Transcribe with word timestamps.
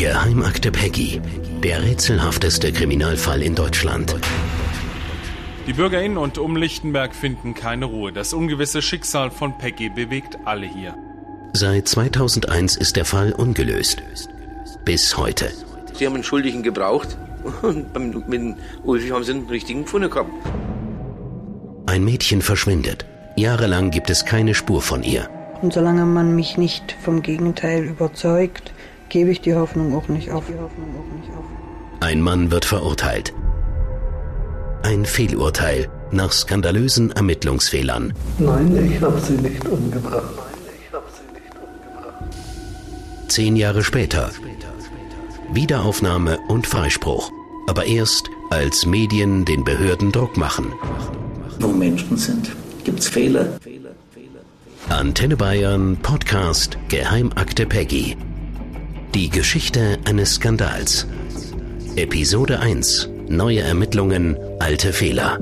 Geheimakte 0.00 0.72
Peggy. 0.72 1.20
Der 1.62 1.82
rätselhafteste 1.82 2.72
Kriminalfall 2.72 3.42
in 3.42 3.54
Deutschland. 3.54 4.16
Die 5.66 5.74
BürgerInnen 5.74 6.16
und 6.16 6.38
um 6.38 6.56
Lichtenberg 6.56 7.14
finden 7.14 7.52
keine 7.52 7.84
Ruhe. 7.84 8.10
Das 8.10 8.32
ungewisse 8.32 8.80
Schicksal 8.80 9.30
von 9.30 9.58
Peggy 9.58 9.90
bewegt 9.90 10.38
alle 10.46 10.66
hier. 10.66 10.96
Seit 11.52 11.86
2001 11.86 12.76
ist 12.76 12.96
der 12.96 13.04
Fall 13.04 13.32
ungelöst. 13.32 14.02
Bis 14.86 15.18
heute. 15.18 15.50
Sie 15.92 16.06
haben 16.06 16.14
einen 16.14 16.24
Schuldigen 16.24 16.62
gebraucht 16.62 17.18
und 17.60 17.94
mit 18.26 18.40
dem 18.40 18.56
Ulfi 18.82 19.08
haben 19.08 19.24
sie 19.24 19.32
einen 19.32 19.48
richtigen 19.48 19.82
gefunden 19.82 20.08
gehabt. 20.08 20.32
Ein 21.84 22.04
Mädchen 22.04 22.40
verschwindet. 22.40 23.04
Jahrelang 23.36 23.90
gibt 23.90 24.08
es 24.08 24.24
keine 24.24 24.54
Spur 24.54 24.80
von 24.80 25.02
ihr. 25.02 25.28
Und 25.60 25.74
solange 25.74 26.06
man 26.06 26.34
mich 26.34 26.56
nicht 26.56 26.96
vom 27.02 27.20
Gegenteil 27.20 27.84
überzeugt, 27.84 28.72
gebe 29.10 29.30
ich 29.30 29.40
die 29.40 29.54
Hoffnung 29.54 29.94
auch 29.94 30.08
nicht 30.08 30.30
auf. 30.30 30.44
Ein 32.00 32.22
Mann 32.22 32.50
wird 32.50 32.64
verurteilt. 32.64 33.34
Ein 34.82 35.04
Fehlurteil 35.04 35.90
nach 36.10 36.32
skandalösen 36.32 37.12
Ermittlungsfehlern. 37.12 38.14
Nein, 38.38 38.90
ich 38.90 39.02
habe 39.02 39.20
sie 39.20 39.34
nicht 39.34 39.68
umgebracht. 39.68 40.32
Nein, 40.36 40.74
ich 40.80 40.92
habe 40.92 41.04
sie 41.12 41.32
nicht 41.34 41.52
umgebracht. 41.54 42.34
Zehn 43.28 43.56
Jahre 43.56 43.84
später. 43.84 44.30
Wiederaufnahme 45.52 46.38
und 46.48 46.66
Freispruch. 46.66 47.30
Aber 47.68 47.84
erst, 47.84 48.30
als 48.48 48.86
Medien 48.86 49.44
den 49.44 49.64
Behörden 49.64 50.10
Druck 50.10 50.36
machen. 50.36 50.72
Wo 51.58 51.68
Menschen 51.68 52.16
sind, 52.16 52.50
gibt's 52.84 53.08
Fehler. 53.08 53.58
Antenne 54.88 55.36
Bayern 55.36 55.98
Podcast 56.02 56.78
Geheimakte 56.88 57.66
Peggy. 57.66 58.16
Die 59.14 59.28
Geschichte 59.28 59.98
eines 60.04 60.36
Skandals. 60.36 61.04
Episode 61.96 62.60
1. 62.60 63.08
Neue 63.28 63.58
Ermittlungen, 63.58 64.36
alte 64.60 64.92
Fehler. 64.92 65.38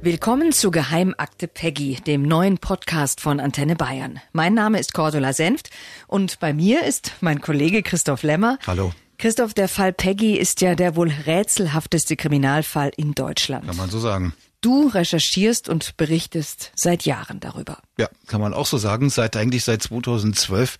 Willkommen 0.00 0.50
zu 0.50 0.72
Geheimakte 0.72 1.46
Peggy, 1.46 2.00
dem 2.04 2.22
neuen 2.22 2.58
Podcast 2.58 3.20
von 3.20 3.38
Antenne 3.38 3.76
Bayern. 3.76 4.20
Mein 4.32 4.54
Name 4.54 4.80
ist 4.80 4.94
Cordula 4.94 5.32
Senft 5.32 5.70
und 6.08 6.40
bei 6.40 6.52
mir 6.52 6.84
ist 6.84 7.12
mein 7.20 7.40
Kollege 7.40 7.84
Christoph 7.84 8.24
Lemmer. 8.24 8.58
Hallo. 8.66 8.92
Christoph, 9.18 9.54
der 9.54 9.68
Fall 9.68 9.92
Peggy 9.92 10.36
ist 10.36 10.60
ja 10.60 10.74
der 10.74 10.96
wohl 10.96 11.12
rätselhafteste 11.24 12.16
Kriminalfall 12.16 12.90
in 12.96 13.14
Deutschland. 13.14 13.64
Kann 13.68 13.76
man 13.76 13.90
so 13.90 14.00
sagen. 14.00 14.34
Du 14.64 14.88
recherchierst 14.88 15.68
und 15.68 15.98
berichtest 15.98 16.72
seit 16.74 17.04
Jahren 17.04 17.38
darüber. 17.38 17.76
Ja, 17.98 18.08
kann 18.28 18.40
man 18.40 18.54
auch 18.54 18.64
so 18.64 18.78
sagen. 18.78 19.10
Seit 19.10 19.36
eigentlich 19.36 19.62
seit 19.62 19.82
2012. 19.82 20.78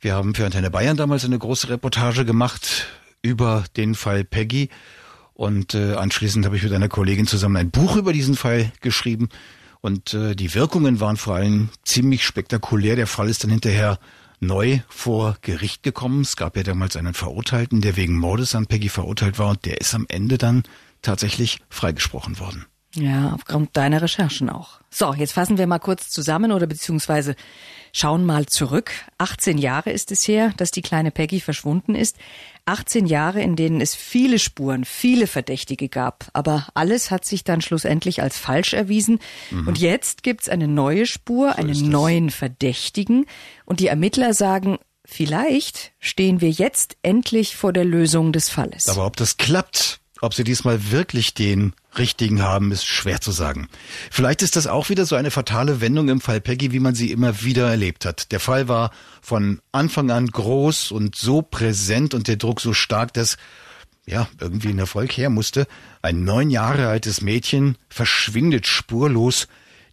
Wir 0.00 0.14
haben 0.14 0.34
für 0.34 0.46
Antenne 0.46 0.70
Bayern 0.70 0.96
damals 0.96 1.26
eine 1.26 1.38
große 1.38 1.68
Reportage 1.68 2.24
gemacht 2.24 2.86
über 3.20 3.64
den 3.76 3.94
Fall 3.94 4.24
Peggy. 4.24 4.70
Und 5.34 5.74
äh, 5.74 5.92
anschließend 5.92 6.46
habe 6.46 6.56
ich 6.56 6.62
mit 6.62 6.72
einer 6.72 6.88
Kollegin 6.88 7.26
zusammen 7.26 7.58
ein 7.58 7.70
Buch 7.70 7.96
über 7.96 8.14
diesen 8.14 8.34
Fall 8.34 8.72
geschrieben. 8.80 9.28
Und 9.82 10.14
äh, 10.14 10.34
die 10.34 10.54
Wirkungen 10.54 10.98
waren 10.98 11.18
vor 11.18 11.34
allem 11.34 11.68
ziemlich 11.84 12.24
spektakulär. 12.24 12.96
Der 12.96 13.06
Fall 13.06 13.28
ist 13.28 13.44
dann 13.44 13.50
hinterher 13.50 13.98
neu 14.40 14.80
vor 14.88 15.36
Gericht 15.42 15.82
gekommen. 15.82 16.22
Es 16.22 16.36
gab 16.36 16.56
ja 16.56 16.62
damals 16.62 16.96
einen 16.96 17.12
Verurteilten, 17.12 17.82
der 17.82 17.96
wegen 17.96 18.16
Mordes 18.16 18.54
an 18.54 18.68
Peggy 18.68 18.88
verurteilt 18.88 19.38
war. 19.38 19.50
Und 19.50 19.66
der 19.66 19.82
ist 19.82 19.94
am 19.94 20.06
Ende 20.08 20.38
dann 20.38 20.62
tatsächlich 21.02 21.58
freigesprochen 21.68 22.38
worden. 22.38 22.64
Ja, 22.94 23.32
aufgrund 23.34 23.76
deiner 23.76 24.02
Recherchen 24.02 24.50
auch. 24.50 24.80
So, 24.90 25.14
jetzt 25.14 25.32
fassen 25.32 25.56
wir 25.56 25.66
mal 25.66 25.78
kurz 25.78 26.10
zusammen 26.10 26.52
oder 26.52 26.66
beziehungsweise 26.66 27.36
schauen 27.92 28.26
mal 28.26 28.46
zurück. 28.46 28.92
18 29.18 29.56
Jahre 29.56 29.90
ist 29.90 30.12
es 30.12 30.28
her, 30.28 30.52
dass 30.58 30.70
die 30.70 30.82
kleine 30.82 31.10
Peggy 31.10 31.40
verschwunden 31.40 31.94
ist. 31.94 32.16
18 32.66 33.06
Jahre, 33.06 33.40
in 33.40 33.56
denen 33.56 33.80
es 33.80 33.94
viele 33.94 34.38
Spuren, 34.38 34.84
viele 34.84 35.26
Verdächtige 35.26 35.88
gab. 35.88 36.28
Aber 36.34 36.68
alles 36.74 37.10
hat 37.10 37.24
sich 37.24 37.44
dann 37.44 37.62
schlussendlich 37.62 38.22
als 38.22 38.36
falsch 38.36 38.74
erwiesen. 38.74 39.18
Mhm. 39.50 39.68
Und 39.68 39.78
jetzt 39.78 40.22
gibt's 40.22 40.50
eine 40.50 40.68
neue 40.68 41.06
Spur, 41.06 41.52
so 41.52 41.62
einen 41.62 41.88
neuen 41.88 42.30
Verdächtigen. 42.30 43.24
Und 43.64 43.80
die 43.80 43.86
Ermittler 43.86 44.34
sagen, 44.34 44.78
vielleicht 45.06 45.92
stehen 45.98 46.42
wir 46.42 46.50
jetzt 46.50 46.96
endlich 47.02 47.56
vor 47.56 47.72
der 47.72 47.86
Lösung 47.86 48.32
des 48.32 48.50
Falles. 48.50 48.88
Aber 48.88 49.06
ob 49.06 49.16
das 49.16 49.38
klappt, 49.38 50.01
ob 50.22 50.34
sie 50.34 50.44
diesmal 50.44 50.92
wirklich 50.92 51.34
den 51.34 51.74
richtigen 51.98 52.42
haben, 52.42 52.70
ist 52.70 52.86
schwer 52.86 53.20
zu 53.20 53.32
sagen. 53.32 53.68
Vielleicht 54.10 54.40
ist 54.42 54.54
das 54.54 54.68
auch 54.68 54.88
wieder 54.88 55.04
so 55.04 55.16
eine 55.16 55.32
fatale 55.32 55.80
Wendung 55.80 56.08
im 56.08 56.20
Fall 56.20 56.40
Peggy, 56.40 56.72
wie 56.72 56.80
man 56.80 56.94
sie 56.94 57.10
immer 57.10 57.42
wieder 57.42 57.68
erlebt 57.68 58.06
hat. 58.06 58.30
Der 58.30 58.38
Fall 58.40 58.68
war 58.68 58.92
von 59.20 59.60
Anfang 59.72 60.10
an 60.12 60.28
groß 60.28 60.92
und 60.92 61.16
so 61.16 61.42
präsent 61.42 62.14
und 62.14 62.28
der 62.28 62.36
Druck 62.36 62.60
so 62.60 62.72
stark, 62.72 63.12
dass 63.12 63.36
ja, 64.06 64.28
irgendwie 64.40 64.68
ein 64.68 64.78
Erfolg 64.78 65.12
her 65.12 65.28
musste. 65.28 65.66
Ein 66.02 66.24
neun 66.24 66.50
Jahre 66.50 66.88
altes 66.88 67.20
Mädchen 67.20 67.76
verschwindet 67.88 68.66
spurlos. 68.66 69.48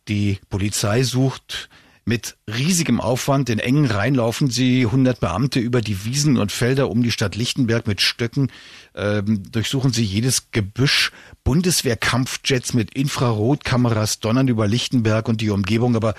Die 0.07 0.39
Polizei 0.49 1.03
sucht 1.03 1.69
mit 2.09 2.37
riesigem 2.49 2.99
Aufwand 2.99 3.49
in 3.51 3.59
engen 3.59 3.85
Reihen 3.85 4.15
laufen 4.15 4.49
sie 4.49 4.81
100 4.81 5.19
Beamte 5.19 5.59
über 5.59 5.79
die 5.79 6.05
Wiesen 6.05 6.37
und 6.37 6.51
Felder 6.51 6.89
um 6.89 7.03
die 7.03 7.11
Stadt 7.11 7.35
Lichtenberg 7.35 7.85
mit 7.85 8.01
Stöcken, 8.01 8.51
ähm, 8.95 9.43
durchsuchen 9.51 9.93
sie 9.93 10.03
jedes 10.03 10.49
Gebüsch, 10.51 11.11
Bundeswehrkampfjets 11.43 12.73
mit 12.73 12.95
Infrarotkameras 12.95 14.19
donnern 14.19 14.47
über 14.47 14.67
Lichtenberg 14.67 15.29
und 15.29 15.39
die 15.39 15.51
Umgebung, 15.51 15.95
aber 15.95 16.15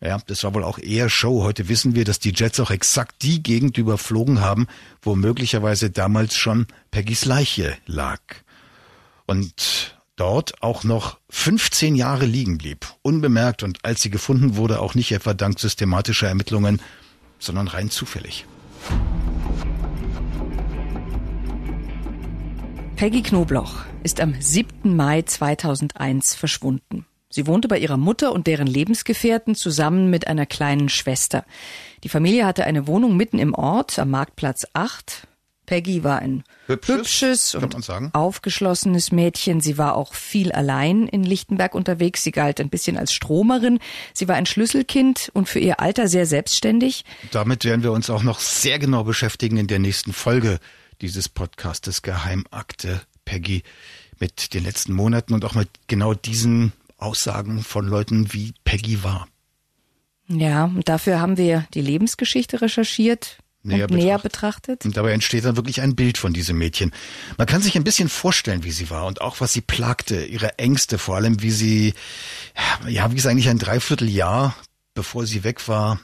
ja, 0.00 0.18
das 0.26 0.42
war 0.42 0.54
wohl 0.54 0.64
auch 0.64 0.78
eher 0.78 1.08
Show. 1.08 1.44
Heute 1.44 1.68
wissen 1.68 1.94
wir, 1.94 2.04
dass 2.04 2.18
die 2.18 2.32
Jets 2.34 2.58
auch 2.60 2.70
exakt 2.70 3.22
die 3.22 3.42
Gegend 3.42 3.78
überflogen 3.78 4.40
haben, 4.40 4.66
wo 5.02 5.14
möglicherweise 5.14 5.90
damals 5.90 6.34
schon 6.34 6.66
Peggys 6.90 7.24
Leiche 7.24 7.76
lag. 7.86 8.20
Und 9.26 9.97
dort 10.18 10.62
auch 10.62 10.84
noch 10.84 11.18
15 11.30 11.94
Jahre 11.94 12.26
liegen 12.26 12.58
blieb, 12.58 12.86
unbemerkt 13.02 13.62
und 13.62 13.78
als 13.84 14.02
sie 14.02 14.10
gefunden 14.10 14.56
wurde, 14.56 14.80
auch 14.80 14.94
nicht 14.94 15.12
etwa 15.12 15.32
dank 15.32 15.58
systematischer 15.58 16.28
Ermittlungen, 16.28 16.82
sondern 17.38 17.68
rein 17.68 17.90
zufällig. 17.90 18.44
Peggy 22.96 23.22
Knobloch 23.22 23.84
ist 24.02 24.20
am 24.20 24.34
7. 24.40 24.96
Mai 24.96 25.22
2001 25.22 26.34
verschwunden. 26.34 27.06
Sie 27.30 27.46
wohnte 27.46 27.68
bei 27.68 27.78
ihrer 27.78 27.96
Mutter 27.96 28.32
und 28.32 28.46
deren 28.48 28.66
Lebensgefährten 28.66 29.54
zusammen 29.54 30.10
mit 30.10 30.26
einer 30.26 30.46
kleinen 30.46 30.88
Schwester. 30.88 31.44
Die 32.02 32.08
Familie 32.08 32.44
hatte 32.44 32.64
eine 32.64 32.86
Wohnung 32.88 33.16
mitten 33.16 33.38
im 33.38 33.54
Ort 33.54 33.98
am 34.00 34.10
Marktplatz 34.10 34.66
8. 34.72 35.27
Peggy 35.68 36.02
war 36.02 36.20
ein 36.20 36.44
hübsches, 36.66 37.52
hübsches 37.52 37.54
und 37.54 38.14
aufgeschlossenes 38.14 39.12
Mädchen. 39.12 39.60
Sie 39.60 39.76
war 39.76 39.96
auch 39.96 40.14
viel 40.14 40.50
allein 40.50 41.06
in 41.06 41.24
Lichtenberg 41.24 41.74
unterwegs. 41.74 42.24
Sie 42.24 42.30
galt 42.30 42.58
ein 42.58 42.70
bisschen 42.70 42.96
als 42.96 43.12
Stromerin. 43.12 43.78
Sie 44.14 44.28
war 44.28 44.36
ein 44.36 44.46
Schlüsselkind 44.46 45.30
und 45.34 45.46
für 45.46 45.58
ihr 45.58 45.78
Alter 45.78 46.08
sehr 46.08 46.24
selbstständig. 46.24 47.04
Damit 47.32 47.66
werden 47.66 47.82
wir 47.82 47.92
uns 47.92 48.08
auch 48.08 48.22
noch 48.22 48.40
sehr 48.40 48.78
genau 48.78 49.04
beschäftigen 49.04 49.58
in 49.58 49.66
der 49.66 49.78
nächsten 49.78 50.14
Folge 50.14 50.58
dieses 51.02 51.28
Podcastes 51.28 52.00
Geheimakte 52.00 53.02
Peggy 53.26 53.62
mit 54.18 54.54
den 54.54 54.64
letzten 54.64 54.94
Monaten 54.94 55.34
und 55.34 55.44
auch 55.44 55.54
mit 55.54 55.68
genau 55.86 56.14
diesen 56.14 56.72
Aussagen 56.96 57.62
von 57.62 57.86
Leuten, 57.86 58.32
wie 58.32 58.54
Peggy 58.64 59.04
war. 59.04 59.28
Ja, 60.28 60.64
und 60.64 60.88
dafür 60.88 61.20
haben 61.20 61.36
wir 61.36 61.66
die 61.74 61.82
Lebensgeschichte 61.82 62.62
recherchiert, 62.62 63.36
näher, 63.68 63.86
betrachtet. 63.86 64.04
näher 64.04 64.18
betrachtet. 64.18 64.84
Und 64.84 64.96
dabei 64.96 65.12
entsteht 65.12 65.44
dann 65.44 65.56
wirklich 65.56 65.80
ein 65.80 65.94
Bild 65.94 66.18
von 66.18 66.32
diesem 66.32 66.58
Mädchen. 66.58 66.92
Man 67.36 67.46
kann 67.46 67.62
sich 67.62 67.76
ein 67.76 67.84
bisschen 67.84 68.08
vorstellen, 68.08 68.64
wie 68.64 68.70
sie 68.70 68.90
war 68.90 69.06
und 69.06 69.20
auch 69.20 69.40
was 69.40 69.52
sie 69.52 69.60
plagte, 69.60 70.24
ihre 70.24 70.58
Ängste, 70.58 70.98
vor 70.98 71.16
allem 71.16 71.42
wie 71.42 71.50
sie, 71.50 71.94
ja, 72.88 73.12
wie 73.12 73.16
es 73.16 73.26
eigentlich 73.26 73.48
ein 73.48 73.58
Dreivierteljahr, 73.58 74.56
bevor 74.94 75.26
sie 75.26 75.44
weg 75.44 75.68
war, 75.68 76.00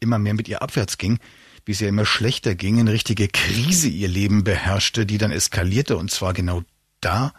immer 0.00 0.18
mehr 0.18 0.34
mit 0.34 0.48
ihr 0.48 0.60
abwärts 0.60 0.98
ging, 0.98 1.18
wie 1.64 1.72
es 1.72 1.80
ihr 1.80 1.88
immer 1.88 2.04
schlechter 2.04 2.54
ging, 2.54 2.78
eine 2.78 2.92
richtige 2.92 3.28
Krise 3.28 3.88
ihr 3.88 4.08
Leben 4.08 4.44
beherrschte, 4.44 5.06
die 5.06 5.18
dann 5.18 5.32
eskalierte 5.32 5.96
und 5.96 6.10
zwar 6.10 6.34
genau 6.34 6.62
da, 7.00 7.32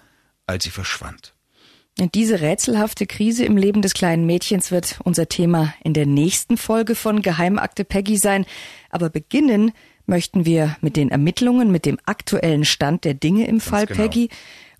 als 0.47 0.63
sie 0.63 0.71
verschwand. 0.71 1.34
Diese 1.97 2.41
rätselhafte 2.41 3.07
Krise 3.07 3.45
im 3.45 3.55
Leben 3.55 3.81
des 3.81 3.93
kleinen 3.93 4.25
Mädchens 4.25 4.69
wird 4.69 4.99
unser 5.05 5.29
Thema 5.29 5.73
in 5.81 5.93
der 5.93 6.05
nächsten 6.05 6.57
Folge 6.57 6.93
von 6.93 7.21
Geheimakte 7.21 7.85
Peggy 7.85 8.17
sein. 8.17 8.45
Aber 8.89 9.09
beginnen 9.09 9.71
möchten 10.05 10.45
wir 10.45 10.75
mit 10.81 10.97
den 10.97 11.09
Ermittlungen, 11.09 11.71
mit 11.71 11.85
dem 11.85 11.97
aktuellen 12.05 12.65
Stand 12.65 13.05
der 13.05 13.13
Dinge 13.13 13.47
im 13.47 13.59
Ganz 13.59 13.69
Fall 13.69 13.85
genau. 13.85 14.01
Peggy. 14.01 14.29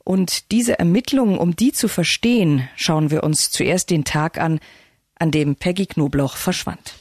Und 0.04 0.52
diese 0.52 0.78
Ermittlungen, 0.78 1.38
um 1.38 1.56
die 1.56 1.72
zu 1.72 1.88
verstehen, 1.88 2.68
schauen 2.76 3.12
wir 3.12 3.24
uns 3.24 3.50
zuerst 3.50 3.92
den 3.92 4.04
Tag 4.04 4.38
an, 4.38 4.60
an 5.18 5.32
dem 5.32 5.56
Peggy 5.56 5.86
Knobloch 5.86 6.36
verschwand. 6.36 6.96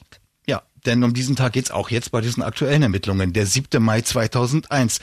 Ja, 0.46 0.62
denn 0.87 1.02
um 1.02 1.12
diesen 1.12 1.34
Tag 1.34 1.55
geht's 1.55 1.72
auch 1.72 1.90
jetzt 1.90 2.12
bei 2.12 2.20
diesen 2.20 2.44
aktuellen 2.44 2.82
Ermittlungen. 2.82 3.32
Der 3.32 3.46
7. 3.46 3.82
Mai 3.82 4.00
2001. 4.00 5.00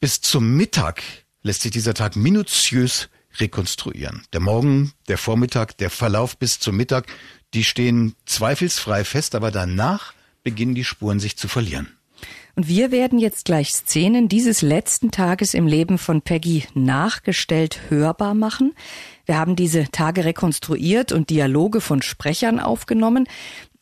Bis 0.00 0.20
zum 0.20 0.54
Mittag 0.54 1.02
lässt 1.42 1.62
sich 1.62 1.70
dieser 1.70 1.94
Tag 1.94 2.14
minutiös 2.14 3.08
rekonstruieren. 3.38 4.22
Der 4.32 4.40
Morgen, 4.40 4.92
der 5.08 5.18
Vormittag, 5.18 5.76
der 5.78 5.90
Verlauf 5.90 6.36
bis 6.36 6.58
zum 6.58 6.76
Mittag, 6.76 7.06
die 7.54 7.64
stehen 7.64 8.14
zweifelsfrei 8.26 9.04
fest, 9.04 9.34
aber 9.34 9.50
danach 9.50 10.14
beginnen 10.42 10.74
die 10.74 10.84
Spuren 10.84 11.20
sich 11.20 11.36
zu 11.36 11.48
verlieren. 11.48 11.96
Und 12.60 12.68
wir 12.68 12.90
werden 12.90 13.18
jetzt 13.18 13.46
gleich 13.46 13.72
Szenen 13.72 14.28
dieses 14.28 14.60
letzten 14.60 15.10
Tages 15.10 15.54
im 15.54 15.66
Leben 15.66 15.96
von 15.96 16.20
Peggy 16.20 16.64
nachgestellt 16.74 17.80
hörbar 17.88 18.34
machen. 18.34 18.74
Wir 19.24 19.38
haben 19.38 19.56
diese 19.56 19.84
Tage 19.90 20.26
rekonstruiert 20.26 21.10
und 21.10 21.30
Dialoge 21.30 21.80
von 21.80 22.02
Sprechern 22.02 22.60
aufgenommen. 22.60 23.26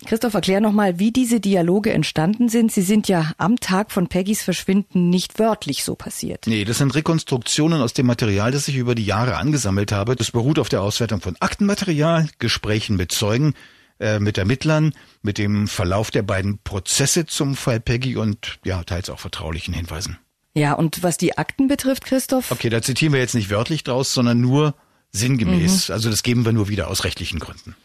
Christoph, 0.06 0.34
erklär 0.34 0.60
nochmal, 0.60 1.00
wie 1.00 1.10
diese 1.10 1.40
Dialoge 1.40 1.92
entstanden 1.92 2.48
sind. 2.48 2.70
Sie 2.70 2.82
sind 2.82 3.08
ja 3.08 3.32
am 3.36 3.58
Tag 3.58 3.90
von 3.90 4.06
Peggys 4.06 4.42
Verschwinden 4.42 5.10
nicht 5.10 5.40
wörtlich 5.40 5.82
so 5.82 5.96
passiert. 5.96 6.46
Nee, 6.46 6.64
das 6.64 6.78
sind 6.78 6.94
Rekonstruktionen 6.94 7.82
aus 7.82 7.94
dem 7.94 8.06
Material, 8.06 8.52
das 8.52 8.68
ich 8.68 8.76
über 8.76 8.94
die 8.94 9.04
Jahre 9.04 9.38
angesammelt 9.38 9.90
habe. 9.90 10.14
Das 10.14 10.30
beruht 10.30 10.60
auf 10.60 10.68
der 10.68 10.82
Auswertung 10.82 11.20
von 11.20 11.34
Aktenmaterial, 11.40 12.28
Gesprächen 12.38 12.94
mit 12.94 13.10
Zeugen, 13.10 13.54
äh, 14.00 14.18
mit 14.18 14.38
Ermittlern, 14.38 14.92
mit 15.22 15.38
dem 15.38 15.68
Verlauf 15.68 16.10
der 16.10 16.22
beiden 16.22 16.58
Prozesse 16.62 17.26
zum 17.26 17.56
Fall 17.56 17.80
Peggy 17.80 18.16
und 18.16 18.58
ja, 18.64 18.82
teils 18.84 19.10
auch 19.10 19.20
vertraulichen 19.20 19.74
Hinweisen. 19.74 20.18
Ja, 20.54 20.72
und 20.72 21.02
was 21.02 21.18
die 21.18 21.38
Akten 21.38 21.68
betrifft, 21.68 22.04
Christoph? 22.04 22.50
Okay, 22.50 22.68
da 22.68 22.82
zitieren 22.82 23.12
wir 23.12 23.20
jetzt 23.20 23.34
nicht 23.34 23.50
wörtlich 23.50 23.84
draus, 23.84 24.12
sondern 24.12 24.40
nur 24.40 24.74
sinngemäß. 25.12 25.88
Mhm. 25.88 25.94
Also 25.94 26.10
das 26.10 26.22
geben 26.22 26.44
wir 26.44 26.52
nur 26.52 26.68
wieder 26.68 26.88
aus 26.88 27.04
rechtlichen 27.04 27.38
Gründen. 27.38 27.76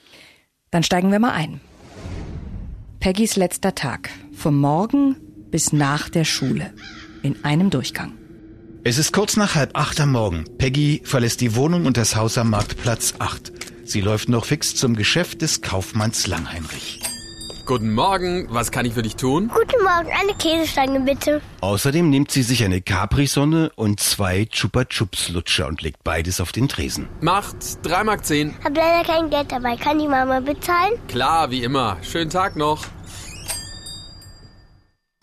Dann 0.71 0.83
steigen 0.83 1.11
wir 1.11 1.19
mal 1.19 1.33
ein. 1.33 1.61
Peggys 2.99 3.35
letzter 3.35 3.75
Tag. 3.75 4.09
Vom 4.35 4.57
Morgen 4.57 5.17
bis 5.51 5.71
nach 5.71 6.09
der 6.09 6.25
Schule. 6.25 6.73
In 7.21 7.43
einem 7.45 7.69
Durchgang. 7.69 8.13
Es 8.83 8.97
ist 8.97 9.13
kurz 9.13 9.37
nach 9.37 9.55
halb 9.55 9.77
acht 9.77 9.99
am 10.01 10.11
Morgen. 10.11 10.45
Peggy 10.57 11.01
verlässt 11.05 11.41
die 11.41 11.55
Wohnung 11.55 11.85
und 11.85 11.95
das 11.95 12.15
Haus 12.15 12.37
am 12.37 12.49
Marktplatz 12.49 13.13
8. 13.19 13.72
Sie 13.85 14.01
läuft 14.01 14.29
noch 14.29 14.45
fix 14.45 14.75
zum 14.75 14.95
Geschäft 14.95 15.41
des 15.41 15.61
Kaufmanns 15.61 16.27
Langheinrich. 16.27 17.01
Guten 17.65 17.93
Morgen, 17.93 18.47
was 18.49 18.71
kann 18.71 18.85
ich 18.85 18.93
für 18.93 19.03
dich 19.03 19.15
tun? 19.15 19.49
Guten 19.53 19.81
Morgen, 19.83 20.09
eine 20.11 20.33
Käsestange 20.37 20.99
bitte. 20.99 21.41
Außerdem 21.61 22.09
nimmt 22.09 22.29
sie 22.31 22.43
sich 22.43 22.63
eine 22.63 22.81
Capri-Sonne 22.81 23.71
und 23.75 24.01
zwei 24.01 24.45
Chupa 24.45 24.83
Chups 24.85 25.29
Lutscher 25.29 25.67
und 25.67 25.81
legt 25.81 26.03
beides 26.03 26.41
auf 26.41 26.51
den 26.51 26.67
Tresen. 26.67 27.07
Macht 27.21 27.55
3 27.83 28.03
Mark 28.03 28.25
10. 28.25 28.55
Hab 28.63 28.75
leider 28.75 29.03
kein 29.07 29.29
Geld 29.29 29.49
dabei. 29.51 29.77
Kann 29.77 29.97
die 29.97 30.07
Mama 30.07 30.41
bezahlen? 30.41 30.93
Klar, 31.07 31.51
wie 31.51 31.63
immer. 31.63 31.97
Schönen 32.03 32.29
Tag 32.29 32.57
noch. 32.57 32.85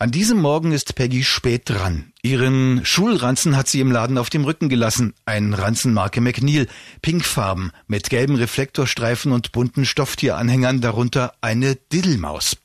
An 0.01 0.09
diesem 0.09 0.39
Morgen 0.39 0.71
ist 0.71 0.95
Peggy 0.95 1.23
spät 1.23 1.69
dran. 1.69 2.11
Ihren 2.23 2.83
Schulranzen 2.83 3.55
hat 3.55 3.67
sie 3.67 3.81
im 3.81 3.91
Laden 3.91 4.17
auf 4.17 4.31
dem 4.31 4.45
Rücken 4.45 4.67
gelassen. 4.67 5.13
Ein 5.25 5.53
Ranzenmarke 5.53 6.21
McNeil, 6.21 6.67
pinkfarben, 7.03 7.71
mit 7.85 8.09
gelben 8.09 8.35
Reflektorstreifen 8.35 9.31
und 9.31 9.51
bunten 9.51 9.85
Stofftieranhängern, 9.85 10.81
darunter 10.81 11.35
eine 11.41 11.75
Diddelmaus. 11.75 12.57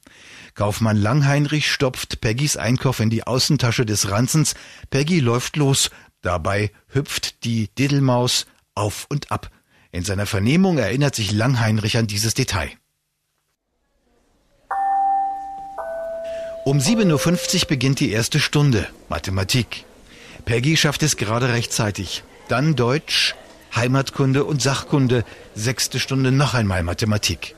Kaufmann 0.55 0.97
Langheinrich 0.97 1.71
stopft 1.71 2.23
Peggys 2.23 2.56
Einkauf 2.56 3.00
in 3.00 3.11
die 3.11 3.27
Außentasche 3.27 3.85
des 3.85 4.11
Ranzens. 4.11 4.55
Peggy 4.88 5.21
läuft 5.21 5.56
los. 5.56 5.91
Dabei 6.23 6.71
hüpft 6.88 7.44
die 7.44 7.69
Diddelmaus 7.75 8.47
auf 8.75 9.05
und 9.11 9.31
ab. 9.31 9.50
In 9.93 10.05
seiner 10.05 10.25
Vernehmung 10.25 10.79
erinnert 10.79 11.15
sich 11.15 11.33
Langheinrich 11.33 11.99
an 11.99 12.06
dieses 12.06 12.33
Detail. 12.33 12.71
Um 16.66 16.78
7.50 16.78 17.62
Uhr 17.62 17.68
beginnt 17.68 18.00
die 18.00 18.10
erste 18.10 18.40
Stunde, 18.40 18.88
Mathematik. 19.08 19.84
Peggy 20.46 20.76
schafft 20.76 21.04
es 21.04 21.16
gerade 21.16 21.50
rechtzeitig. 21.50 22.24
Dann 22.48 22.74
Deutsch, 22.74 23.36
Heimatkunde 23.76 24.42
und 24.42 24.60
Sachkunde, 24.60 25.24
sechste 25.54 26.00
Stunde 26.00 26.32
noch 26.32 26.54
einmal 26.54 26.82
Mathematik. 26.82 27.54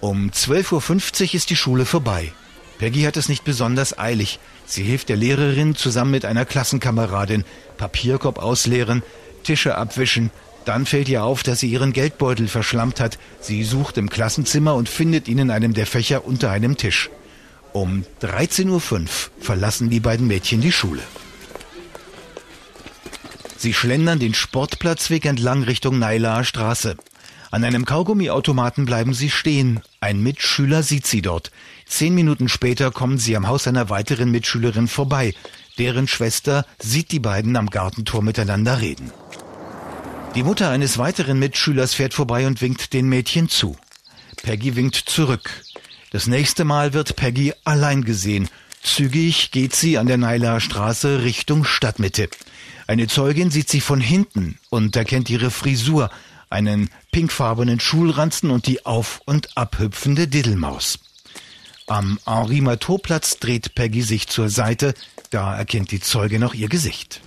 Um 0.00 0.30
12.50 0.30 1.20
Uhr 1.20 1.34
ist 1.34 1.50
die 1.50 1.56
Schule 1.56 1.84
vorbei. 1.84 2.32
Peggy 2.78 3.02
hat 3.02 3.18
es 3.18 3.28
nicht 3.28 3.44
besonders 3.44 3.98
eilig. 3.98 4.38
Sie 4.64 4.82
hilft 4.82 5.10
der 5.10 5.16
Lehrerin 5.16 5.76
zusammen 5.76 6.12
mit 6.12 6.24
einer 6.24 6.46
Klassenkameradin. 6.46 7.44
Papierkorb 7.76 8.38
ausleeren, 8.38 9.02
Tische 9.42 9.76
abwischen. 9.76 10.30
Dann 10.64 10.86
fällt 10.86 11.10
ihr 11.10 11.22
auf, 11.22 11.42
dass 11.42 11.60
sie 11.60 11.68
ihren 11.68 11.92
Geldbeutel 11.92 12.48
verschlammt 12.48 12.98
hat. 12.98 13.18
Sie 13.42 13.62
sucht 13.62 13.98
im 13.98 14.08
Klassenzimmer 14.08 14.74
und 14.74 14.88
findet 14.88 15.28
ihn 15.28 15.36
in 15.36 15.50
einem 15.50 15.74
der 15.74 15.86
Fächer 15.86 16.24
unter 16.24 16.50
einem 16.50 16.78
Tisch. 16.78 17.10
Um 17.72 18.04
13.05 18.20 18.68
Uhr 18.70 19.08
verlassen 19.40 19.88
die 19.88 20.00
beiden 20.00 20.26
Mädchen 20.26 20.60
die 20.60 20.72
Schule. 20.72 21.02
Sie 23.56 23.72
schlendern 23.72 24.18
den 24.18 24.34
Sportplatzweg 24.34 25.24
entlang 25.24 25.62
Richtung 25.62 25.98
Neilaer 25.98 26.44
Straße. 26.44 26.96
An 27.50 27.64
einem 27.64 27.84
Kaugummiautomaten 27.84 28.86
bleiben 28.86 29.14
sie 29.14 29.30
stehen. 29.30 29.80
Ein 30.00 30.22
Mitschüler 30.22 30.82
sieht 30.82 31.06
sie 31.06 31.22
dort. 31.22 31.50
Zehn 31.86 32.14
Minuten 32.14 32.48
später 32.48 32.90
kommen 32.90 33.18
sie 33.18 33.36
am 33.36 33.46
Haus 33.46 33.68
einer 33.68 33.88
weiteren 33.88 34.30
Mitschülerin 34.30 34.88
vorbei. 34.88 35.34
Deren 35.78 36.08
Schwester 36.08 36.66
sieht 36.78 37.12
die 37.12 37.20
beiden 37.20 37.56
am 37.56 37.70
Gartentor 37.70 38.22
miteinander 38.22 38.80
reden. 38.80 39.12
Die 40.34 40.42
Mutter 40.42 40.70
eines 40.70 40.98
weiteren 40.98 41.38
Mitschülers 41.38 41.94
fährt 41.94 42.14
vorbei 42.14 42.46
und 42.46 42.62
winkt 42.62 42.94
den 42.94 43.08
Mädchen 43.08 43.48
zu. 43.48 43.76
Peggy 44.42 44.74
winkt 44.76 44.96
zurück. 44.96 45.62
Das 46.12 46.26
nächste 46.26 46.64
Mal 46.64 46.92
wird 46.92 47.16
Peggy 47.16 47.54
allein 47.64 48.04
gesehen. 48.04 48.50
Zügig 48.82 49.50
geht 49.50 49.74
sie 49.74 49.96
an 49.96 50.06
der 50.06 50.18
Neilaer 50.18 50.60
Straße 50.60 51.22
Richtung 51.22 51.64
Stadtmitte. 51.64 52.28
Eine 52.86 53.06
Zeugin 53.06 53.50
sieht 53.50 53.70
sie 53.70 53.80
von 53.80 53.98
hinten 53.98 54.58
und 54.68 54.94
erkennt 54.94 55.30
ihre 55.30 55.50
Frisur, 55.50 56.10
einen 56.50 56.90
pinkfarbenen 57.12 57.80
Schulranzen 57.80 58.50
und 58.50 58.66
die 58.66 58.84
auf- 58.84 59.22
und 59.24 59.56
abhüpfende 59.56 60.28
Diddelmaus. 60.28 60.98
Am 61.86 62.18
Henri-Matteau-Platz 62.26 63.38
dreht 63.38 63.74
Peggy 63.74 64.02
sich 64.02 64.28
zur 64.28 64.50
Seite, 64.50 64.92
da 65.30 65.56
erkennt 65.56 65.92
die 65.92 66.00
Zeuge 66.00 66.38
noch 66.38 66.52
ihr 66.52 66.68
Gesicht. 66.68 67.22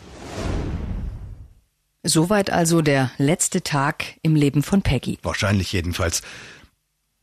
Soweit 2.03 2.51
also 2.51 2.83
der 2.83 3.09
letzte 3.17 3.63
Tag 3.63 4.05
im 4.21 4.35
Leben 4.35 4.61
von 4.61 4.83
Peggy. 4.83 5.17
Wahrscheinlich 5.23 5.73
jedenfalls. 5.73 6.21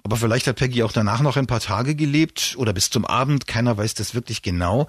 Aber 0.05 0.17
vielleicht 0.17 0.47
hat 0.47 0.57
Peggy 0.57 0.83
auch 0.83 0.93
danach 0.93 1.21
noch 1.21 1.37
ein 1.37 1.47
paar 1.47 1.61
Tage 1.61 1.95
gelebt 1.95 2.55
oder 2.57 2.73
bis 2.73 2.91
zum 2.91 3.05
Abend. 3.05 3.47
Keiner 3.47 3.77
weiß 3.77 3.95
das 3.95 4.15
wirklich 4.15 4.43
genau. 4.43 4.89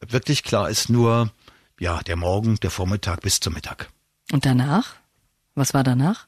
Wirklich 0.00 0.42
klar 0.42 0.70
ist 0.70 0.88
nur, 0.88 1.30
ja, 1.78 2.00
der 2.02 2.16
Morgen, 2.16 2.56
der 2.56 2.70
Vormittag 2.70 3.20
bis 3.20 3.40
zum 3.40 3.54
Mittag. 3.54 3.88
Und 4.32 4.46
danach? 4.46 4.94
Was 5.54 5.74
war 5.74 5.84
danach? 5.84 6.26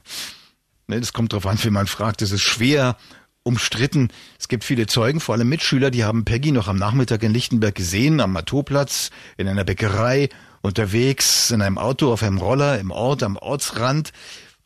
Ne, 0.86 1.00
das 1.00 1.12
kommt 1.12 1.32
darauf 1.32 1.46
an, 1.46 1.58
wie 1.62 1.70
man 1.70 1.86
fragt. 1.86 2.22
Es 2.22 2.30
ist 2.30 2.42
schwer 2.42 2.96
umstritten. 3.42 4.08
Es 4.38 4.48
gibt 4.48 4.64
viele 4.64 4.86
Zeugen, 4.86 5.20
vor 5.20 5.34
allem 5.34 5.48
Mitschüler, 5.48 5.90
die 5.90 6.04
haben 6.04 6.24
Peggy 6.24 6.50
noch 6.50 6.68
am 6.68 6.76
Nachmittag 6.76 7.22
in 7.22 7.32
Lichtenberg 7.32 7.74
gesehen, 7.74 8.20
am 8.20 8.32
Matoplatz, 8.32 9.10
in 9.36 9.48
einer 9.48 9.64
Bäckerei, 9.64 10.28
unterwegs, 10.62 11.52
in 11.52 11.62
einem 11.62 11.78
Auto, 11.78 12.12
auf 12.12 12.22
einem 12.24 12.38
Roller, 12.38 12.78
im 12.80 12.90
Ort, 12.90 13.22
am 13.22 13.36
Ortsrand. 13.36 14.12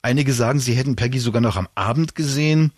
Einige 0.02 0.32
sagen, 0.32 0.60
sie 0.60 0.72
hätten 0.72 0.96
Peggy 0.96 1.18
sogar 1.18 1.42
noch 1.42 1.56
am 1.56 1.68
Abend 1.74 2.14
gesehen. 2.14 2.72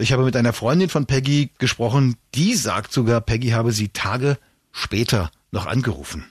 Ich 0.00 0.12
habe 0.12 0.24
mit 0.24 0.36
einer 0.36 0.52
Freundin 0.52 0.88
von 0.88 1.06
Peggy 1.06 1.50
gesprochen, 1.58 2.16
die 2.34 2.54
sagt 2.54 2.92
sogar, 2.92 3.20
Peggy 3.20 3.50
habe 3.50 3.72
sie 3.72 3.88
Tage 3.88 4.38
später 4.70 5.30
noch 5.50 5.66
angerufen. 5.66 6.24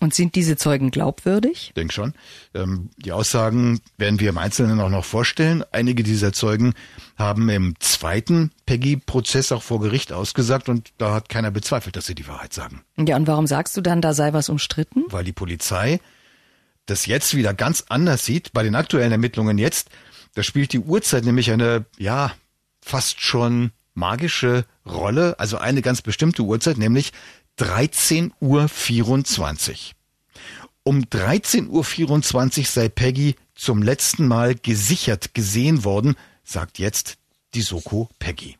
Und 0.00 0.12
sind 0.12 0.34
diese 0.34 0.56
Zeugen 0.56 0.90
glaubwürdig? 0.90 1.72
Denk 1.76 1.92
schon. 1.92 2.14
Ähm, 2.54 2.90
die 2.96 3.12
Aussagen 3.12 3.80
werden 3.98 4.18
wir 4.18 4.30
im 4.30 4.38
Einzelnen 4.38 4.80
auch 4.80 4.88
noch 4.88 5.04
vorstellen. 5.04 5.62
Einige 5.70 6.02
dieser 6.02 6.32
Zeugen 6.32 6.74
haben 7.16 7.48
im 7.48 7.74
zweiten 7.78 8.50
Peggy-Prozess 8.66 9.52
auch 9.52 9.62
vor 9.62 9.78
Gericht 9.78 10.12
ausgesagt 10.12 10.68
und 10.68 10.92
da 10.98 11.14
hat 11.14 11.28
keiner 11.28 11.52
bezweifelt, 11.52 11.94
dass 11.94 12.06
sie 12.06 12.16
die 12.16 12.26
Wahrheit 12.26 12.52
sagen. 12.52 12.82
Ja, 12.98 13.14
und 13.14 13.28
warum 13.28 13.46
sagst 13.46 13.76
du 13.76 13.80
dann, 13.80 14.00
da 14.00 14.12
sei 14.12 14.32
was 14.32 14.48
umstritten? 14.48 15.04
Weil 15.08 15.22
die 15.22 15.32
Polizei 15.32 16.00
das 16.86 17.06
jetzt 17.06 17.36
wieder 17.36 17.54
ganz 17.54 17.84
anders 17.88 18.24
sieht. 18.24 18.52
Bei 18.52 18.64
den 18.64 18.74
aktuellen 18.74 19.12
Ermittlungen 19.12 19.58
jetzt, 19.58 19.90
da 20.34 20.42
spielt 20.42 20.72
die 20.72 20.80
Uhrzeit 20.80 21.24
nämlich 21.24 21.52
eine, 21.52 21.84
ja, 21.96 22.32
fast 22.82 23.20
schon 23.20 23.72
magische 23.94 24.66
Rolle, 24.84 25.38
also 25.38 25.58
eine 25.58 25.82
ganz 25.82 26.02
bestimmte 26.02 26.42
Uhrzeit, 26.42 26.78
nämlich 26.78 27.12
13.24 27.58 28.30
Uhr. 28.40 29.76
Um 30.84 31.02
13.24 31.02 32.58
Uhr 32.58 32.64
sei 32.64 32.88
Peggy 32.88 33.36
zum 33.54 33.82
letzten 33.82 34.26
Mal 34.26 34.54
gesichert 34.56 35.34
gesehen 35.34 35.84
worden, 35.84 36.16
sagt 36.42 36.78
jetzt 36.78 37.18
die 37.54 37.62
Soko 37.62 38.08
Peggy. 38.18 38.56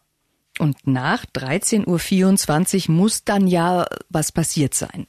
Und 0.58 0.86
nach 0.86 1.24
13.24 1.34 2.88
Uhr 2.88 2.94
muss 2.94 3.24
dann 3.24 3.48
ja 3.48 3.86
was 4.10 4.30
passiert 4.30 4.74
sein. 4.74 5.06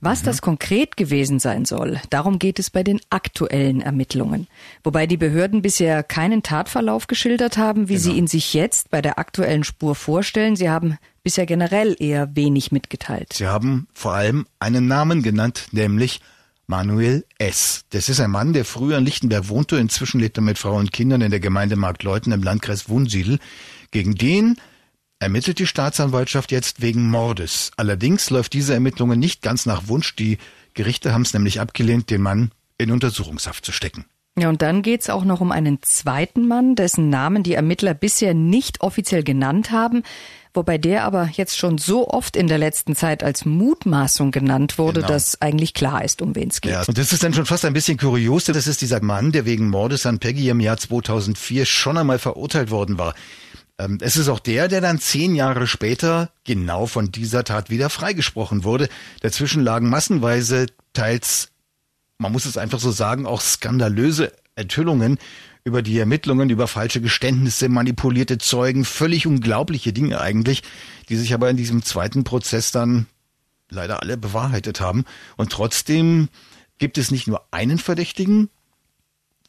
Was 0.00 0.22
mhm. 0.22 0.26
das 0.26 0.42
konkret 0.42 0.96
gewesen 0.96 1.38
sein 1.38 1.64
soll, 1.64 2.00
darum 2.10 2.38
geht 2.38 2.58
es 2.58 2.70
bei 2.70 2.82
den 2.82 3.00
aktuellen 3.10 3.80
Ermittlungen. 3.80 4.46
Wobei 4.84 5.06
die 5.06 5.16
Behörden 5.16 5.62
bisher 5.62 6.02
keinen 6.02 6.42
Tatverlauf 6.42 7.06
geschildert 7.06 7.56
haben, 7.56 7.88
wie 7.88 7.94
genau. 7.94 8.04
sie 8.04 8.12
ihn 8.12 8.26
sich 8.26 8.54
jetzt 8.54 8.90
bei 8.90 9.02
der 9.02 9.18
aktuellen 9.18 9.64
Spur 9.64 9.94
vorstellen. 9.94 10.56
Sie 10.56 10.70
haben 10.70 10.98
bisher 11.24 11.46
generell 11.46 11.96
eher 11.98 12.34
wenig 12.36 12.70
mitgeteilt. 12.70 13.32
Sie 13.32 13.46
haben 13.46 13.88
vor 13.92 14.14
allem 14.14 14.46
einen 14.60 14.86
Namen 14.86 15.22
genannt, 15.22 15.68
nämlich 15.72 16.20
Manuel 16.68 17.24
S. 17.38 17.84
Das 17.90 18.08
ist 18.08 18.20
ein 18.20 18.30
Mann, 18.30 18.52
der 18.52 18.64
früher 18.64 18.98
in 18.98 19.04
Lichtenberg 19.04 19.48
wohnte, 19.48 19.78
inzwischen 19.78 20.20
lebt 20.20 20.38
er 20.38 20.42
mit 20.42 20.58
Frau 20.58 20.76
und 20.76 20.92
Kindern 20.92 21.22
in 21.22 21.30
der 21.30 21.40
Gemeinde 21.40 21.76
Marktleuten 21.76 22.30
im 22.32 22.42
Landkreis 22.42 22.88
Wunsiedel. 22.88 23.38
Gegen 23.90 24.14
den 24.14 24.58
ermittelt 25.20 25.58
die 25.58 25.66
Staatsanwaltschaft 25.66 26.52
jetzt 26.52 26.80
wegen 26.80 27.08
Mordes. 27.10 27.70
Allerdings 27.76 28.30
läuft 28.30 28.52
diese 28.52 28.74
Ermittlungen 28.74 29.18
nicht 29.18 29.42
ganz 29.42 29.66
nach 29.66 29.88
Wunsch. 29.88 30.14
Die 30.16 30.38
Gerichte 30.74 31.12
haben 31.12 31.22
es 31.22 31.32
nämlich 31.34 31.60
abgelehnt, 31.60 32.10
den 32.10 32.22
Mann 32.22 32.52
in 32.78 32.90
Untersuchungshaft 32.90 33.64
zu 33.64 33.72
stecken. 33.72 34.04
Ja, 34.38 34.48
und 34.48 34.62
dann 34.62 34.82
geht's 34.82 35.10
auch 35.10 35.24
noch 35.24 35.40
um 35.40 35.50
einen 35.50 35.82
zweiten 35.82 36.46
Mann, 36.46 36.76
dessen 36.76 37.10
Namen 37.10 37.42
die 37.42 37.54
Ermittler 37.54 37.92
bisher 37.94 38.34
nicht 38.34 38.80
offiziell 38.82 39.24
genannt 39.24 39.72
haben, 39.72 40.04
wobei 40.54 40.78
der 40.78 41.02
aber 41.02 41.28
jetzt 41.32 41.58
schon 41.58 41.76
so 41.76 42.06
oft 42.06 42.36
in 42.36 42.46
der 42.46 42.58
letzten 42.58 42.94
Zeit 42.94 43.24
als 43.24 43.44
Mutmaßung 43.44 44.30
genannt 44.30 44.78
wurde, 44.78 45.00
Genau. 45.00 45.12
dass 45.12 45.42
eigentlich 45.42 45.74
klar 45.74 46.04
ist, 46.04 46.22
um 46.22 46.36
wen 46.36 46.50
es 46.50 46.60
geht. 46.60 46.70
Ja, 46.70 46.84
und 46.86 46.96
das 46.96 47.12
ist 47.12 47.24
dann 47.24 47.34
schon 47.34 47.46
fast 47.46 47.64
ein 47.64 47.72
bisschen 47.72 47.98
kurios, 47.98 48.44
das 48.44 48.68
ist 48.68 48.80
dieser 48.80 49.02
Mann, 49.02 49.32
der 49.32 49.44
wegen 49.44 49.68
Mordes 49.70 50.06
an 50.06 50.20
Peggy 50.20 50.50
im 50.50 50.60
Jahr 50.60 50.76
2004 50.76 51.66
schon 51.66 51.96
einmal 51.98 52.20
verurteilt 52.20 52.70
worden 52.70 52.96
war. 52.96 53.14
Ähm, 53.78 53.98
Es 54.00 54.16
ist 54.16 54.28
auch 54.28 54.40
der, 54.40 54.68
der 54.68 54.80
dann 54.80 54.98
zehn 54.98 55.34
Jahre 55.34 55.66
später 55.66 56.30
genau 56.44 56.86
von 56.86 57.12
dieser 57.12 57.44
Tat 57.44 57.70
wieder 57.70 57.90
freigesprochen 57.90 58.64
wurde. 58.64 58.88
Dazwischen 59.20 59.62
lagen 59.62 59.88
massenweise 59.88 60.66
teils, 60.92 61.50
man 62.18 62.32
muss 62.32 62.44
es 62.44 62.58
einfach 62.58 62.80
so 62.80 62.90
sagen, 62.90 63.26
auch 63.26 63.40
skandalöse 63.40 64.32
Enthüllungen 64.56 65.18
über 65.64 65.82
die 65.82 65.98
Ermittlungen, 65.98 66.50
über 66.50 66.66
falsche 66.66 67.00
Geständnisse, 67.00 67.68
manipulierte 67.68 68.38
Zeugen, 68.38 68.84
völlig 68.84 69.26
unglaubliche 69.26 69.92
Dinge 69.92 70.20
eigentlich, 70.20 70.62
die 71.08 71.16
sich 71.16 71.34
aber 71.34 71.50
in 71.50 71.56
diesem 71.56 71.82
zweiten 71.82 72.24
Prozess 72.24 72.72
dann 72.72 73.06
leider 73.68 74.02
alle 74.02 74.16
bewahrheitet 74.16 74.80
haben. 74.80 75.04
Und 75.36 75.52
trotzdem 75.52 76.28
gibt 76.78 76.96
es 76.96 77.10
nicht 77.10 77.26
nur 77.26 77.42
einen 77.50 77.78
Verdächtigen, 77.78 78.50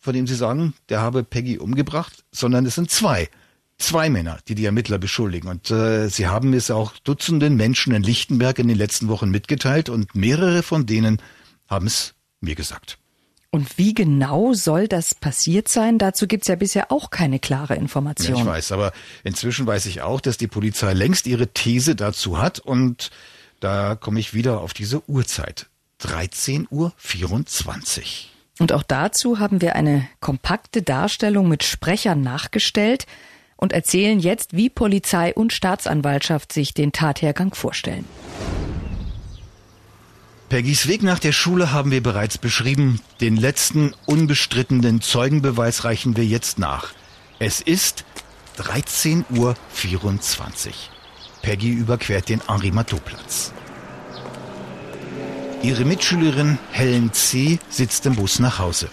von 0.01 0.13
dem 0.13 0.27
Sie 0.27 0.35
sagen, 0.35 0.73
der 0.89 1.01
habe 1.01 1.23
Peggy 1.23 1.57
umgebracht, 1.57 2.23
sondern 2.31 2.65
es 2.65 2.75
sind 2.75 2.91
zwei. 2.91 3.29
Zwei 3.79 4.09
Männer, 4.09 4.39
die 4.47 4.55
die 4.55 4.65
Ermittler 4.65 4.97
beschuldigen. 4.97 5.47
Und 5.47 5.71
äh, 5.71 6.09
sie 6.09 6.27
haben 6.27 6.53
es 6.53 6.69
auch 6.69 6.93
Dutzenden 7.03 7.55
Menschen 7.55 7.93
in 7.93 8.03
Lichtenberg 8.03 8.59
in 8.59 8.67
den 8.67 8.77
letzten 8.77 9.07
Wochen 9.07 9.29
mitgeteilt 9.29 9.89
und 9.89 10.13
mehrere 10.15 10.63
von 10.63 10.85
denen 10.85 11.21
haben 11.67 11.87
es 11.87 12.13
mir 12.41 12.55
gesagt. 12.55 12.97
Und 13.51 13.77
wie 13.77 13.93
genau 13.95 14.53
soll 14.53 14.87
das 14.87 15.15
passiert 15.15 15.69
sein? 15.69 15.97
Dazu 15.97 16.27
gibt's 16.27 16.47
ja 16.47 16.55
bisher 16.55 16.91
auch 16.91 17.09
keine 17.09 17.39
klare 17.39 17.73
Ja, 17.75 17.79
Information. 17.79 18.37
ich 18.37 18.45
weiß, 18.45 18.71
aber 18.73 18.91
inzwischen 19.23 19.65
weiß 19.65 19.87
ich 19.87 20.01
auch, 20.01 20.21
dass 20.21 20.37
die 20.37 20.47
Polizei 20.47 20.93
längst 20.93 21.25
ihre 21.25 21.47
These 21.47 21.95
dazu 21.95 22.37
hat 22.39 22.59
und 22.59 23.09
da 23.59 23.95
komme 23.95 24.19
ich 24.19 24.33
wieder 24.33 24.61
auf 24.61 24.73
diese 24.73 25.07
Uhrzeit. 25.09 25.67
13.24 26.01 26.67
Uhr. 26.69 26.93
Und 28.59 28.73
auch 28.73 28.83
dazu 28.83 29.39
haben 29.39 29.61
wir 29.61 29.75
eine 29.75 30.07
kompakte 30.19 30.81
Darstellung 30.81 31.47
mit 31.47 31.63
Sprechern 31.63 32.21
nachgestellt 32.21 33.05
und 33.59 33.73
erzählen 33.73 34.19
jetzt, 34.19 34.55
wie 34.55 34.69
Polizei 34.69 35.33
und 35.33 35.51
Staatsanwaltschaft 35.51 36.53
sich 36.53 36.73
den 36.73 36.93
Tathergang 36.93 37.53
vorstellen. 37.53 38.05
Peggys 40.47 40.87
Weg 40.87 41.03
nach 41.03 41.19
der 41.19 41.33
Schule 41.33 41.71
haben 41.71 41.91
wir 41.91 42.01
bereits 42.01 42.37
beschrieben. 42.37 43.01
Den 43.21 43.35
letzten 43.35 43.93
unbestrittenen 44.05 45.01
Zeugenbeweis 45.01 45.83
reichen 45.83 46.15
wir 46.17 46.25
jetzt 46.25 46.57
nach. 46.57 46.93
Es 47.37 47.61
ist 47.61 48.05
13.24 48.57 49.27
Uhr. 49.37 49.55
Peggy 51.41 51.69
überquert 51.69 52.29
den 52.29 52.41
Henri-Matteau-Platz. 52.47 53.53
Ihre 55.61 55.83
Mitschülerin 55.83 56.57
Helen 56.71 57.11
C. 57.13 57.59
sitzt 57.69 58.05
im 58.05 58.15
Bus 58.15 58.39
nach 58.39 58.59
Hause. 58.59 58.89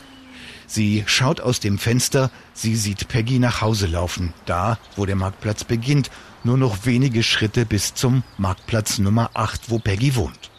Sie 0.67 1.05
schaut 1.07 1.41
aus 1.41 1.61
dem 1.61 1.79
Fenster, 1.79 2.31
sie 2.53 2.77
sieht 2.77 3.09
Peggy 3.09 3.39
nach 3.39 3.61
Hause 3.61 3.87
laufen, 3.87 4.35
da, 4.47 4.79
wo 4.97 5.07
der 5.07 5.17
Marktplatz 5.17 5.65
beginnt, 5.65 6.11
nur 6.43 6.57
noch 6.57 6.87
wenige 6.87 7.23
Schritte 7.23 7.67
bis 7.67 7.95
zum 7.95 8.23
Marktplatz 8.39 8.99
Nummer 8.99 9.31
8, 9.35 9.71
wo 9.71 9.79
Peggy 9.79 10.17
wohnt. 10.17 10.51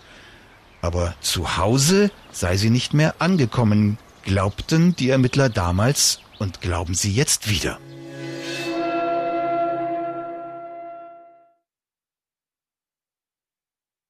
Aber 0.81 1.15
zu 1.21 1.57
Hause 1.57 2.11
sei 2.31 2.55
sie 2.57 2.69
nicht 2.69 2.93
mehr 2.93 3.15
angekommen, 3.19 3.97
glaubten 4.23 4.95
die 4.95 5.09
Ermittler 5.09 5.49
damals 5.49 6.19
und 6.39 6.61
glauben 6.61 6.93
sie 6.93 7.11
jetzt 7.11 7.49
wieder. 7.49 7.79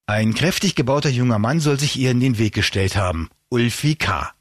Ein 0.10 0.34
kräftig 0.34 0.76
gebauter 0.76 1.10
junger 1.10 1.38
Mann 1.38 1.60
soll 1.60 1.80
sich 1.80 1.98
ihr 1.98 2.12
in 2.12 2.20
den 2.20 2.38
Weg 2.38 2.54
gestellt 2.54 2.96
haben, 2.96 3.30
Ulfi 3.50 3.96
K. 3.96 4.32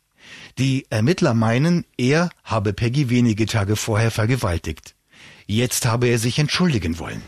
Die 0.59 0.87
Ermittler 0.89 1.35
meinen, 1.35 1.85
er 1.99 2.31
habe 2.43 2.73
Peggy 2.73 3.11
wenige 3.11 3.45
Tage 3.45 3.77
vorher 3.77 4.11
vergewaltigt. 4.11 4.95
Jetzt 5.47 5.85
habe 5.85 6.07
er 6.07 6.19
sich 6.19 6.39
entschuldigen 6.39 6.99
wollen. 6.99 7.21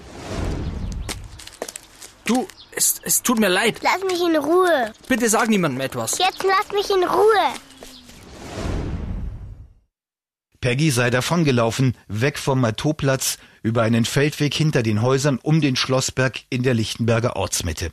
Du, 2.25 2.49
es, 2.73 3.01
es 3.05 3.23
tut 3.23 3.39
mir 3.39 3.51
leid. 3.51 3.81
Lass 3.83 4.03
mich 4.05 4.21
in 4.21 4.37
Ruhe. 4.37 4.93
Bitte 5.09 5.29
sag 5.29 5.51
niemandem 5.51 5.83
etwas. 5.83 6.17
Jetzt 6.19 6.43
lass 6.43 6.73
mich 6.73 6.89
in 6.91 7.05
Ruhe. 7.05 7.53
Peggy 10.63 10.91
sei 10.91 11.11
davongelaufen, 11.11 11.97
weg 12.09 12.39
vom 12.39 12.61
Matteauplatz, 12.63 13.39
über 13.63 13.83
einen 13.83 14.07
Feldweg 14.07 14.55
hinter 14.55 14.83
den 14.83 15.03
Häusern 15.03 15.39
um 15.41 15.61
den 15.61 15.77
Schlossberg 15.77 16.41
in 16.49 16.63
der 16.63 16.75
Lichtenberger 16.75 17.37
Ortsmitte. 17.37 17.93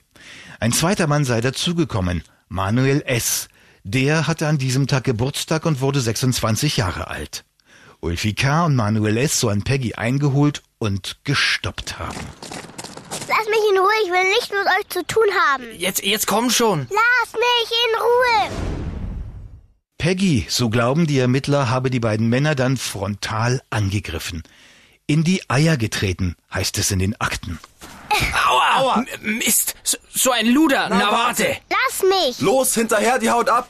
Ein 0.59 0.71
zweiter 0.71 1.07
Mann 1.07 1.25
sei 1.25 1.41
dazugekommen, 1.41 2.23
Manuel 2.47 3.03
S. 3.05 3.49
Der 3.87 4.25
hatte 4.25 4.47
an 4.47 4.57
diesem 4.57 4.87
Tag 4.87 5.03
Geburtstag 5.03 5.63
und 5.67 5.79
wurde 5.79 6.01
26 6.01 6.77
Jahre 6.77 7.07
alt. 7.07 7.45
Ulfi 7.99 8.33
K. 8.33 8.65
und 8.65 8.75
Manuel 8.75 9.15
S. 9.17 9.39
sollen 9.39 9.63
Peggy 9.63 9.93
eingeholt 9.93 10.63
und 10.79 11.17
gestoppt 11.23 11.99
haben. 11.99 12.17
Lass 13.27 13.45
mich 13.45 13.59
in 13.71 13.77
Ruhe. 13.77 13.91
Ich 14.03 14.11
will 14.11 14.29
nichts 14.31 14.49
mit 14.49 14.65
euch 14.65 14.89
zu 14.89 15.05
tun 15.05 15.27
haben. 15.49 15.65
Jetzt, 15.77 16.03
jetzt 16.03 16.25
komm 16.25 16.49
schon. 16.49 16.87
Lass 16.89 17.33
mich 17.33 17.69
in 17.69 18.01
Ruhe. 18.01 18.51
Peggy, 19.99 20.47
so 20.49 20.71
glauben 20.71 21.05
die 21.05 21.19
Ermittler, 21.19 21.69
habe 21.69 21.91
die 21.91 21.99
beiden 21.99 22.27
Männer 22.27 22.55
dann 22.55 22.77
frontal 22.77 23.61
angegriffen. 23.69 24.41
In 25.05 25.23
die 25.23 25.47
Eier 25.47 25.77
getreten, 25.77 26.35
heißt 26.51 26.79
es 26.79 26.89
in 26.89 26.97
den 26.97 27.21
Akten. 27.21 27.59
Aua! 28.48 28.79
Aua. 28.79 29.05
Mist! 29.22 29.75
So, 29.84 29.98
so 30.13 30.31
ein 30.31 30.48
Luder! 30.48 30.88
Na, 30.89 31.12
warte! 31.12 31.57
Lass 31.69 32.03
mich. 32.03 32.41
Los, 32.41 32.74
hinterher, 32.75 33.19
die 33.19 33.29
haut 33.29 33.50
ab! 33.50 33.69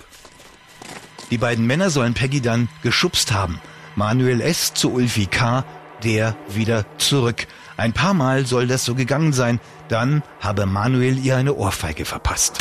Die 1.32 1.38
beiden 1.38 1.66
Männer 1.66 1.90
sollen 1.90 2.14
Peggy 2.14 2.42
dann 2.42 2.70
geschubst 2.84 3.34
haben. 3.34 3.60
Manuel 3.96 4.42
S. 4.42 4.74
zu 4.74 4.92
Ulfi 4.92 5.26
K., 5.26 5.64
der 6.04 6.36
wieder 6.50 6.86
zurück. 6.98 7.48
Ein 7.78 7.94
paar 7.94 8.14
Mal 8.14 8.46
soll 8.46 8.68
das 8.68 8.86
so 8.86 8.96
gegangen 8.96 9.34
sein. 9.34 9.60
Dann 9.88 10.24
habe 10.40 10.66
Manuel 10.66 11.18
ihr 11.18 11.36
eine 11.36 11.56
Ohrfeige 11.56 12.06
verpasst. 12.06 12.60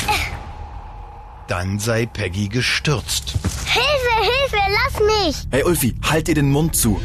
Dann 1.47 1.79
sei 1.79 2.07
Peggy 2.07 2.49
gestürzt. 2.49 3.35
Hilfe, 3.67 4.31
Hilfe, 4.33 4.57
lass 4.71 5.27
mich. 5.27 5.47
Hey 5.51 5.63
Ulfi, 5.63 5.95
halt 6.09 6.29
dir 6.29 6.35
den 6.35 6.51
Mund 6.51 6.75
zu. 6.75 7.01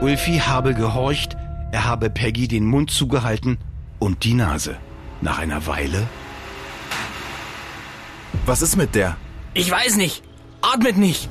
Ulfi 0.00 0.38
habe 0.38 0.74
gehorcht, 0.74 1.36
er 1.70 1.84
habe 1.84 2.10
Peggy 2.10 2.48
den 2.48 2.64
Mund 2.66 2.90
zugehalten 2.90 3.58
und 3.98 4.24
die 4.24 4.34
Nase. 4.34 4.76
Nach 5.20 5.38
einer 5.38 5.66
Weile 5.66 6.06
Was 8.44 8.62
ist 8.62 8.76
mit 8.76 8.94
der? 8.94 9.16
Ich 9.54 9.70
weiß 9.70 9.96
nicht. 9.96 10.22
Atmet 10.60 10.96
nicht. 10.98 11.28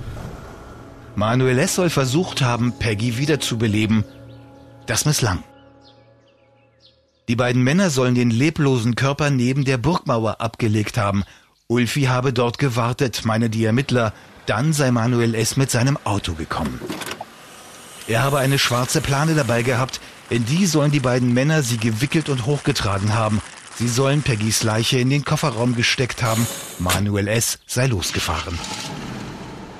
Manuel 1.15 1.60
S. 1.60 1.75
soll 1.75 1.89
versucht 1.89 2.41
haben, 2.41 2.74
Peggy 2.77 3.17
wiederzubeleben. 3.17 4.03
Das 4.86 5.05
misslang. 5.05 5.43
Die 7.27 7.36
beiden 7.36 7.63
Männer 7.63 7.89
sollen 7.89 8.15
den 8.15 8.29
leblosen 8.29 8.95
Körper 8.95 9.29
neben 9.29 9.65
der 9.65 9.77
Burgmauer 9.77 10.41
abgelegt 10.41 10.98
haben. 10.98 11.24
Ulfi 11.67 12.03
habe 12.03 12.34
dort 12.34 12.60
gewartet, 12.60 13.22
meine 13.25 13.50
die 13.50 13.65
Ermittler. 13.65 14.13
Dann 14.45 14.74
sei 14.74 14.91
Manuel 14.91 15.34
S. 15.34 15.57
mit 15.57 15.72
seinem 15.72 15.98
Auto 16.03 16.34
gekommen. 16.34 16.79
Er 18.07 18.22
habe 18.22 18.38
eine 18.38 18.60
schwarze 18.60 19.01
Plane 19.01 19.34
dabei 19.34 19.63
gehabt. 19.63 20.00
In 20.29 20.44
die 20.46 20.65
sollen 20.65 20.91
die 20.91 21.00
beiden 21.00 21.34
Männer 21.34 21.62
sie 21.62 21.77
gewickelt 21.77 22.29
und 22.29 22.48
hochgetragen 22.48 23.13
haben. 23.13 23.41
Sie 23.77 23.88
sollen 23.88 24.24
Peggys 24.24 24.63
Leiche 24.63 24.98
in 24.98 25.10
den 25.10 25.24
Kofferraum 25.24 25.75
gesteckt 25.75 26.24
haben. 26.24 26.48
Manuel 26.79 27.27
S. 27.27 27.60
sei 27.67 27.86
losgefahren. 27.86 28.58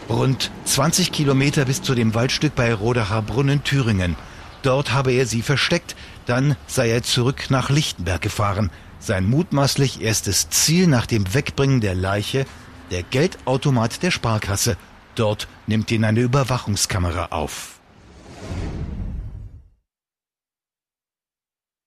Rund 0.08 0.52
20 0.66 1.12
Kilometer 1.12 1.66
bis 1.66 1.82
zu 1.82 1.96
dem 1.96 2.14
Waldstück 2.14 2.54
bei 2.54 2.74
Rodacher 2.74 3.24
Brunnen, 3.24 3.64
Thüringen. 3.64 4.16
Dort 4.62 4.94
habe 4.94 5.12
er 5.12 5.26
sie 5.26 5.42
versteckt, 5.42 5.96
dann 6.28 6.56
sei 6.68 6.90
er 6.90 7.02
zurück 7.02 7.46
nach 7.50 7.72
Lichtenberg 7.72 8.22
gefahren. 8.22 8.70
Sein 9.00 9.28
mutmaßlich 9.28 10.02
erstes 10.02 10.50
Ziel 10.50 10.86
nach 10.86 11.08
dem 11.08 11.34
Wegbringen 11.34 11.82
der 11.82 11.96
Leiche, 11.96 12.46
der 12.92 13.02
Geldautomat 13.02 14.04
der 14.04 14.12
Sparkasse. 14.12 14.78
Dort 15.16 15.48
nimmt 15.66 15.90
ihn 15.90 16.04
eine 16.04 16.20
Überwachungskamera 16.20 17.28
auf. 17.28 17.80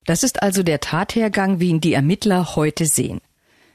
Das 0.09 0.23
ist 0.23 0.43
also 0.43 0.63
der 0.63 0.81
Tathergang, 0.81 1.61
wie 1.61 1.69
ihn 1.69 1.83
die 1.83 1.93
Ermittler 1.93 2.57
heute 2.57 2.87
sehen. 2.87 3.21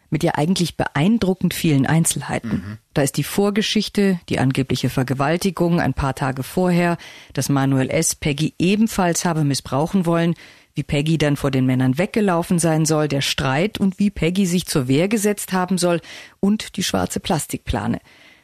Mit 0.09 0.23
ja 0.23 0.31
eigentlich 0.33 0.77
beeindruckend 0.77 1.53
vielen 1.53 1.85
Einzelheiten. 1.85 2.79
Da 2.95 3.03
ist 3.03 3.17
die 3.17 3.23
Vorgeschichte, 3.23 4.19
die 4.29 4.39
angebliche 4.39 4.89
Vergewaltigung 4.89 5.79
ein 5.79 5.93
paar 5.93 6.15
Tage 6.15 6.41
vorher, 6.41 6.97
dass 7.33 7.49
Manuel 7.49 7.91
S. 7.91 8.15
Peggy 8.15 8.55
ebenfalls 8.57 9.25
habe 9.25 9.43
missbrauchen 9.43 10.07
wollen, 10.07 10.33
wie 10.73 10.81
Peggy 10.81 11.19
dann 11.19 11.35
vor 11.35 11.51
den 11.51 11.67
Männern 11.67 11.99
weggelaufen 11.99 12.57
sein 12.57 12.85
soll, 12.85 13.07
der 13.07 13.21
Streit 13.21 13.79
und 13.79 13.99
wie 13.99 14.09
Peggy 14.09 14.47
sich 14.47 14.65
zur 14.65 14.87
Wehr 14.87 15.09
gesetzt 15.09 15.53
haben 15.53 15.77
soll 15.77 16.01
und 16.39 16.77
die 16.77 16.83
schwarze 16.83 17.19
Plastikplane. 17.19 17.99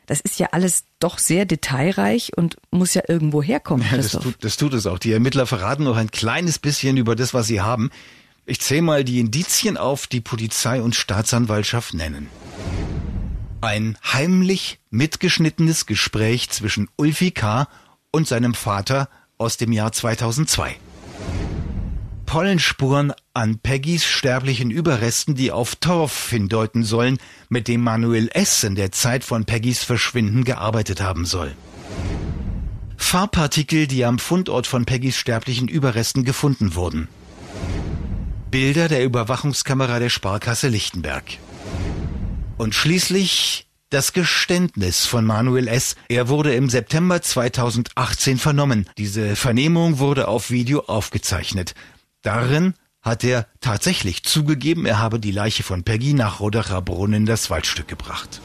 Das 0.09 0.21
ist 0.21 0.39
ja 0.39 0.47
alles 0.53 0.85
doch 0.97 1.19
sehr 1.19 1.45
detailreich 1.45 2.35
und 2.35 2.57
muss 2.71 2.95
ja 2.95 3.03
irgendwo 3.07 3.43
herkommen. 3.43 3.85
Ja, 3.91 3.97
das, 3.97 4.13
tut, 4.13 4.43
das 4.43 4.57
tut 4.57 4.73
es 4.73 4.87
auch. 4.87 4.97
Die 4.97 5.11
Ermittler 5.11 5.45
verraten 5.45 5.83
noch 5.83 5.97
ein 5.97 6.09
kleines 6.09 6.57
bisschen 6.57 6.97
über 6.97 7.15
das, 7.15 7.35
was 7.35 7.45
sie 7.45 7.61
haben. 7.61 7.91
Ich 8.47 8.59
zähle 8.59 8.81
mal 8.81 9.03
die 9.03 9.19
Indizien 9.19 9.77
auf, 9.77 10.07
die 10.07 10.19
Polizei 10.19 10.81
und 10.81 10.95
Staatsanwaltschaft 10.95 11.93
nennen. 11.93 12.27
Ein 13.61 13.99
heimlich 14.03 14.79
mitgeschnittenes 14.89 15.85
Gespräch 15.85 16.49
zwischen 16.49 16.89
Ulfi 16.95 17.29
K. 17.29 17.67
und 18.09 18.27
seinem 18.27 18.55
Vater 18.55 19.09
aus 19.37 19.57
dem 19.57 19.71
Jahr 19.71 19.91
2002. 19.91 20.75
Pollenspuren 22.29 23.11
an 23.33 23.57
Peggys 23.57 24.05
sterblichen 24.05 24.69
Überresten, 24.69 25.33
die 25.33 25.51
auf 25.51 25.75
Torf 25.77 26.29
hindeuten 26.29 26.83
sollen, 26.83 27.17
mit 27.49 27.67
dem 27.67 27.81
Manuel 27.81 28.29
S. 28.31 28.63
in 28.63 28.75
der 28.75 28.91
Zeit 28.91 29.23
von 29.23 29.45
Peggys 29.45 29.83
Verschwinden 29.83 30.43
gearbeitet 30.43 31.01
haben 31.01 31.25
soll. 31.25 31.55
Farbpartikel, 32.97 33.87
die 33.87 34.05
am 34.05 34.19
Fundort 34.19 34.67
von 34.67 34.85
Peggys 34.85 35.17
sterblichen 35.17 35.67
Überresten 35.67 36.23
gefunden 36.23 36.75
wurden. 36.75 37.07
Bilder 38.51 38.89
der 38.89 39.03
Überwachungskamera 39.05 39.97
der 39.97 40.09
Sparkasse 40.09 40.67
Lichtenberg. 40.67 41.23
Und 42.59 42.75
schließlich 42.75 43.65
das 43.89 44.13
Geständnis 44.13 45.07
von 45.07 45.25
Manuel 45.25 45.67
S. 45.67 45.95
Er 46.09 46.29
wurde 46.29 46.53
im 46.53 46.69
September 46.69 47.23
2018 47.23 48.37
vernommen. 48.37 48.87
Diese 48.99 49.35
Vernehmung 49.35 49.97
wurde 49.97 50.27
auf 50.27 50.51
Video 50.51 50.81
aufgezeichnet. 50.81 51.73
Darin 52.21 52.73
hat 53.01 53.23
er 53.23 53.47
tatsächlich 53.61 54.23
zugegeben, 54.23 54.85
er 54.85 54.99
habe 54.99 55.19
die 55.19 55.31
Leiche 55.31 55.63
von 55.63 55.83
Peggy 55.83 56.13
nach 56.13 56.41
Rodacher 56.41 56.81
Brunnen 56.81 57.21
in 57.21 57.25
das 57.25 57.49
Waldstück 57.49 57.87
gebracht. 57.87 58.41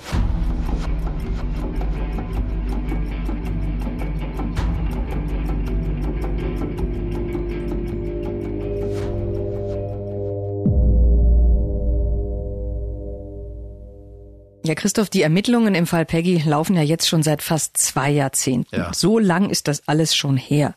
Ja, 14.66 14.75
Christoph, 14.75 15.11
die 15.11 15.21
Ermittlungen 15.21 15.75
im 15.75 15.87
Fall 15.87 16.07
Peggy 16.07 16.43
laufen 16.47 16.75
ja 16.75 16.83
jetzt 16.83 17.07
schon 17.07 17.23
seit 17.23 17.43
fast 17.43 17.76
zwei 17.76 18.11
Jahrzehnten. 18.11 18.75
Ja. 18.75 18.95
So 18.95 19.19
lang 19.19 19.50
ist 19.50 19.69
das 19.69 19.87
alles 19.88 20.16
schon 20.16 20.38
her. 20.38 20.75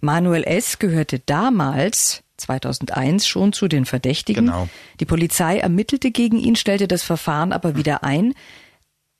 Manuel 0.00 0.44
S. 0.44 0.78
gehörte 0.78 1.20
damals 1.20 2.22
2001 2.40 3.26
schon 3.26 3.52
zu 3.52 3.68
den 3.68 3.84
Verdächtigen. 3.84 4.46
Genau. 4.46 4.68
Die 4.98 5.04
Polizei 5.04 5.58
ermittelte 5.58 6.10
gegen 6.10 6.38
ihn, 6.38 6.56
stellte 6.56 6.88
das 6.88 7.02
Verfahren 7.02 7.52
aber 7.52 7.76
wieder 7.76 8.02
ein. 8.04 8.34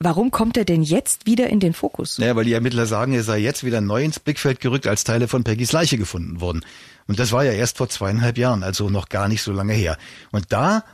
Warum 0.03 0.31
kommt 0.31 0.57
er 0.57 0.65
denn 0.65 0.83
jetzt 0.83 1.27
wieder 1.27 1.51
in 1.51 1.61
den 1.61 1.75
Fokus? 1.75 2.17
Ja, 2.17 2.35
weil 2.35 2.47
die 2.47 2.55
Ermittler 2.55 2.87
sagen, 2.87 3.13
er 3.13 3.23
sei 3.23 3.39
jetzt 3.39 3.65
wieder 3.65 3.83
neu 3.83 4.03
ins 4.03 4.19
Blickfeld 4.19 4.59
gerückt, 4.61 4.87
als 4.87 5.05
Teile 5.05 5.29
von 5.29 5.45
Peggys 5.45 5.73
Leiche 5.73 5.99
gefunden 5.99 6.41
wurden. 6.41 6.65
Und 7.07 7.19
das 7.19 7.33
war 7.33 7.45
ja 7.45 7.53
erst 7.53 7.77
vor 7.77 7.91
zweieinhalb 7.91 8.39
Jahren, 8.39 8.63
also 8.63 8.89
noch 8.89 9.11
gar 9.11 9.29
nicht 9.29 9.43
so 9.43 9.53
lange 9.53 9.75
her. 9.75 9.99
Und 10.33 10.47
da 10.53 10.85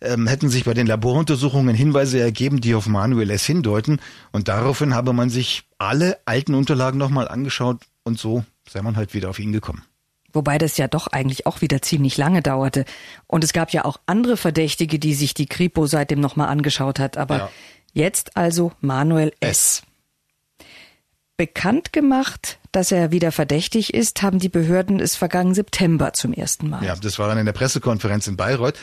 ähm, 0.00 0.26
hätten 0.26 0.48
sich 0.48 0.64
bei 0.64 0.72
den 0.72 0.86
Laboruntersuchungen 0.86 1.74
Hinweise 1.74 2.20
ergeben, 2.20 2.62
die 2.62 2.74
auf 2.74 2.86
Manuel 2.86 3.30
S. 3.30 3.44
hindeuten. 3.44 4.00
Und 4.32 4.48
daraufhin 4.48 4.94
habe 4.94 5.12
man 5.12 5.28
sich 5.28 5.64
alle 5.76 6.18
alten 6.24 6.54
Unterlagen 6.54 6.98
nochmal 6.98 7.28
angeschaut 7.28 7.82
und 8.02 8.18
so 8.18 8.44
sei 8.68 8.82
man 8.82 8.96
halt 8.96 9.14
wieder 9.14 9.30
auf 9.30 9.38
ihn 9.38 9.52
gekommen. 9.52 9.82
Wobei 10.34 10.58
das 10.58 10.76
ja 10.76 10.88
doch 10.88 11.06
eigentlich 11.06 11.46
auch 11.46 11.60
wieder 11.60 11.80
ziemlich 11.80 12.16
lange 12.16 12.42
dauerte. 12.42 12.84
Und 13.26 13.44
es 13.44 13.52
gab 13.52 13.72
ja 13.72 13.84
auch 13.84 14.00
andere 14.06 14.36
Verdächtige, 14.36 14.98
die 14.98 15.14
sich 15.14 15.32
die 15.32 15.46
Kripo 15.46 15.86
seitdem 15.86 16.20
nochmal 16.20 16.48
angeschaut 16.48 16.98
hat. 16.98 17.16
Aber 17.16 17.36
ja. 17.36 17.50
jetzt 17.92 18.36
also 18.36 18.72
Manuel 18.80 19.32
S. 19.40 19.82
S. 19.82 19.82
Bekannt 21.36 21.92
gemacht, 21.92 22.58
dass 22.70 22.92
er 22.92 23.10
wieder 23.10 23.32
verdächtig 23.32 23.92
ist, 23.92 24.22
haben 24.22 24.38
die 24.38 24.48
Behörden 24.48 25.00
es 25.00 25.16
vergangenen 25.16 25.54
September 25.54 26.12
zum 26.12 26.32
ersten 26.32 26.68
Mal. 26.68 26.84
Ja, 26.84 26.94
das 26.94 27.18
war 27.18 27.28
dann 27.28 27.38
in 27.38 27.46
der 27.46 27.52
Pressekonferenz 27.52 28.26
in 28.28 28.36
Bayreuth. 28.36 28.78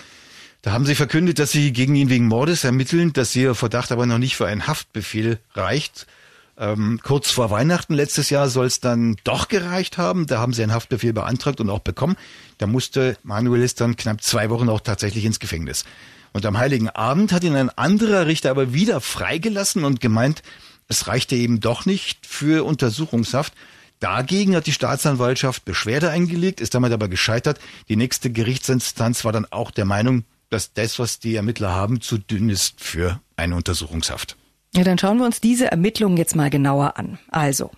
Da 0.61 0.73
haben 0.73 0.85
sie 0.85 0.95
verkündet, 0.95 1.39
dass 1.39 1.51
sie 1.51 1.73
gegen 1.73 1.95
ihn 1.95 2.09
wegen 2.09 2.27
Mordes 2.27 2.63
ermitteln, 2.63 3.13
dass 3.13 3.35
ihr 3.35 3.55
Verdacht 3.55 3.91
aber 3.91 4.05
noch 4.05 4.17
nicht 4.17 4.35
für 4.35 4.47
einen 4.47 4.67
Haftbefehl 4.67 5.39
reicht. 5.53 6.07
Ähm, 6.57 6.99
kurz 7.03 7.31
vor 7.31 7.49
Weihnachten 7.49 7.93
letztes 7.93 8.29
Jahr 8.29 8.49
soll 8.49 8.67
es 8.67 8.79
dann 8.79 9.15
doch 9.23 9.47
gereicht 9.47 9.97
haben. 9.97 10.27
Da 10.27 10.39
haben 10.39 10.53
sie 10.53 10.63
einen 10.63 10.73
Haftbefehl 10.73 11.13
beantragt 11.13 11.59
und 11.59 11.69
auch 11.69 11.79
bekommen. 11.79 12.15
Da 12.57 12.67
musste 12.67 13.17
Manuelis 13.23 13.75
dann 13.75 13.95
knapp 13.95 14.21
zwei 14.21 14.49
Wochen 14.49 14.69
auch 14.69 14.81
tatsächlich 14.81 15.25
ins 15.25 15.39
Gefängnis. 15.39 15.85
Und 16.33 16.45
am 16.45 16.57
Heiligen 16.57 16.89
Abend 16.89 17.33
hat 17.33 17.43
ihn 17.43 17.55
ein 17.55 17.69
anderer 17.69 18.27
Richter 18.27 18.51
aber 18.51 18.73
wieder 18.73 19.01
freigelassen 19.01 19.83
und 19.83 19.99
gemeint, 19.99 20.43
es 20.87 21.07
reichte 21.07 21.35
eben 21.35 21.59
doch 21.59 21.85
nicht 21.85 22.25
für 22.25 22.65
Untersuchungshaft. 22.65 23.53
Dagegen 23.99 24.55
hat 24.55 24.65
die 24.65 24.73
Staatsanwaltschaft 24.73 25.63
Beschwerde 25.63 26.09
eingelegt, 26.09 26.59
ist 26.59 26.73
damit 26.73 26.91
aber 26.91 27.07
gescheitert. 27.07 27.59
Die 27.87 27.95
nächste 27.95 28.31
Gerichtsinstanz 28.31 29.23
war 29.23 29.31
dann 29.31 29.45
auch 29.51 29.71
der 29.71 29.85
Meinung, 29.85 30.25
dass 30.49 30.73
das, 30.73 30.99
was 30.99 31.19
die 31.19 31.35
Ermittler 31.35 31.71
haben, 31.71 32.01
zu 32.01 32.17
dünn 32.17 32.49
ist 32.49 32.81
für 32.81 33.21
eine 33.37 33.55
Untersuchungshaft. 33.55 34.37
Ja, 34.73 34.83
dann 34.83 34.97
schauen 34.97 35.17
wir 35.17 35.25
uns 35.25 35.41
diese 35.41 35.69
Ermittlungen 35.69 36.17
jetzt 36.17 36.35
mal 36.35 36.49
genauer 36.49 36.97
an. 36.97 37.19
Also, 37.29 37.71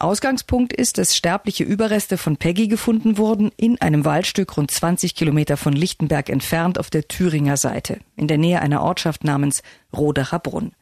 Ausgangspunkt 0.00 0.72
ist, 0.72 0.98
dass 0.98 1.14
sterbliche 1.14 1.62
Überreste 1.62 2.16
von 2.16 2.38
Peggy 2.38 2.68
gefunden 2.68 3.18
wurden 3.18 3.52
in 3.56 3.80
einem 3.80 4.04
Waldstück 4.04 4.56
rund 4.56 4.70
20 4.70 5.14
Kilometer 5.14 5.56
von 5.56 5.74
Lichtenberg 5.74 6.28
entfernt 6.28 6.78
auf 6.78 6.90
der 6.90 7.06
Thüringer 7.06 7.56
Seite, 7.56 8.00
in 8.16 8.26
der 8.26 8.38
Nähe 8.38 8.62
einer 8.62 8.82
Ortschaft 8.82 9.24
namens 9.24 9.62
Rodacher 9.94 10.38
Brunn. 10.38 10.72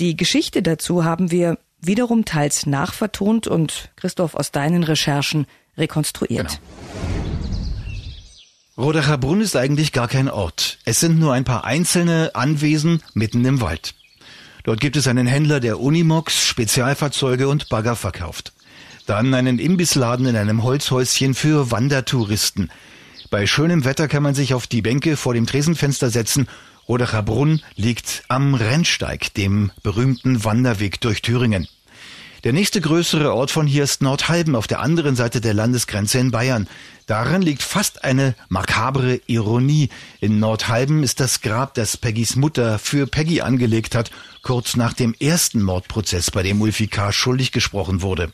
Die 0.00 0.16
Geschichte 0.16 0.62
dazu 0.62 1.04
haben 1.04 1.30
wir 1.30 1.58
wiederum 1.80 2.24
teils 2.24 2.66
nachvertont 2.66 3.46
und 3.46 3.90
Christoph 3.96 4.34
aus 4.34 4.50
deinen 4.50 4.82
Recherchen 4.82 5.46
rekonstruiert. 5.76 6.48
Genau. 6.48 6.60
Rodacher 8.78 9.18
Brunn 9.18 9.40
ist 9.40 9.56
eigentlich 9.56 9.92
gar 9.92 10.08
kein 10.08 10.30
Ort. 10.30 10.78
Es 10.84 11.00
sind 11.00 11.18
nur 11.18 11.34
ein 11.34 11.44
paar 11.44 11.64
einzelne 11.64 12.30
Anwesen 12.34 13.02
mitten 13.12 13.44
im 13.44 13.60
Wald. 13.60 13.94
Dort 14.68 14.80
gibt 14.80 14.96
es 14.96 15.08
einen 15.08 15.26
Händler, 15.26 15.60
der 15.60 15.80
Unimox, 15.80 16.44
Spezialfahrzeuge 16.44 17.48
und 17.48 17.70
Bagger 17.70 17.96
verkauft. 17.96 18.52
Dann 19.06 19.32
einen 19.32 19.58
Imbissladen 19.58 20.26
in 20.26 20.36
einem 20.36 20.62
Holzhäuschen 20.62 21.32
für 21.32 21.70
Wandertouristen. 21.70 22.70
Bei 23.30 23.46
schönem 23.46 23.86
Wetter 23.86 24.08
kann 24.08 24.22
man 24.22 24.34
sich 24.34 24.52
auf 24.52 24.66
die 24.66 24.82
Bänke 24.82 25.16
vor 25.16 25.32
dem 25.32 25.46
Tresenfenster 25.46 26.10
setzen. 26.10 26.48
Rodacher 26.86 27.22
Brunn 27.22 27.62
liegt 27.76 28.24
am 28.28 28.52
Rennsteig, 28.52 29.32
dem 29.32 29.70
berühmten 29.82 30.44
Wanderweg 30.44 31.00
durch 31.00 31.22
Thüringen. 31.22 31.66
Der 32.44 32.52
nächste 32.52 32.82
größere 32.82 33.32
Ort 33.32 33.50
von 33.50 33.66
hier 33.66 33.84
ist 33.84 34.02
Nordhalben 34.02 34.54
auf 34.54 34.66
der 34.66 34.80
anderen 34.80 35.16
Seite 35.16 35.40
der 35.40 35.54
Landesgrenze 35.54 36.18
in 36.18 36.30
Bayern. 36.30 36.68
Darin 37.08 37.40
liegt 37.40 37.62
fast 37.62 38.04
eine 38.04 38.34
makabre 38.50 39.22
Ironie. 39.26 39.88
In 40.20 40.38
Nordhalben 40.40 41.02
ist 41.02 41.20
das 41.20 41.40
Grab, 41.40 41.72
das 41.72 41.96
Peggys 41.96 42.36
Mutter 42.36 42.78
für 42.78 43.06
Peggy 43.06 43.40
angelegt 43.40 43.94
hat, 43.94 44.10
kurz 44.42 44.76
nach 44.76 44.92
dem 44.92 45.14
ersten 45.18 45.62
Mordprozess, 45.62 46.30
bei 46.30 46.42
dem 46.42 46.60
Ulfi 46.60 46.86
K. 46.86 47.10
schuldig 47.10 47.50
gesprochen 47.50 48.02
wurde. 48.02 48.30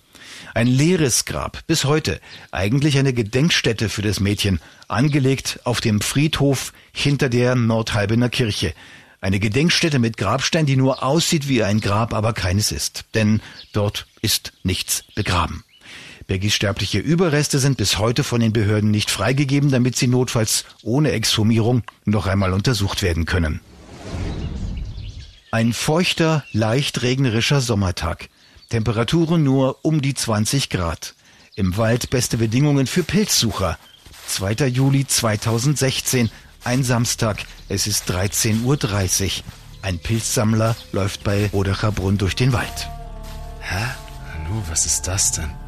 Ein 0.55 0.67
leeres 0.67 1.25
Grab, 1.25 1.65
bis 1.69 1.85
heute, 1.85 2.21
eigentlich 2.51 2.99
eine 2.99 3.13
Gedenkstätte 3.13 3.89
für 3.89 4.03
das 4.03 4.19
Mädchen, 4.19 4.59
angelegt 4.89 5.61
auf 5.63 5.81
dem 5.81 6.01
Friedhof 6.01 6.73
hinter 6.93 7.29
der 7.29 7.55
Nordhalbener 7.55 8.29
Kirche. 8.29 8.75
Eine 9.21 9.39
Gedenkstätte 9.39 10.01
mit 10.01 10.17
Grabstein, 10.17 10.67
die 10.67 10.77
nur 10.77 11.05
aussieht 11.05 11.47
wie 11.47 11.63
ein 11.63 11.81
Grab, 11.81 12.13
aber 12.13 12.33
keines 12.33 12.73
ist. 12.73 13.05
Denn 13.15 13.41
dort 13.73 14.09
ist 14.21 14.53
nichts 14.65 15.05
begraben. 15.15 15.63
Beggys 16.27 16.55
sterbliche 16.55 16.99
Überreste 16.99 17.59
sind 17.59 17.77
bis 17.77 17.99
heute 17.99 18.25
von 18.25 18.41
den 18.41 18.53
Behörden 18.53 18.91
nicht 18.91 19.11
freigegeben, 19.11 19.71
damit 19.71 19.97
sie 19.97 20.07
notfalls 20.07 20.65
ohne 20.83 21.13
Exhumierung 21.13 21.83
noch 22.05 22.27
einmal 22.27 22.53
untersucht 22.53 23.03
werden 23.03 23.27
können. 23.27 23.61
Ein 25.51 25.73
feuchter, 25.73 26.45
leicht 26.53 27.03
regnerischer 27.03 27.61
Sommertag. 27.61 28.29
Temperaturen 28.71 29.45
nur 29.45 29.85
um 29.85 30.03
die 30.03 30.15
20 30.15 30.71
Grad. 30.71 31.15
Im 31.55 31.77
Wald 31.77 32.11
beste 32.11 32.39
Bedingungen 32.39 32.87
für 32.87 33.05
Pilzsucher. 33.05 33.79
2. 34.27 34.69
Juli 34.69 35.07
2016 35.07 36.31
ein 36.65 36.83
Samstag, 36.83 37.45
es 37.69 37.87
ist 37.87 38.11
13.30 38.11 38.63
Uhr. 38.65 39.45
Ein 39.83 39.99
Pilzsammler 39.99 40.75
läuft 40.93 41.23
bei 41.23 41.51
Rodacher 41.53 41.93
Brunn 41.93 42.17
durch 42.17 42.35
den 42.35 42.55
Wald. 42.55 42.89
Hä? 43.61 43.85
Nu, 44.49 44.63
was 44.69 44.87
ist 44.87 45.07
das 45.07 45.33
denn? 45.33 45.64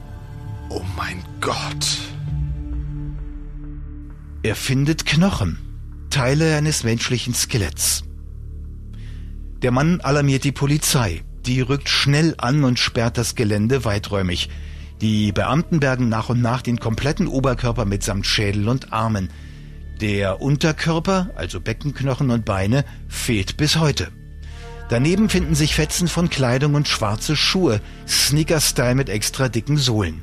Oh 0.68 0.82
mein 0.96 1.22
Gott. 1.40 1.98
Er 4.42 4.56
findet 4.56 5.06
Knochen, 5.06 5.58
Teile 6.10 6.56
eines 6.56 6.84
menschlichen 6.84 7.34
Skeletts. 7.34 8.04
Der 9.62 9.70
Mann 9.70 10.00
alarmiert 10.00 10.44
die 10.44 10.52
Polizei. 10.52 11.22
Die 11.46 11.60
rückt 11.60 11.88
schnell 11.88 12.34
an 12.38 12.64
und 12.64 12.78
sperrt 12.78 13.18
das 13.18 13.36
Gelände 13.36 13.84
weiträumig. 13.84 14.50
Die 15.00 15.30
Beamten 15.30 15.78
bergen 15.78 16.08
nach 16.08 16.28
und 16.28 16.40
nach 16.40 16.62
den 16.62 16.80
kompletten 16.80 17.28
Oberkörper 17.28 17.84
mitsamt 17.84 18.26
Schädel 18.26 18.68
und 18.68 18.92
Armen. 18.92 19.30
Der 20.00 20.42
Unterkörper, 20.42 21.30
also 21.36 21.60
Beckenknochen 21.60 22.30
und 22.30 22.44
Beine, 22.44 22.84
fehlt 23.08 23.56
bis 23.56 23.76
heute. 23.76 24.08
Daneben 24.88 25.28
finden 25.28 25.54
sich 25.54 25.74
Fetzen 25.74 26.08
von 26.08 26.30
Kleidung 26.30 26.74
und 26.74 26.88
schwarze 26.88 27.36
Schuhe, 27.36 27.80
Sneaker-Style 28.06 28.94
mit 28.94 29.08
extra 29.08 29.48
dicken 29.48 29.76
Sohlen. 29.76 30.22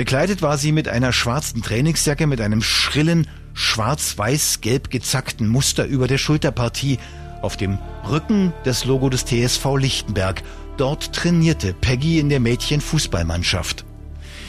Bekleidet 0.00 0.40
war 0.40 0.56
sie 0.56 0.72
mit 0.72 0.88
einer 0.88 1.12
schwarzen 1.12 1.60
Trainingsjacke 1.60 2.26
mit 2.26 2.40
einem 2.40 2.62
schrillen, 2.62 3.26
schwarz-weiß-gelb 3.52 4.88
gezackten 4.88 5.46
Muster 5.46 5.84
über 5.84 6.08
der 6.08 6.16
Schulterpartie, 6.16 6.98
auf 7.42 7.58
dem 7.58 7.76
Rücken 8.08 8.54
das 8.64 8.86
Logo 8.86 9.10
des 9.10 9.26
TSV 9.26 9.76
Lichtenberg. 9.76 10.42
Dort 10.78 11.12
trainierte 11.12 11.74
Peggy 11.74 12.18
in 12.18 12.30
der 12.30 12.40
Mädchenfußballmannschaft. 12.40 13.84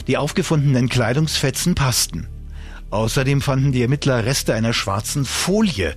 Die 0.07 0.15
aufgefundenen 0.15 0.87
Kleidungsfetzen 0.87 1.75
passten. 1.75 2.29
Außerdem 2.89 3.41
fanden 3.41 3.73
die 3.73 3.81
Ermittler 3.81 4.23
Reste 4.23 4.53
einer 4.53 4.71
schwarzen 4.71 5.25
Folie. 5.25 5.95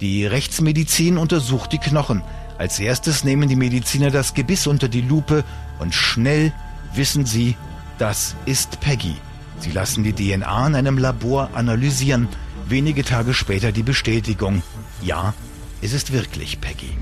Die 0.00 0.24
Rechtsmedizin 0.24 1.18
untersucht 1.18 1.74
die 1.74 1.78
Knochen. 1.78 2.22
Als 2.56 2.78
erstes 2.78 3.22
nehmen 3.22 3.50
die 3.50 3.56
Mediziner 3.56 4.10
das 4.10 4.32
Gebiss 4.32 4.66
unter 4.66 4.88
die 4.88 5.02
Lupe 5.02 5.44
und 5.78 5.94
schnell 5.94 6.54
wissen 6.94 7.26
sie, 7.26 7.54
das 7.98 8.34
ist 8.46 8.80
Peggy. 8.80 9.16
Sie 9.58 9.70
lassen 9.70 10.04
die 10.04 10.12
DNA 10.12 10.66
in 10.66 10.74
einem 10.74 10.98
Labor 10.98 11.50
analysieren. 11.54 12.28
Wenige 12.68 13.04
Tage 13.04 13.34
später 13.34 13.72
die 13.72 13.82
Bestätigung. 13.82 14.62
Ja, 15.02 15.34
es 15.80 15.92
ist 15.92 16.12
wirklich 16.12 16.60
Peggy. 16.60 16.96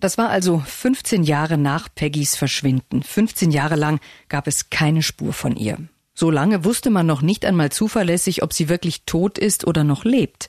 Das 0.00 0.18
war 0.18 0.28
also 0.28 0.62
15 0.64 1.22
Jahre 1.22 1.58
nach 1.58 1.88
Peggys 1.94 2.36
Verschwinden. 2.36 3.02
15 3.02 3.50
Jahre 3.50 3.76
lang 3.76 3.98
gab 4.28 4.46
es 4.46 4.70
keine 4.70 5.02
Spur 5.02 5.32
von 5.32 5.56
ihr. 5.56 5.78
So 6.14 6.30
lange 6.30 6.64
wusste 6.64 6.90
man 6.90 7.06
noch 7.06 7.22
nicht 7.22 7.44
einmal 7.44 7.70
zuverlässig, 7.70 8.42
ob 8.42 8.52
sie 8.52 8.68
wirklich 8.68 9.04
tot 9.04 9.38
ist 9.38 9.66
oder 9.66 9.84
noch 9.84 10.04
lebt. 10.04 10.48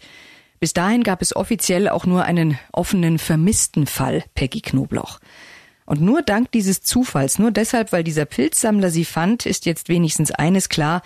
Bis 0.60 0.74
dahin 0.74 1.04
gab 1.04 1.22
es 1.22 1.36
offiziell 1.36 1.88
auch 1.88 2.06
nur 2.06 2.24
einen 2.24 2.58
offenen 2.72 3.20
vermissten 3.20 3.86
Fall 3.86 4.24
Peggy 4.34 4.62
Knobloch. 4.62 5.20
Und 5.88 6.02
nur 6.02 6.22
dank 6.22 6.52
dieses 6.52 6.82
Zufalls, 6.82 7.40
nur 7.40 7.50
deshalb, 7.50 7.94
weil 7.94 8.04
dieser 8.04 8.26
Pilzsammler 8.26 8.92
sie 8.92 9.06
fand, 9.06 9.46
ist 9.46 9.66
jetzt 9.66 9.88
wenigstens 9.88 10.32
eines 10.32 10.68
klar, 10.68 11.02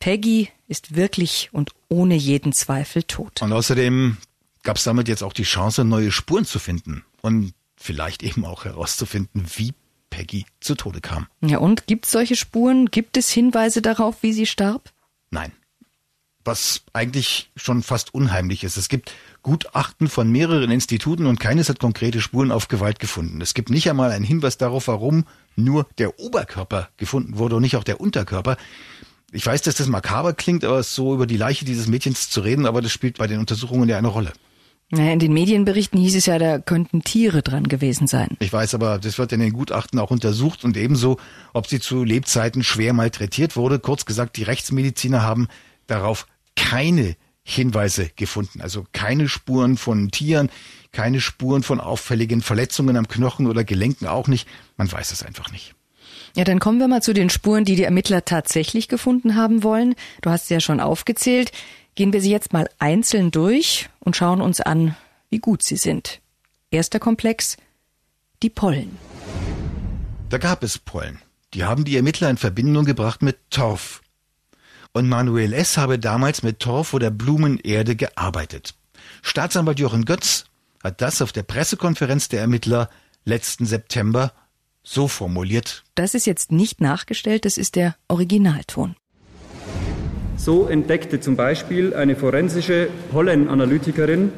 Peggy 0.00 0.48
ist 0.68 0.96
wirklich 0.96 1.50
und 1.52 1.70
ohne 1.90 2.14
jeden 2.14 2.54
Zweifel 2.54 3.02
tot. 3.02 3.42
Und 3.42 3.52
außerdem 3.52 4.16
gab 4.62 4.78
es 4.78 4.84
damit 4.84 5.06
jetzt 5.06 5.22
auch 5.22 5.34
die 5.34 5.42
Chance, 5.42 5.84
neue 5.84 6.10
Spuren 6.10 6.46
zu 6.46 6.58
finden 6.58 7.04
und 7.20 7.52
vielleicht 7.76 8.22
eben 8.22 8.46
auch 8.46 8.64
herauszufinden, 8.64 9.44
wie 9.56 9.74
Peggy 10.08 10.46
zu 10.60 10.76
Tode 10.76 11.02
kam. 11.02 11.26
Ja, 11.42 11.58
und 11.58 11.86
gibt 11.86 12.06
es 12.06 12.12
solche 12.12 12.34
Spuren? 12.34 12.86
Gibt 12.86 13.18
es 13.18 13.30
Hinweise 13.30 13.82
darauf, 13.82 14.22
wie 14.22 14.32
sie 14.32 14.46
starb? 14.46 14.90
Nein. 15.30 15.52
Was 16.44 16.82
eigentlich 16.92 17.50
schon 17.56 17.82
fast 17.82 18.14
unheimlich 18.14 18.64
ist. 18.64 18.76
Es 18.76 18.88
gibt 18.88 19.12
Gutachten 19.42 20.08
von 20.08 20.30
mehreren 20.30 20.70
Instituten 20.70 21.26
und 21.26 21.38
keines 21.38 21.68
hat 21.68 21.78
konkrete 21.78 22.20
Spuren 22.20 22.50
auf 22.50 22.68
Gewalt 22.68 22.98
gefunden. 22.98 23.40
Es 23.40 23.54
gibt 23.54 23.70
nicht 23.70 23.88
einmal 23.88 24.10
einen 24.10 24.24
Hinweis 24.24 24.58
darauf, 24.58 24.88
warum 24.88 25.24
nur 25.56 25.86
der 25.98 26.18
Oberkörper 26.18 26.88
gefunden 26.96 27.38
wurde 27.38 27.56
und 27.56 27.62
nicht 27.62 27.76
auch 27.76 27.84
der 27.84 28.00
Unterkörper. 28.00 28.56
Ich 29.30 29.46
weiß, 29.46 29.62
dass 29.62 29.76
das 29.76 29.86
makaber 29.88 30.32
klingt, 30.34 30.64
aber 30.64 30.82
so 30.82 31.14
über 31.14 31.26
die 31.26 31.36
Leiche 31.36 31.64
dieses 31.64 31.86
Mädchens 31.86 32.28
zu 32.28 32.40
reden, 32.40 32.66
aber 32.66 32.82
das 32.82 32.92
spielt 32.92 33.18
bei 33.18 33.26
den 33.26 33.38
Untersuchungen 33.38 33.88
ja 33.88 33.96
eine 33.96 34.08
Rolle. 34.08 34.32
In 34.90 35.18
den 35.18 35.32
Medienberichten 35.32 35.98
hieß 35.98 36.16
es 36.16 36.26
ja, 36.26 36.38
da 36.38 36.58
könnten 36.58 37.02
Tiere 37.02 37.40
dran 37.40 37.66
gewesen 37.66 38.06
sein. 38.06 38.36
Ich 38.40 38.52
weiß, 38.52 38.74
aber 38.74 38.98
das 38.98 39.16
wird 39.16 39.32
in 39.32 39.40
den 39.40 39.54
Gutachten 39.54 39.98
auch 39.98 40.10
untersucht 40.10 40.64
und 40.64 40.76
ebenso, 40.76 41.16
ob 41.54 41.66
sie 41.66 41.80
zu 41.80 42.04
Lebzeiten 42.04 42.62
schwer 42.62 42.92
malträtiert 42.92 43.56
wurde. 43.56 43.78
Kurz 43.78 44.04
gesagt, 44.04 44.36
die 44.36 44.42
Rechtsmediziner 44.42 45.22
haben 45.22 45.48
darauf 45.86 46.26
keine 46.56 47.16
Hinweise 47.44 48.10
gefunden. 48.14 48.60
Also 48.60 48.86
keine 48.92 49.28
Spuren 49.28 49.76
von 49.76 50.10
Tieren, 50.10 50.50
keine 50.92 51.20
Spuren 51.20 51.62
von 51.62 51.80
auffälligen 51.80 52.42
Verletzungen 52.42 52.96
am 52.96 53.08
Knochen 53.08 53.46
oder 53.46 53.64
Gelenken 53.64 54.06
auch 54.06 54.28
nicht. 54.28 54.48
Man 54.76 54.90
weiß 54.90 55.12
es 55.12 55.22
einfach 55.22 55.50
nicht. 55.50 55.74
Ja, 56.34 56.44
dann 56.44 56.60
kommen 56.60 56.78
wir 56.78 56.88
mal 56.88 57.02
zu 57.02 57.12
den 57.12 57.30
Spuren, 57.30 57.64
die 57.64 57.76
die 57.76 57.82
Ermittler 57.82 58.24
tatsächlich 58.24 58.88
gefunden 58.88 59.36
haben 59.36 59.62
wollen. 59.62 59.94
Du 60.22 60.30
hast 60.30 60.48
sie 60.48 60.54
ja 60.54 60.60
schon 60.60 60.80
aufgezählt. 60.80 61.52
Gehen 61.94 62.12
wir 62.12 62.22
sie 62.22 62.30
jetzt 62.30 62.54
mal 62.54 62.70
einzeln 62.78 63.30
durch 63.30 63.90
und 64.00 64.16
schauen 64.16 64.40
uns 64.40 64.60
an, 64.60 64.96
wie 65.28 65.40
gut 65.40 65.62
sie 65.62 65.76
sind. 65.76 66.20
Erster 66.70 66.98
Komplex, 66.98 67.58
die 68.42 68.48
Pollen. 68.48 68.96
Da 70.30 70.38
gab 70.38 70.62
es 70.62 70.78
Pollen. 70.78 71.20
Die 71.52 71.64
haben 71.64 71.84
die 71.84 71.96
Ermittler 71.96 72.30
in 72.30 72.38
Verbindung 72.38 72.86
gebracht 72.86 73.20
mit 73.20 73.36
Torf. 73.50 74.00
Und 74.94 75.08
Manuel 75.08 75.54
S. 75.54 75.78
habe 75.78 75.98
damals 75.98 76.42
mit 76.42 76.60
Torf 76.60 76.92
oder 76.92 77.10
Blumenerde 77.10 77.96
gearbeitet. 77.96 78.74
Staatsanwalt 79.22 79.78
Jochen 79.78 80.04
Götz 80.04 80.44
hat 80.84 81.00
das 81.00 81.22
auf 81.22 81.32
der 81.32 81.44
Pressekonferenz 81.44 82.28
der 82.28 82.40
Ermittler 82.42 82.90
letzten 83.24 83.64
September 83.64 84.32
so 84.82 85.08
formuliert. 85.08 85.84
Das 85.94 86.14
ist 86.14 86.26
jetzt 86.26 86.52
nicht 86.52 86.82
nachgestellt, 86.82 87.46
das 87.46 87.56
ist 87.56 87.76
der 87.76 87.96
Originalton. 88.08 88.96
So 90.36 90.66
entdeckte 90.66 91.20
zum 91.20 91.36
Beispiel 91.36 91.94
eine 91.94 92.14
forensische 92.14 92.88
Pollenanalytikerin 93.12 94.30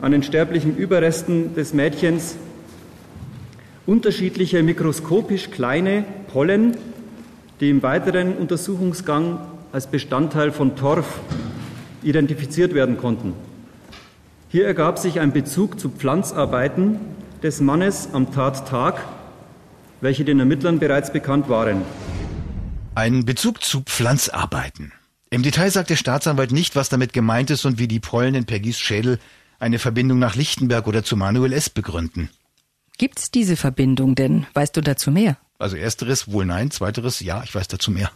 an 0.00 0.12
den 0.12 0.24
sterblichen 0.24 0.76
Überresten 0.76 1.54
des 1.54 1.74
Mädchens 1.74 2.36
unterschiedliche 3.86 4.64
mikroskopisch 4.64 5.50
kleine 5.50 6.04
Pollen, 6.32 6.76
die 7.60 7.70
im 7.70 7.82
weiteren 7.82 8.36
Untersuchungsgang 8.36 9.46
als 9.72 9.86
Bestandteil 9.86 10.52
von 10.52 10.76
Torf 10.76 11.20
identifiziert 12.02 12.74
werden 12.74 12.96
konnten. 12.96 13.34
Hier 14.48 14.66
ergab 14.66 14.98
sich 14.98 15.20
ein 15.20 15.32
Bezug 15.32 15.80
zu 15.80 15.90
Pflanzarbeiten 15.90 16.98
des 17.42 17.60
Mannes 17.60 18.08
am 18.12 18.32
Tattag, 18.32 19.04
welche 20.00 20.24
den 20.24 20.40
Ermittlern 20.40 20.78
bereits 20.78 21.12
bekannt 21.12 21.48
waren. 21.48 21.82
Ein 22.94 23.24
Bezug 23.24 23.62
zu 23.62 23.82
Pflanzarbeiten. 23.82 24.92
Im 25.30 25.42
Detail 25.42 25.70
sagt 25.70 25.90
der 25.90 25.96
Staatsanwalt 25.96 26.52
nicht, 26.52 26.76
was 26.76 26.88
damit 26.88 27.12
gemeint 27.12 27.50
ist 27.50 27.64
und 27.66 27.78
wie 27.78 27.88
die 27.88 28.00
Pollen 28.00 28.34
in 28.34 28.46
Peggys 28.46 28.78
Schädel 28.78 29.18
eine 29.58 29.78
Verbindung 29.78 30.18
nach 30.18 30.36
Lichtenberg 30.36 30.86
oder 30.86 31.02
zu 31.02 31.16
Manuel 31.16 31.52
S. 31.52 31.68
begründen. 31.68 32.30
Gibt's 32.98 33.30
diese 33.30 33.56
Verbindung 33.56 34.14
denn? 34.14 34.46
Weißt 34.54 34.76
du 34.76 34.80
dazu 34.80 35.10
mehr? 35.10 35.36
Also 35.58 35.76
ersteres 35.76 36.30
wohl 36.30 36.46
nein, 36.46 36.70
zweiteres 36.70 37.20
ja, 37.20 37.42
ich 37.42 37.54
weiß 37.54 37.68
dazu 37.68 37.90
mehr. 37.90 38.10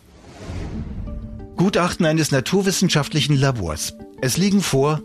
Gutachten 1.61 2.07
eines 2.07 2.31
naturwissenschaftlichen 2.31 3.37
Labors. 3.37 3.93
Es 4.23 4.39
liegen 4.39 4.63
vor 4.63 5.03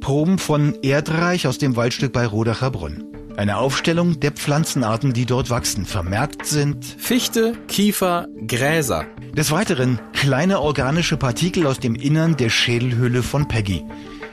Proben 0.00 0.38
von 0.38 0.74
Erdreich 0.80 1.46
aus 1.46 1.58
dem 1.58 1.76
Waldstück 1.76 2.14
bei 2.14 2.24
Rodacher 2.24 2.70
Brunn. 2.70 3.04
Eine 3.36 3.58
Aufstellung 3.58 4.18
der 4.18 4.30
Pflanzenarten, 4.30 5.12
die 5.12 5.26
dort 5.26 5.50
wachsen. 5.50 5.84
Vermerkt 5.84 6.46
sind 6.46 6.86
Fichte, 6.86 7.52
Kiefer, 7.68 8.28
Gräser. 8.46 9.04
Des 9.36 9.50
Weiteren 9.50 10.00
kleine 10.14 10.60
organische 10.60 11.18
Partikel 11.18 11.66
aus 11.66 11.80
dem 11.80 11.94
Innern 11.94 12.34
der 12.34 12.48
Schädelhülle 12.48 13.22
von 13.22 13.46
Peggy. 13.46 13.84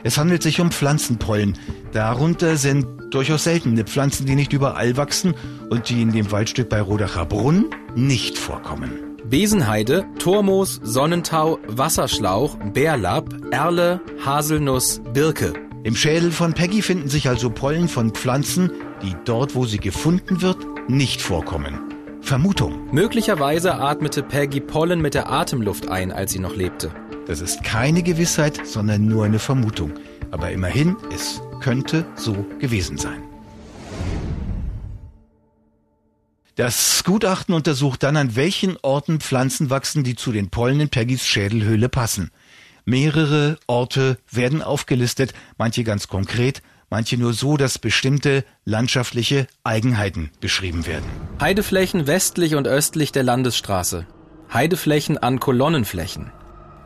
Es 0.06 0.18
handelt 0.18 0.44
sich 0.44 0.62
um 0.62 0.72
Pflanzenpollen. 0.72 1.58
Darunter 1.92 2.56
sind 2.56 2.88
durchaus 3.12 3.44
seltene 3.44 3.84
Pflanzen, 3.84 4.26
die 4.26 4.36
nicht 4.36 4.54
überall 4.54 4.96
wachsen 4.96 5.36
und 5.70 5.90
die 5.90 6.02
in 6.02 6.14
dem 6.14 6.32
Waldstück 6.32 6.70
bei 6.70 6.80
Rodacher 6.80 7.26
Brunn 7.26 7.66
nicht 7.94 8.38
vorkommen. 8.38 9.07
Besenheide, 9.30 10.06
Tormoos, 10.20 10.80
Sonnentau, 10.84 11.60
Wasserschlauch, 11.68 12.58
Bärlapp, 12.74 13.30
Erle, 13.52 14.00
Haselnuss, 14.26 15.02
Birke. 15.14 15.54
Im 15.84 15.96
Schädel 15.96 16.32
von 16.32 16.54
Peggy 16.54 16.82
finden 16.82 17.10
sich 17.10 17.28
also 17.28 17.50
Pollen 17.50 17.90
von 17.90 18.12
Pflanzen, 18.12 18.72
die 19.02 19.16
dort, 19.26 19.54
wo 19.54 19.66
sie 19.66 19.80
gefunden 19.80 20.42
wird, 20.42 20.58
nicht 20.90 21.22
vorkommen. 21.22 21.78
Vermutung. 22.22 22.88
Möglicherweise 22.94 23.76
atmete 23.76 24.24
Peggy 24.24 24.62
Pollen 24.62 25.02
mit 25.02 25.14
der 25.14 25.30
Atemluft 25.30 25.90
ein, 25.90 26.12
als 26.14 26.32
sie 26.32 26.40
noch 26.40 26.56
lebte. 26.56 26.92
Das 27.26 27.42
ist 27.42 27.64
keine 27.64 28.04
Gewissheit, 28.04 28.62
sondern 28.66 29.08
nur 29.08 29.26
eine 29.26 29.40
Vermutung. 29.40 29.94
Aber 30.32 30.52
immerhin, 30.52 30.96
es 31.14 31.42
könnte 31.62 32.06
so 32.16 32.34
gewesen 32.60 32.98
sein. 32.98 33.24
Das 36.58 37.04
Gutachten 37.04 37.54
untersucht 37.54 38.02
dann, 38.02 38.18
an 38.18 38.36
welchen 38.36 38.78
Orten 38.82 39.20
Pflanzen 39.20 39.70
wachsen, 39.70 40.04
die 40.04 40.16
zu 40.16 40.32
den 40.32 40.50
Pollen 40.50 40.80
in 40.80 40.90
Peggys 40.90 41.24
Schädelhöhle 41.24 41.88
passen. 41.88 42.32
Mehrere 42.84 43.60
Orte 43.68 44.18
werden 44.32 44.64
aufgelistet, 44.64 45.36
manche 45.60 45.84
ganz 45.84 46.08
konkret, 46.08 46.64
manche 46.90 47.16
nur 47.16 47.34
so, 47.34 47.58
dass 47.58 47.78
bestimmte 47.78 48.44
landschaftliche 48.66 49.46
Eigenheiten 49.64 50.32
beschrieben 50.40 50.88
werden. 50.88 51.06
Heideflächen 51.40 52.08
westlich 52.08 52.56
und 52.56 52.68
östlich 52.68 53.12
der 53.12 53.22
Landesstraße. 53.22 54.08
Heideflächen 54.52 55.20
an 55.20 55.40
Kolonnenflächen. 55.40 56.32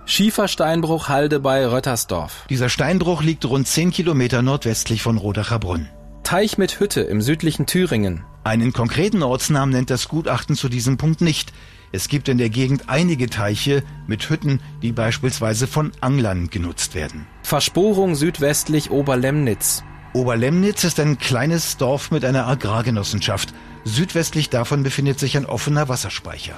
Schiefersteinbruch 0.03 1.07
Halde 1.07 1.39
bei 1.39 1.65
Röttersdorf. 1.65 2.45
Dieser 2.49 2.67
Steinbruch 2.67 3.23
liegt 3.23 3.45
rund 3.45 3.69
10 3.69 3.91
Kilometer 3.91 4.41
nordwestlich 4.41 5.01
von 5.01 5.15
Rodacher 5.15 5.59
Brunn. 5.59 5.87
Teich 6.31 6.57
mit 6.57 6.79
Hütte 6.79 7.01
im 7.01 7.21
südlichen 7.21 7.65
Thüringen. 7.65 8.23
Einen 8.45 8.71
konkreten 8.71 9.21
Ortsnamen 9.21 9.75
nennt 9.75 9.89
das 9.89 10.07
Gutachten 10.07 10.55
zu 10.55 10.69
diesem 10.69 10.95
Punkt 10.95 11.19
nicht. 11.19 11.51
Es 11.91 12.07
gibt 12.07 12.29
in 12.29 12.37
der 12.37 12.49
Gegend 12.49 12.83
einige 12.87 13.29
Teiche 13.29 13.83
mit 14.07 14.29
Hütten, 14.29 14.61
die 14.81 14.93
beispielsweise 14.93 15.67
von 15.67 15.91
Anglern 15.99 16.49
genutzt 16.49 16.95
werden. 16.95 17.27
Versporung 17.43 18.15
südwestlich 18.15 18.91
Oberlemnitz. 18.91 19.83
Oberlemnitz 20.13 20.85
ist 20.85 21.01
ein 21.01 21.17
kleines 21.17 21.75
Dorf 21.75 22.11
mit 22.11 22.23
einer 22.23 22.47
Agrargenossenschaft. 22.47 23.53
Südwestlich 23.83 24.49
davon 24.49 24.83
befindet 24.83 25.19
sich 25.19 25.35
ein 25.35 25.45
offener 25.45 25.89
Wasserspeicher. 25.89 26.53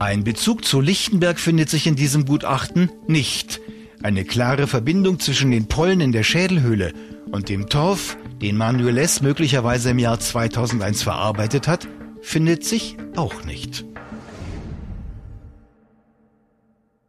Ein 0.00 0.24
Bezug 0.24 0.64
zu 0.64 0.80
Lichtenberg 0.80 1.38
findet 1.38 1.70
sich 1.70 1.86
in 1.86 1.94
diesem 1.94 2.24
Gutachten 2.24 2.90
nicht. 3.06 3.60
Eine 4.02 4.24
klare 4.24 4.66
Verbindung 4.66 5.20
zwischen 5.20 5.52
den 5.52 5.68
Pollen 5.68 6.00
in 6.00 6.10
der 6.10 6.24
Schädelhöhle 6.24 6.92
und 7.30 7.48
dem 7.48 7.68
Torf, 7.68 8.16
den 8.40 8.56
Manuel 8.56 8.98
S. 8.98 9.22
möglicherweise 9.22 9.90
im 9.90 10.00
Jahr 10.00 10.18
2001 10.18 11.02
verarbeitet 11.02 11.68
hat, 11.68 11.86
findet 12.20 12.64
sich 12.64 12.96
auch 13.14 13.44
nicht. 13.44 13.84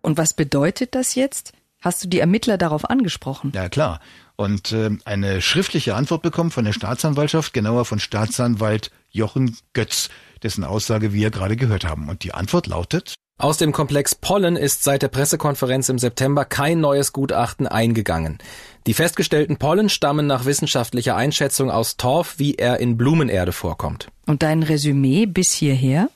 Und 0.04 0.18
was 0.18 0.36
bedeutet 0.36 0.94
das 0.94 1.16
jetzt? 1.16 1.54
Hast 1.82 2.04
du 2.04 2.08
die 2.08 2.20
Ermittler 2.20 2.60
darauf 2.60 2.88
angesprochen? 2.88 3.52
Ja, 3.56 3.70
klar. 3.70 4.00
Und 4.36 4.72
äh, 4.72 4.92
eine 5.04 5.42
schriftliche 5.42 5.96
Antwort 5.96 6.22
bekommen 6.22 6.52
von 6.52 6.64
der 6.64 6.74
Staatsanwaltschaft, 6.74 7.54
genauer 7.54 7.86
von 7.86 8.00
Staatsanwalt 8.00 8.92
Jochen 9.10 9.58
Götz, 9.74 10.10
dessen 10.44 10.64
Aussage 10.64 11.12
wir 11.12 11.32
gerade 11.32 11.56
gehört 11.56 11.86
haben. 11.86 12.08
Und 12.08 12.24
die 12.24 12.36
Antwort 12.36 12.68
lautet, 12.68 13.16
aus 13.38 13.58
dem 13.58 13.72
Komplex 13.72 14.16
Pollen 14.16 14.56
ist 14.56 14.84
seit 14.84 15.02
der 15.02 15.08
Pressekonferenz 15.08 15.90
im 15.90 15.98
September 15.98 16.46
kein 16.46 16.80
neues 16.80 17.14
Gutachten 17.14 17.68
eingegangen. 17.68 18.38
Die 18.86 18.94
festgestellten 18.94 19.58
Pollen 19.58 19.90
stammen 19.90 20.28
nach 20.28 20.46
wissenschaftlicher 20.46 21.16
Einschätzung 21.16 21.72
aus 21.72 21.98
Torf, 21.98 22.36
wie 22.38 22.56
er 22.56 22.80
in 22.80 22.98
Blumenerde 22.98 23.52
vorkommt. 23.52 24.08
Und 24.26 24.44
dein 24.44 24.64
Resümee 24.64 25.26
bis 25.26 25.52
hierher? 25.52 26.10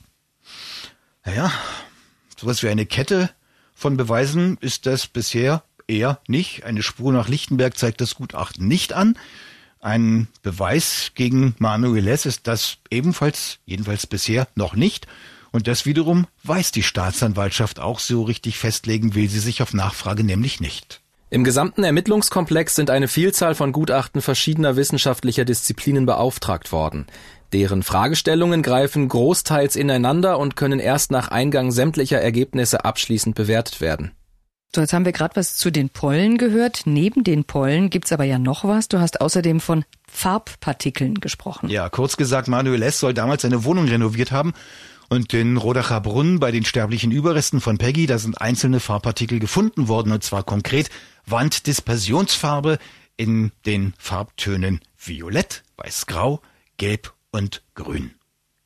Naja, 1.24 1.52
sowas 2.36 2.62
wie 2.62 2.68
eine 2.68 2.86
Kette 2.86 3.30
von 3.74 3.96
Beweisen 3.96 4.56
ist 4.60 4.86
das 4.86 5.06
bisher 5.06 5.62
eher 5.86 6.20
nicht. 6.28 6.64
Eine 6.64 6.82
Spur 6.82 7.12
nach 7.12 7.28
Lichtenberg 7.28 7.76
zeigt 7.76 8.00
das 8.00 8.14
Gutachten 8.14 8.68
nicht 8.68 8.92
an. 8.92 9.18
Ein 9.80 10.28
Beweis 10.42 11.12
gegen 11.14 11.54
Manuel 11.58 12.04
Less 12.04 12.26
ist 12.26 12.46
das 12.46 12.78
ebenfalls, 12.90 13.58
jedenfalls 13.64 14.06
bisher 14.06 14.48
noch 14.54 14.74
nicht. 14.74 15.06
Und 15.50 15.66
das 15.66 15.86
wiederum 15.86 16.26
weiß 16.44 16.72
die 16.72 16.82
Staatsanwaltschaft 16.82 17.80
auch 17.80 17.98
so 17.98 18.22
richtig 18.22 18.58
festlegen 18.58 19.14
will 19.14 19.28
sie 19.28 19.40
sich 19.40 19.62
auf 19.62 19.72
Nachfrage 19.74 20.24
nämlich 20.24 20.60
nicht. 20.60 21.00
Im 21.30 21.44
gesamten 21.44 21.84
Ermittlungskomplex 21.84 22.74
sind 22.74 22.88
eine 22.88 23.06
Vielzahl 23.06 23.54
von 23.54 23.72
Gutachten 23.72 24.22
verschiedener 24.22 24.76
wissenschaftlicher 24.76 25.44
Disziplinen 25.44 26.06
beauftragt 26.06 26.72
worden. 26.72 27.06
Deren 27.52 27.82
Fragestellungen 27.82 28.62
greifen 28.62 29.08
großteils 29.08 29.76
ineinander 29.76 30.38
und 30.38 30.56
können 30.56 30.80
erst 30.80 31.10
nach 31.10 31.28
Eingang 31.28 31.70
sämtlicher 31.70 32.20
Ergebnisse 32.20 32.84
abschließend 32.84 33.34
bewertet 33.34 33.80
werden. 33.80 34.12
So, 34.74 34.82
jetzt 34.82 34.92
haben 34.92 35.06
wir 35.06 35.12
gerade 35.12 35.36
was 35.36 35.56
zu 35.56 35.70
den 35.70 35.88
Pollen 35.88 36.36
gehört. 36.36 36.82
Neben 36.84 37.24
den 37.24 37.44
Pollen 37.44 37.88
gibt's 37.88 38.12
aber 38.12 38.24
ja 38.24 38.38
noch 38.38 38.64
was. 38.64 38.88
Du 38.88 39.00
hast 39.00 39.20
außerdem 39.22 39.60
von 39.60 39.84
Farbpartikeln 40.10 41.20
gesprochen. 41.20 41.70
Ja, 41.70 41.88
kurz 41.88 42.18
gesagt, 42.18 42.48
Manuel 42.48 42.82
S. 42.82 43.00
soll 43.00 43.14
damals 43.14 43.42
seine 43.42 43.64
Wohnung 43.64 43.88
renoviert 43.88 44.30
haben 44.30 44.52
und 45.08 45.32
den 45.32 45.56
Rodacher 45.56 46.00
Brunnen 46.00 46.40
bei 46.40 46.50
den 46.50 46.64
sterblichen 46.64 47.10
Überresten 47.10 47.60
von 47.60 47.78
Peggy, 47.78 48.06
da 48.06 48.18
sind 48.18 48.40
einzelne 48.40 48.80
Farbpartikel 48.80 49.38
gefunden 49.38 49.88
worden, 49.88 50.12
und 50.12 50.22
zwar 50.22 50.42
konkret 50.42 50.90
Wanddispersionsfarbe 51.26 52.78
in 53.16 53.52
den 53.66 53.94
Farbtönen 53.98 54.80
Violett, 54.96 55.64
Weiß-Grau, 55.76 56.40
Gelb 56.76 57.14
und 57.30 57.62
Grün. 57.74 58.12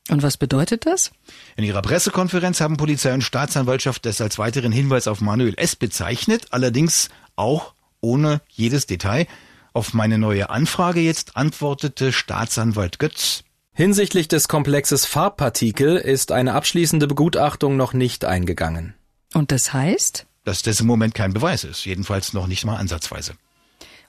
Und 0.09 0.21
was 0.21 0.37
bedeutet 0.37 0.85
das? 0.85 1.11
In 1.55 1.63
ihrer 1.63 1.81
Pressekonferenz 1.81 2.59
haben 2.59 2.75
Polizei 2.75 3.13
und 3.13 3.23
Staatsanwaltschaft 3.23 4.05
das 4.05 4.19
als 4.19 4.37
weiteren 4.37 4.71
Hinweis 4.71 5.07
auf 5.07 5.21
Manuel 5.21 5.53
S. 5.57 5.75
bezeichnet, 5.77 6.47
allerdings 6.51 7.09
auch 7.35 7.73
ohne 8.01 8.41
jedes 8.49 8.85
Detail. 8.85 9.27
Auf 9.71 9.93
meine 9.93 10.17
neue 10.17 10.49
Anfrage 10.49 10.99
jetzt 10.99 11.37
antwortete 11.37 12.11
Staatsanwalt 12.11 12.99
Götz, 12.99 13.43
Hinsichtlich 13.75 14.27
des 14.27 14.47
Komplexes 14.47 15.07
Farbpartikel 15.07 15.97
ist 15.97 16.31
eine 16.31 16.53
abschließende 16.53 17.07
Begutachtung 17.07 17.75
noch 17.75 17.93
nicht 17.93 18.23
eingegangen. 18.23 18.93
Und 19.33 19.51
das 19.51 19.73
heißt? 19.73 20.27
Dass 20.43 20.61
das 20.61 20.79
im 20.79 20.85
Moment 20.85 21.15
kein 21.15 21.33
Beweis 21.33 21.63
ist, 21.63 21.83
jedenfalls 21.83 22.33
noch 22.33 22.45
nicht 22.45 22.65
mal 22.65 22.75
ansatzweise. 22.75 23.33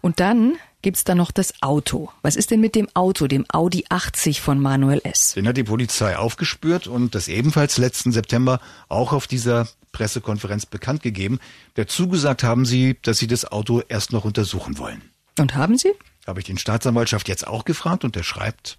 Und 0.03 0.21
dann 0.21 0.59
gibt's 0.83 1.05
da 1.05 1.15
noch 1.15 1.31
das 1.31 1.63
Auto. 1.63 2.11
Was 2.21 2.37
ist 2.37 2.51
denn 2.51 2.61
mit 2.61 2.75
dem 2.75 2.89
Auto, 2.93 3.27
dem 3.27 3.47
Audi 3.51 3.87
80 3.89 4.43
von 4.43 4.61
Manuel 4.61 5.01
S? 5.03 5.33
Den 5.33 5.49
hat 5.49 5.57
die 5.57 5.65
Polizei 5.65 6.15
aufgespürt 6.19 6.87
und 6.87 7.15
das 7.15 7.29
ebenfalls 7.29 7.79
letzten 7.79 8.13
September 8.13 8.61
auch 8.91 9.15
auf 9.15 9.27
dieser 9.27 9.67
Pressekonferenz 9.93 10.67
bekannt 10.67 11.03
gegeben. 11.03 11.39
Dazu 11.73 12.09
gesagt 12.09 12.43
haben 12.43 12.67
sie, 12.67 12.99
dass 13.01 13.17
sie 13.17 13.29
das 13.29 13.51
Auto 13.51 13.81
erst 13.89 14.13
noch 14.13 14.27
untersuchen 14.27 14.77
wollen. 14.77 15.01
Und 15.39 15.55
haben 15.55 15.79
sie? 15.79 15.93
Habe 16.27 16.41
ich 16.41 16.45
den 16.45 16.59
Staatsanwaltschaft 16.59 17.29
jetzt 17.29 17.47
auch 17.47 17.65
gefragt 17.65 18.05
und 18.05 18.15
er 18.15 18.25
schreibt, 18.25 18.77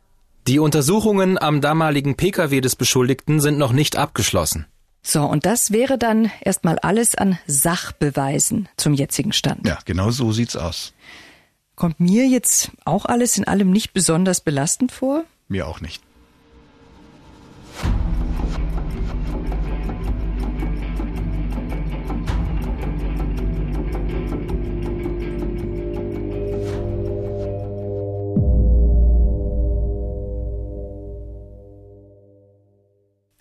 die 0.47 0.59
Untersuchungen 0.59 1.41
am 1.41 1.61
damaligen 1.61 2.15
Pkw 2.15 2.61
des 2.61 2.75
Beschuldigten 2.75 3.39
sind 3.39 3.57
noch 3.57 3.71
nicht 3.71 3.95
abgeschlossen. 3.95 4.67
So, 5.01 5.23
und 5.23 5.45
das 5.45 5.71
wäre 5.71 5.97
dann 5.97 6.31
erstmal 6.41 6.79
alles 6.79 7.15
an 7.15 7.37
Sachbeweisen 7.45 8.69
zum 8.75 8.93
jetzigen 8.93 9.33
Stand. 9.33 9.67
Ja, 9.67 9.79
genau 9.85 10.09
so 10.09 10.31
sieht's 10.31 10.55
aus. 10.55 10.93
Kommt 11.75 11.99
mir 11.99 12.27
jetzt 12.27 12.71
auch 12.85 13.05
alles 13.05 13.37
in 13.37 13.47
allem 13.47 13.69
nicht 13.69 13.93
besonders 13.93 14.41
belastend 14.41 14.91
vor? 14.91 15.25
Mir 15.47 15.67
auch 15.67 15.81
nicht. 15.81 16.01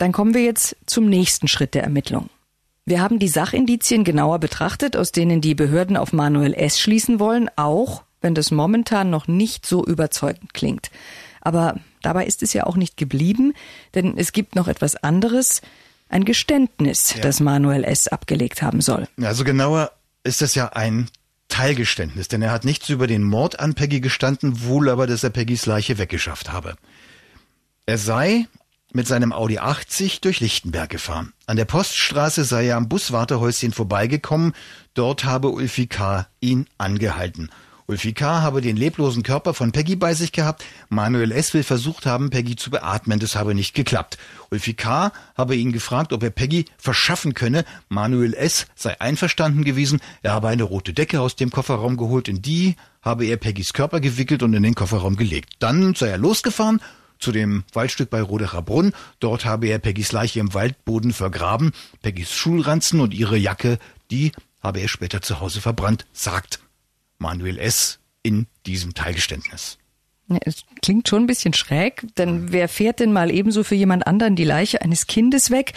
Dann 0.04 0.12
kommen 0.12 0.34
wir 0.34 0.44
jetzt 0.44 0.76
zum 0.84 1.06
nächsten 1.06 1.48
Schritt 1.48 1.72
der 1.72 1.82
Ermittlung. 1.82 2.28
Wir 2.84 3.00
haben 3.00 3.18
die 3.18 3.26
Sachindizien 3.26 4.04
genauer 4.04 4.38
betrachtet, 4.38 4.98
aus 4.98 5.12
denen 5.12 5.40
die 5.40 5.54
Behörden 5.54 5.96
auf 5.96 6.12
Manuel 6.12 6.52
S. 6.52 6.78
schließen 6.78 7.20
wollen, 7.20 7.48
auch 7.56 8.02
wenn 8.20 8.34
das 8.34 8.50
momentan 8.50 9.08
noch 9.08 9.28
nicht 9.28 9.64
so 9.64 9.82
überzeugend 9.82 10.52
klingt. 10.52 10.90
Aber 11.40 11.80
dabei 12.02 12.26
ist 12.26 12.42
es 12.42 12.52
ja 12.52 12.66
auch 12.66 12.76
nicht 12.76 12.98
geblieben, 12.98 13.54
denn 13.94 14.18
es 14.18 14.32
gibt 14.32 14.56
noch 14.56 14.68
etwas 14.68 14.94
anderes, 14.96 15.62
ein 16.10 16.26
Geständnis, 16.26 17.14
ja. 17.14 17.22
das 17.22 17.40
Manuel 17.40 17.82
S. 17.82 18.06
abgelegt 18.06 18.60
haben 18.60 18.82
soll. 18.82 19.08
Also 19.22 19.42
genauer 19.42 19.90
ist 20.22 20.42
das 20.42 20.54
ja 20.54 20.68
ein 20.74 21.08
Teilgeständnis, 21.48 22.28
denn 22.28 22.42
er 22.42 22.52
hat 22.52 22.66
nichts 22.66 22.90
über 22.90 23.06
den 23.06 23.22
Mord 23.22 23.58
an 23.58 23.72
Peggy 23.72 24.00
gestanden, 24.00 24.64
wohl 24.66 24.90
aber, 24.90 25.06
dass 25.06 25.24
er 25.24 25.30
Peggys 25.30 25.64
Leiche 25.64 25.96
weggeschafft 25.96 26.52
habe. 26.52 26.76
Er 27.86 27.96
sei 27.96 28.48
mit 28.94 29.08
seinem 29.08 29.32
Audi 29.32 29.58
80 29.58 30.20
durch 30.20 30.40
Lichtenberg 30.40 30.88
gefahren. 30.88 31.32
An 31.46 31.56
der 31.56 31.64
Poststraße 31.64 32.44
sei 32.44 32.68
er 32.68 32.76
am 32.76 32.88
Buswartehäuschen 32.88 33.72
vorbeigekommen. 33.72 34.54
Dort 34.94 35.24
habe 35.24 35.50
Ulfi 35.50 35.88
K. 35.88 36.28
ihn 36.40 36.66
angehalten. 36.78 37.50
Ulfi 37.86 38.12
K. 38.12 38.40
habe 38.40 38.60
den 38.60 38.76
leblosen 38.76 39.24
Körper 39.24 39.52
von 39.52 39.72
Peggy 39.72 39.96
bei 39.96 40.14
sich 40.14 40.30
gehabt. 40.30 40.64
Manuel 40.88 41.32
S. 41.32 41.52
will 41.54 41.64
versucht 41.64 42.06
haben, 42.06 42.30
Peggy 42.30 42.54
zu 42.54 42.70
beatmen. 42.70 43.18
Das 43.18 43.34
habe 43.34 43.54
nicht 43.54 43.74
geklappt. 43.74 44.16
Ulfi 44.50 44.74
K. 44.74 45.12
habe 45.36 45.56
ihn 45.56 45.72
gefragt, 45.72 46.12
ob 46.12 46.22
er 46.22 46.30
Peggy 46.30 46.66
verschaffen 46.78 47.34
könne. 47.34 47.64
Manuel 47.88 48.32
S. 48.32 48.66
sei 48.76 48.98
einverstanden 49.00 49.64
gewesen. 49.64 50.00
Er 50.22 50.32
habe 50.32 50.48
eine 50.48 50.62
rote 50.62 50.92
Decke 50.92 51.20
aus 51.20 51.34
dem 51.34 51.50
Kofferraum 51.50 51.96
geholt. 51.96 52.28
In 52.28 52.42
die 52.42 52.76
habe 53.02 53.26
er 53.26 53.38
Peggys 53.38 53.72
Körper 53.72 53.98
gewickelt 53.98 54.44
und 54.44 54.54
in 54.54 54.62
den 54.62 54.76
Kofferraum 54.76 55.16
gelegt. 55.16 55.54
Dann 55.58 55.96
sei 55.96 56.10
er 56.10 56.18
losgefahren 56.18 56.80
zu 57.24 57.32
dem 57.32 57.64
Waldstück 57.72 58.10
bei 58.10 58.20
Rodecher 58.20 58.60
Brunn. 58.60 58.92
Dort 59.18 59.46
habe 59.46 59.66
er 59.66 59.78
Peggys 59.78 60.12
Leiche 60.12 60.40
im 60.40 60.52
Waldboden 60.52 61.14
vergraben. 61.14 61.72
Peggys 62.02 62.32
Schulranzen 62.32 63.00
und 63.00 63.14
ihre 63.14 63.38
Jacke, 63.38 63.78
die 64.10 64.30
habe 64.62 64.80
er 64.80 64.88
später 64.88 65.22
zu 65.22 65.40
Hause 65.40 65.62
verbrannt, 65.62 66.04
sagt 66.12 66.60
Manuel 67.16 67.58
S. 67.58 67.98
in 68.22 68.46
diesem 68.66 68.92
Teilgeständnis. 68.92 69.78
Ja, 70.28 70.36
es 70.42 70.64
klingt 70.82 71.08
schon 71.08 71.22
ein 71.22 71.26
bisschen 71.26 71.54
schräg, 71.54 72.06
denn 72.18 72.52
wer 72.52 72.68
fährt 72.68 73.00
denn 73.00 73.12
mal 73.12 73.30
ebenso 73.30 73.64
für 73.64 73.74
jemand 73.74 74.06
anderen 74.06 74.36
die 74.36 74.44
Leiche 74.44 74.82
eines 74.82 75.06
Kindes 75.06 75.50
weg 75.50 75.72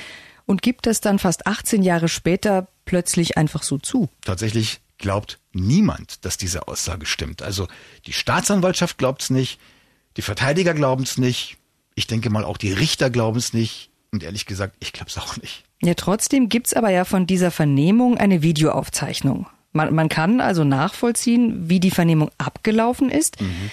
und 0.45 0.62
gibt 0.62 0.86
das 0.86 0.99
dann 0.99 1.17
fast 1.17 1.47
18 1.47 1.81
Jahre 1.81 2.10
später 2.10 2.67
plötzlich 2.83 3.38
einfach 3.38 3.63
so 3.63 3.77
zu? 3.77 4.10
Tatsächlich 4.21 4.81
glaubt 4.97 5.39
niemand, 5.53 6.25
dass 6.25 6.38
diese 6.38 6.67
Aussage 6.67 7.05
stimmt. 7.05 7.41
Also 7.41 7.67
die 8.05 8.13
Staatsanwaltschaft 8.13 8.97
glaubt 8.97 9.21
es 9.21 9.29
nicht, 9.29 9.60
die 10.17 10.21
Verteidiger 10.21 10.73
glauben 10.73 11.03
es 11.03 11.17
nicht. 11.17 11.58
Ich 11.95 12.08
denke 12.08 12.30
mal, 12.30 12.43
auch 12.43 12.58
die 12.58 12.73
Richter 12.73 13.10
glauben 13.10 13.38
es 13.38 13.53
nicht. 13.53 13.89
Und 14.12 14.23
ehrlich 14.23 14.45
gesagt, 14.45 14.75
ich 14.80 14.93
glaube 14.93 15.10
es 15.10 15.17
auch 15.17 15.38
nicht. 15.38 15.63
Ja, 15.82 15.93
trotzdem 15.93 16.49
gibt's 16.49 16.73
aber 16.73 16.89
ja 16.89 17.06
von 17.06 17.27
dieser 17.27 17.51
Vernehmung 17.51 18.17
eine 18.17 18.41
Videoaufzeichnung. 18.41 19.47
Man, 19.73 19.93
man 19.93 20.10
kann 20.10 20.41
also 20.41 20.63
nachvollziehen, 20.63 21.69
wie 21.69 21.80
die 21.80 21.91
Vernehmung 21.91 22.32
abgelaufen 22.38 23.12
ist. 23.12 23.39
Mhm. 23.39 23.69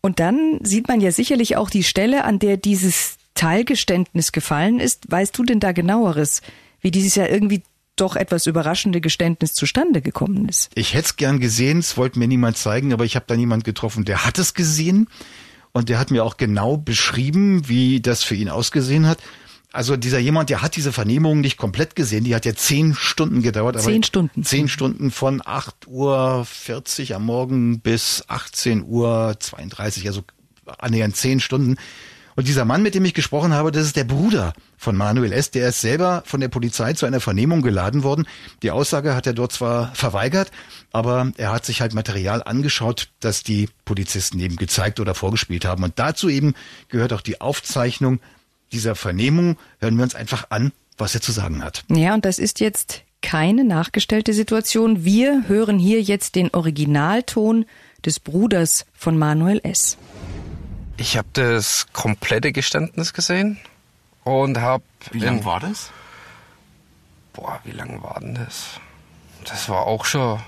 Und 0.00 0.20
dann 0.20 0.58
sieht 0.62 0.88
man 0.88 1.00
ja 1.00 1.10
sicherlich 1.10 1.56
auch 1.56 1.70
die 1.70 1.84
Stelle, 1.84 2.24
an 2.24 2.38
der 2.38 2.56
dieses 2.56 3.16
Teilgeständnis 3.34 4.32
gefallen 4.32 4.80
ist. 4.80 5.10
Weißt 5.10 5.36
du 5.38 5.44
denn 5.44 5.60
da 5.60 5.72
genaueres, 5.72 6.42
wie 6.80 6.90
dieses 6.90 7.14
ja 7.14 7.26
irgendwie 7.26 7.62
doch 7.96 8.16
etwas 8.16 8.46
überraschende 8.46 9.00
Geständnis 9.00 9.54
zustande 9.54 10.02
gekommen 10.02 10.48
ist? 10.48 10.70
Ich 10.74 10.94
hätte 10.94 11.06
es 11.06 11.16
gern 11.16 11.40
gesehen, 11.40 11.78
es 11.78 11.96
wollte 11.96 12.18
mir 12.18 12.28
niemand 12.28 12.56
zeigen, 12.56 12.92
aber 12.92 13.04
ich 13.04 13.16
habe 13.16 13.26
da 13.26 13.36
niemand 13.36 13.64
getroffen, 13.64 14.04
der 14.04 14.24
hat 14.24 14.38
es 14.38 14.54
gesehen. 14.54 15.08
Und 15.72 15.88
der 15.88 15.98
hat 15.98 16.10
mir 16.10 16.24
auch 16.24 16.36
genau 16.36 16.76
beschrieben, 16.76 17.68
wie 17.68 18.00
das 18.00 18.22
für 18.22 18.34
ihn 18.34 18.48
ausgesehen 18.48 19.06
hat. 19.06 19.18
Also 19.70 19.96
dieser 19.96 20.18
jemand, 20.18 20.48
der 20.48 20.62
hat 20.62 20.76
diese 20.76 20.92
Vernehmung 20.92 21.40
nicht 21.40 21.58
komplett 21.58 21.94
gesehen. 21.94 22.24
Die 22.24 22.34
hat 22.34 22.46
ja 22.46 22.54
zehn 22.54 22.94
Stunden 22.94 23.42
gedauert. 23.42 23.80
Zehn 23.80 24.02
Stunden. 24.02 24.42
Zehn 24.42 24.68
Stunden 24.68 25.10
von 25.10 25.42
8 25.44 25.86
Uhr 25.86 26.46
40 26.46 27.14
am 27.14 27.26
Morgen 27.26 27.80
bis 27.80 28.24
18 28.28 28.84
Uhr 28.84 29.36
32, 29.38 30.06
also 30.06 30.22
annähernd 30.78 31.16
zehn 31.16 31.40
Stunden. 31.40 31.76
Und 32.38 32.46
dieser 32.46 32.64
Mann, 32.64 32.84
mit 32.84 32.94
dem 32.94 33.04
ich 33.04 33.14
gesprochen 33.14 33.52
habe, 33.52 33.72
das 33.72 33.84
ist 33.84 33.96
der 33.96 34.04
Bruder 34.04 34.52
von 34.76 34.94
Manuel 34.94 35.32
S., 35.32 35.50
der 35.50 35.70
ist 35.70 35.80
selber 35.80 36.22
von 36.24 36.38
der 36.40 36.46
Polizei 36.46 36.92
zu 36.92 37.04
einer 37.04 37.18
Vernehmung 37.18 37.62
geladen 37.62 38.04
worden. 38.04 38.28
Die 38.62 38.70
Aussage 38.70 39.16
hat 39.16 39.26
er 39.26 39.32
dort 39.32 39.50
zwar 39.50 39.92
verweigert, 39.96 40.52
aber 40.92 41.32
er 41.36 41.50
hat 41.50 41.66
sich 41.66 41.80
halt 41.80 41.94
Material 41.94 42.44
angeschaut, 42.44 43.08
das 43.18 43.42
die 43.42 43.68
Polizisten 43.84 44.38
eben 44.38 44.54
gezeigt 44.54 45.00
oder 45.00 45.16
vorgespielt 45.16 45.64
haben. 45.64 45.82
Und 45.82 45.98
dazu 45.98 46.28
eben 46.28 46.54
gehört 46.90 47.12
auch 47.12 47.22
die 47.22 47.40
Aufzeichnung 47.40 48.20
dieser 48.70 48.94
Vernehmung. 48.94 49.56
Hören 49.80 49.96
wir 49.96 50.04
uns 50.04 50.14
einfach 50.14 50.46
an, 50.50 50.70
was 50.96 51.16
er 51.16 51.20
zu 51.20 51.32
sagen 51.32 51.64
hat. 51.64 51.82
Ja, 51.88 52.14
und 52.14 52.24
das 52.24 52.38
ist 52.38 52.60
jetzt 52.60 53.02
keine 53.20 53.64
nachgestellte 53.64 54.32
Situation. 54.32 55.04
Wir 55.04 55.48
hören 55.48 55.80
hier 55.80 56.02
jetzt 56.02 56.36
den 56.36 56.54
Originalton 56.54 57.64
des 58.06 58.20
Bruders 58.20 58.86
von 58.94 59.18
Manuel 59.18 59.60
S. 59.64 59.98
Ich 60.98 61.16
habe 61.16 61.28
das 61.32 61.86
komplette 61.92 62.50
Geständnis 62.50 63.12
gesehen 63.12 63.58
und 64.24 64.58
habe. 64.58 64.82
Wie 65.12 65.20
lang 65.20 65.44
war 65.44 65.60
das? 65.60 65.92
Boah, 67.32 67.60
wie 67.64 67.70
lang 67.70 68.02
war 68.02 68.18
denn 68.20 68.34
das? 68.34 68.80
Das 69.44 69.68
war 69.68 69.86
auch 69.86 70.04
schon 70.04 70.40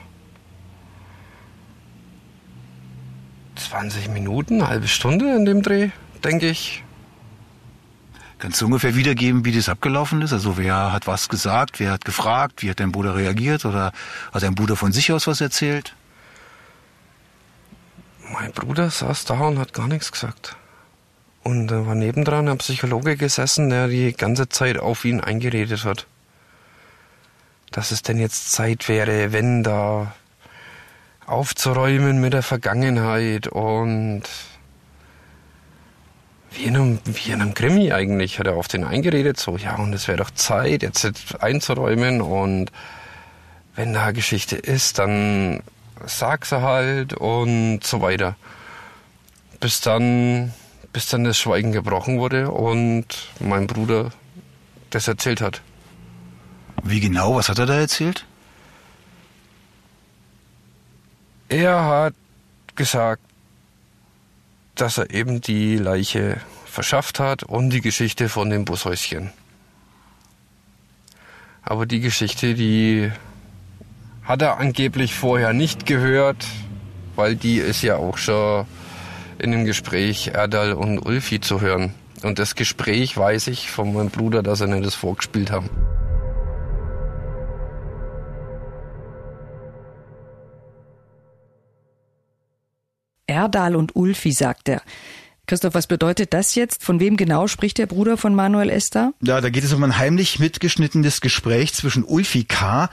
20 3.54 4.08
Minuten, 4.08 4.54
eine 4.54 4.68
halbe 4.68 4.88
Stunde 4.88 5.36
in 5.36 5.44
dem 5.44 5.62
Dreh, 5.62 5.90
denke 6.24 6.48
ich. 6.50 6.82
Kannst 8.40 8.60
du 8.60 8.66
ungefähr 8.66 8.96
wiedergeben, 8.96 9.44
wie 9.44 9.52
das 9.52 9.68
abgelaufen 9.68 10.20
ist? 10.22 10.32
Also 10.32 10.56
wer 10.56 10.92
hat 10.92 11.06
was 11.06 11.28
gesagt, 11.28 11.78
wer 11.78 11.92
hat 11.92 12.04
gefragt, 12.04 12.62
wie 12.62 12.70
hat 12.70 12.80
dein 12.80 12.90
Bruder 12.90 13.14
reagiert 13.14 13.64
oder 13.64 13.92
hat 14.32 14.42
dein 14.42 14.56
Bruder 14.56 14.74
von 14.74 14.90
sich 14.90 15.12
aus 15.12 15.28
was 15.28 15.40
erzählt? 15.40 15.94
Mein 18.32 18.52
Bruder 18.52 18.90
saß 18.90 19.24
da 19.24 19.40
und 19.40 19.58
hat 19.58 19.72
gar 19.72 19.88
nichts 19.88 20.12
gesagt. 20.12 20.56
Und 21.42 21.68
da 21.68 21.86
war 21.86 21.94
nebendran 21.94 22.48
ein 22.48 22.58
Psychologe 22.58 23.16
gesessen, 23.16 23.70
der 23.70 23.88
die 23.88 24.12
ganze 24.12 24.48
Zeit 24.48 24.78
auf 24.78 25.04
ihn 25.04 25.20
eingeredet 25.20 25.84
hat. 25.84 26.06
Dass 27.72 27.90
es 27.90 28.02
denn 28.02 28.18
jetzt 28.18 28.52
Zeit 28.52 28.88
wäre, 28.88 29.32
wenn 29.32 29.62
da 29.62 30.14
aufzuräumen 31.26 32.20
mit 32.20 32.32
der 32.32 32.42
Vergangenheit 32.42 33.48
und 33.48 34.22
wie 36.52 36.64
in, 36.64 36.76
einem, 36.76 36.98
wie 37.04 37.30
in 37.30 37.40
einem 37.40 37.54
Krimi 37.54 37.92
eigentlich 37.92 38.38
hat 38.38 38.46
er 38.46 38.56
auf 38.56 38.68
den 38.68 38.84
eingeredet, 38.84 39.38
so, 39.38 39.56
ja, 39.56 39.76
und 39.76 39.92
es 39.92 40.08
wäre 40.08 40.18
doch 40.18 40.32
Zeit, 40.32 40.82
jetzt 40.82 41.40
einzuräumen 41.40 42.20
und 42.20 42.72
wenn 43.76 43.92
da 43.92 44.10
Geschichte 44.10 44.56
ist, 44.56 44.98
dann 44.98 45.62
sag 46.06 46.46
sie 46.46 46.62
halt 46.62 47.14
und 47.14 47.80
so 47.84 48.00
weiter. 48.00 48.36
Bis 49.60 49.80
dann, 49.80 50.54
bis 50.92 51.08
dann 51.08 51.24
das 51.24 51.38
Schweigen 51.38 51.72
gebrochen 51.72 52.18
wurde 52.18 52.50
und 52.50 53.06
mein 53.38 53.66
Bruder 53.66 54.10
das 54.90 55.08
erzählt 55.08 55.40
hat. 55.40 55.62
Wie 56.82 57.00
genau? 57.00 57.36
Was 57.36 57.48
hat 57.48 57.58
er 57.58 57.66
da 57.66 57.74
erzählt? 57.74 58.24
Er 61.48 61.84
hat 61.84 62.14
gesagt, 62.74 63.22
dass 64.76 64.98
er 64.98 65.10
eben 65.10 65.40
die 65.40 65.76
Leiche 65.76 66.40
verschafft 66.64 67.20
hat 67.20 67.42
und 67.42 67.70
die 67.70 67.80
Geschichte 67.80 68.28
von 68.28 68.50
dem 68.50 68.64
Bushäuschen. 68.64 69.32
Aber 71.62 71.86
die 71.86 72.00
Geschichte, 72.00 72.54
die 72.54 73.12
hat 74.30 74.42
er 74.42 74.58
angeblich 74.58 75.12
vorher 75.12 75.52
nicht 75.52 75.86
gehört, 75.86 76.46
weil 77.16 77.34
die 77.34 77.56
ist 77.56 77.82
ja 77.82 77.96
auch 77.96 78.16
schon 78.16 78.64
in 79.38 79.50
dem 79.50 79.64
Gespräch 79.64 80.28
Erdal 80.28 80.72
und 80.72 81.00
Ulfi 81.00 81.40
zu 81.40 81.60
hören. 81.60 81.94
Und 82.22 82.38
das 82.38 82.54
Gespräch 82.54 83.16
weiß 83.16 83.48
ich 83.48 83.72
von 83.72 83.92
meinem 83.92 84.10
Bruder, 84.10 84.44
dass 84.44 84.60
er 84.60 84.68
nicht 84.68 84.86
das 84.86 84.94
vorgespielt 84.94 85.50
haben. 85.50 85.68
Erdal 93.26 93.74
und 93.74 93.96
Ulfi, 93.96 94.30
sagt 94.30 94.68
er. 94.68 94.82
Christoph, 95.48 95.74
was 95.74 95.88
bedeutet 95.88 96.32
das 96.32 96.54
jetzt? 96.54 96.84
Von 96.84 97.00
wem 97.00 97.16
genau 97.16 97.48
spricht 97.48 97.78
der 97.78 97.86
Bruder 97.86 98.16
von 98.16 98.36
Manuel 98.36 98.70
Esther? 98.70 99.12
Ja, 99.20 99.40
da 99.40 99.50
geht 99.50 99.64
es 99.64 99.72
um 99.72 99.82
ein 99.82 99.98
heimlich 99.98 100.38
mitgeschnittenes 100.38 101.20
Gespräch 101.20 101.74
zwischen 101.74 102.04
Ulfi 102.04 102.44
K. 102.44 102.88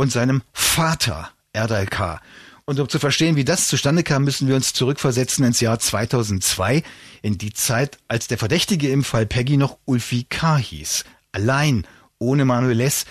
und 0.00 0.10
seinem 0.10 0.40
Vater, 0.54 1.30
Erdal 1.52 1.84
K. 1.84 2.22
Und 2.64 2.80
um 2.80 2.88
zu 2.88 2.98
verstehen, 2.98 3.36
wie 3.36 3.44
das 3.44 3.68
zustande 3.68 4.02
kam, 4.02 4.24
müssen 4.24 4.48
wir 4.48 4.54
uns 4.54 4.72
zurückversetzen 4.72 5.44
ins 5.44 5.60
Jahr 5.60 5.78
2002, 5.78 6.82
in 7.20 7.36
die 7.36 7.52
Zeit, 7.52 7.98
als 8.08 8.26
der 8.26 8.38
Verdächtige 8.38 8.88
im 8.88 9.04
Fall 9.04 9.26
Peggy 9.26 9.58
noch 9.58 9.76
Ulfi 9.84 10.24
K. 10.26 10.56
hieß. 10.56 11.04
Allein, 11.32 11.86
ohne 12.18 12.46
Manuel 12.46 12.80
S. 12.80 13.04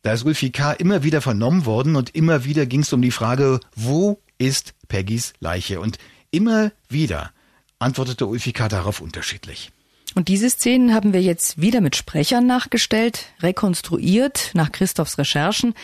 Da 0.00 0.14
ist 0.14 0.24
Ulfi 0.24 0.50
K. 0.52 0.72
immer 0.72 1.02
wieder 1.02 1.20
vernommen 1.20 1.66
worden 1.66 1.96
und 1.96 2.14
immer 2.14 2.46
wieder 2.46 2.64
ging 2.64 2.80
es 2.80 2.94
um 2.94 3.02
die 3.02 3.10
Frage, 3.10 3.60
wo 3.76 4.18
ist 4.38 4.72
Peggys 4.88 5.34
Leiche? 5.38 5.80
Und 5.80 5.98
immer 6.30 6.72
wieder 6.88 7.32
antwortete 7.78 8.26
Ulfi 8.26 8.54
K. 8.54 8.68
darauf 8.68 9.02
unterschiedlich. 9.02 9.70
Und 10.14 10.28
diese 10.28 10.48
Szenen 10.48 10.94
haben 10.94 11.12
wir 11.12 11.20
jetzt 11.20 11.60
wieder 11.60 11.82
mit 11.82 11.94
Sprechern 11.94 12.46
nachgestellt, 12.46 13.26
rekonstruiert 13.40 14.50
nach 14.54 14.72
Christophs 14.72 15.18
Recherchen. 15.18 15.74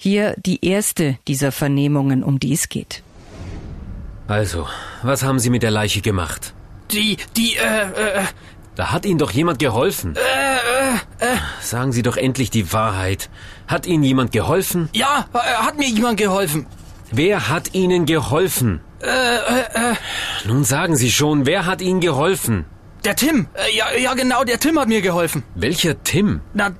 Hier 0.00 0.36
die 0.38 0.64
erste 0.64 1.18
dieser 1.26 1.50
Vernehmungen, 1.50 2.22
um 2.22 2.38
die 2.38 2.52
es 2.52 2.68
geht. 2.68 3.02
Also, 4.28 4.68
was 5.02 5.24
haben 5.24 5.40
Sie 5.40 5.50
mit 5.50 5.64
der 5.64 5.72
Leiche 5.72 6.02
gemacht? 6.02 6.54
Die, 6.92 7.16
die, 7.36 7.56
äh, 7.56 8.20
äh. 8.20 8.24
Da 8.76 8.92
hat 8.92 9.04
Ihnen 9.04 9.18
doch 9.18 9.32
jemand 9.32 9.58
geholfen. 9.58 10.14
Äh, 10.14 10.20
äh, 10.20 11.32
äh. 11.32 11.36
Sagen 11.60 11.90
Sie 11.90 12.02
doch 12.02 12.16
endlich 12.16 12.50
die 12.50 12.72
Wahrheit. 12.72 13.28
Hat 13.66 13.86
Ihnen 13.86 14.04
jemand 14.04 14.30
geholfen? 14.30 14.88
Ja, 14.92 15.26
äh, 15.32 15.38
hat 15.38 15.78
mir 15.78 15.88
jemand 15.88 16.16
geholfen. 16.16 16.66
Wer 17.10 17.48
hat 17.48 17.74
Ihnen 17.74 18.06
geholfen? 18.06 18.80
Äh, 19.02 19.06
äh, 19.08 19.92
äh. 19.92 19.94
Nun 20.46 20.62
sagen 20.62 20.94
Sie 20.94 21.10
schon, 21.10 21.44
wer 21.44 21.66
hat 21.66 21.82
Ihnen 21.82 21.98
geholfen? 21.98 22.66
Der 23.04 23.16
Tim. 23.16 23.48
Äh, 23.54 23.76
ja, 23.76 23.86
ja, 24.00 24.14
genau, 24.14 24.44
der 24.44 24.60
Tim 24.60 24.78
hat 24.78 24.86
mir 24.86 25.02
geholfen. 25.02 25.42
Welcher 25.56 26.00
Tim? 26.04 26.40
Na, 26.54 26.70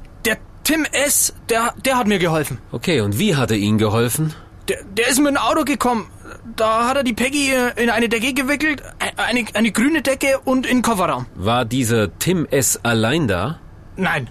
Tim 0.68 0.84
S., 0.92 1.32
der, 1.48 1.72
der 1.82 1.96
hat 1.96 2.06
mir 2.06 2.18
geholfen. 2.18 2.58
Okay, 2.72 3.00
und 3.00 3.18
wie 3.18 3.34
hat 3.34 3.50
er 3.50 3.56
Ihnen 3.56 3.78
geholfen? 3.78 4.34
Der, 4.68 4.76
der 4.84 5.08
ist 5.08 5.18
mit 5.18 5.28
dem 5.28 5.38
Auto 5.38 5.64
gekommen. 5.64 6.10
Da 6.56 6.86
hat 6.86 6.98
er 6.98 7.04
die 7.04 7.14
Peggy 7.14 7.54
äh, 7.54 7.82
in 7.82 7.88
eine 7.88 8.10
Decke 8.10 8.34
gewickelt, 8.34 8.82
eine, 9.16 9.46
eine 9.54 9.72
grüne 9.72 10.02
Decke 10.02 10.38
und 10.44 10.66
in 10.66 10.76
den 10.76 10.82
Kofferraum. 10.82 11.24
War 11.34 11.64
dieser 11.64 12.18
Tim 12.18 12.44
S. 12.50 12.78
allein 12.82 13.28
da? 13.28 13.60
Nein. 13.96 14.28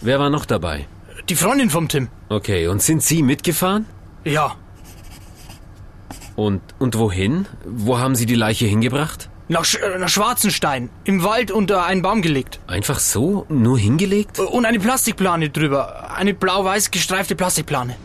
Wer 0.00 0.20
war 0.20 0.30
noch 0.30 0.44
dabei? 0.44 0.86
Die 1.28 1.34
Freundin 1.34 1.70
vom 1.70 1.88
Tim. 1.88 2.06
Okay, 2.28 2.68
und 2.68 2.80
sind 2.80 3.02
Sie 3.02 3.24
mitgefahren? 3.24 3.86
Ja. 4.22 4.54
Und, 6.36 6.62
und 6.78 6.96
wohin? 6.96 7.46
Wo 7.66 7.98
haben 7.98 8.14
Sie 8.14 8.26
die 8.26 8.36
Leiche 8.36 8.66
hingebracht? 8.66 9.28
Nach, 9.48 9.64
Sch 9.64 9.78
nach 9.98 10.08
Schwarzenstein, 10.08 10.88
im 11.04 11.24
Wald 11.24 11.50
unter 11.50 11.84
einen 11.84 12.02
Baum 12.02 12.22
gelegt. 12.22 12.60
Einfach 12.66 12.98
so? 12.98 13.44
Nur 13.48 13.78
hingelegt? 13.78 14.38
Und 14.38 14.64
eine 14.64 14.78
Plastikplane 14.78 15.50
drüber. 15.50 16.10
Eine 16.14 16.32
blau-weiß 16.32 16.90
gestreifte 16.90 17.34
Plastikplane. 17.34 17.96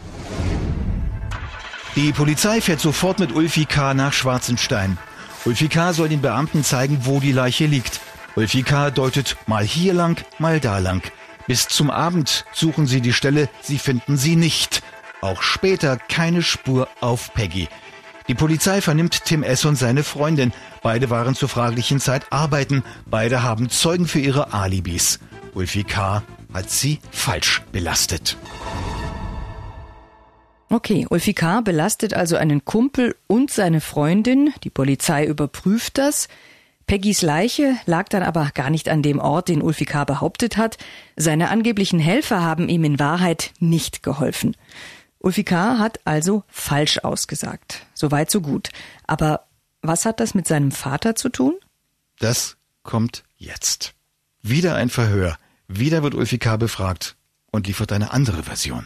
Die 1.96 2.12
Polizei 2.12 2.62
fährt 2.62 2.80
sofort 2.80 3.20
mit 3.20 3.34
Ulfi 3.34 3.66
K. 3.66 3.94
nach 3.94 4.14
Schwarzenstein. 4.14 4.98
Ulfi 5.46 5.68
K. 5.68 5.94
soll 5.94 6.10
den 6.10 6.22
Beamten 6.22 6.64
zeigen, 6.64 7.00
wo 7.04 7.20
die 7.20 7.32
Leiche 7.32 7.66
liegt. 7.66 8.02
Ulfi 8.36 8.64
K. 8.64 8.92
deutet 8.92 9.38
mal 9.48 9.64
hier 9.64 9.94
lang, 9.94 10.24
mal 10.38 10.60
da 10.60 10.80
lang. 10.80 11.02
Bis 11.48 11.68
zum 11.68 11.90
Abend 11.90 12.46
suchen 12.52 12.88
sie 12.88 13.02
die 13.02 13.14
Stelle, 13.14 13.50
sie 13.62 13.80
finden 13.80 14.18
sie 14.18 14.36
nicht. 14.36 14.84
Auch 15.22 15.42
später 15.42 15.98
keine 15.98 16.44
Spur 16.44 16.88
auf 17.00 17.34
Peggy. 17.34 17.68
Die 18.28 18.36
Polizei 18.36 18.82
vernimmt 18.82 19.24
Tim 19.24 19.42
S. 19.42 19.64
und 19.64 19.78
seine 19.78 20.04
Freundin. 20.04 20.52
Beide 20.84 21.10
waren 21.10 21.34
zur 21.34 21.48
fraglichen 21.48 22.02
Zeit 22.02 22.26
arbeiten. 22.30 22.84
Beide 23.06 23.42
haben 23.42 23.70
Zeugen 23.70 24.06
für 24.06 24.20
ihre 24.20 24.54
Alibis. 24.54 25.20
Ulfi 25.54 25.86
K. 25.86 26.24
hat 26.54 26.70
sie 26.70 27.00
falsch 27.12 27.62
belastet. 27.72 28.38
Okay, 30.70 31.08
Ulfi 31.10 31.34
K. 31.34 31.62
belastet 31.62 32.14
also 32.14 32.36
einen 32.36 32.66
Kumpel 32.66 33.16
und 33.28 33.50
seine 33.50 33.80
Freundin. 33.80 34.54
Die 34.66 34.70
Polizei 34.70 35.26
überprüft 35.26 35.98
das. 35.98 36.28
Peggys 36.86 37.22
Leiche 37.22 37.76
lag 37.86 38.10
dann 38.10 38.24
aber 38.24 38.52
gar 38.54 38.70
nicht 38.70 38.90
an 38.90 39.02
dem 39.02 39.20
Ort, 39.20 39.48
den 39.48 39.62
Ulfi 39.62 39.86
K. 39.86 40.04
behauptet 40.04 40.58
hat. 40.58 40.78
Seine 41.16 41.50
angeblichen 41.50 42.00
Helfer 42.00 42.42
haben 42.42 42.68
ihm 42.68 42.84
in 42.84 43.00
Wahrheit 43.00 43.52
nicht 43.60 44.04
geholfen. 44.04 44.58
Ulfi 45.28 45.44
K. 45.44 45.78
hat 45.78 46.00
also 46.06 46.44
falsch 46.48 47.00
ausgesagt. 47.00 47.86
Soweit 47.94 48.32
so 48.32 48.40
gut. 48.40 48.70
Aber 49.08 49.42
was 49.82 50.06
hat 50.06 50.22
das 50.22 50.34
mit 50.34 50.48
seinem 50.48 50.72
Vater 50.72 51.16
zu 51.16 51.28
tun? 51.28 51.54
Das 52.20 52.56
kommt 52.84 53.24
jetzt. 53.36 53.94
Wieder 54.42 54.76
ein 54.76 54.88
Verhör. 54.90 55.36
Wieder 55.68 56.02
wird 56.02 56.16
Ulfi 56.16 56.38
K. 56.38 56.56
befragt 56.56 57.18
und 57.52 57.68
liefert 57.68 57.92
eine 57.92 58.14
andere 58.14 58.42
Version. 58.42 58.86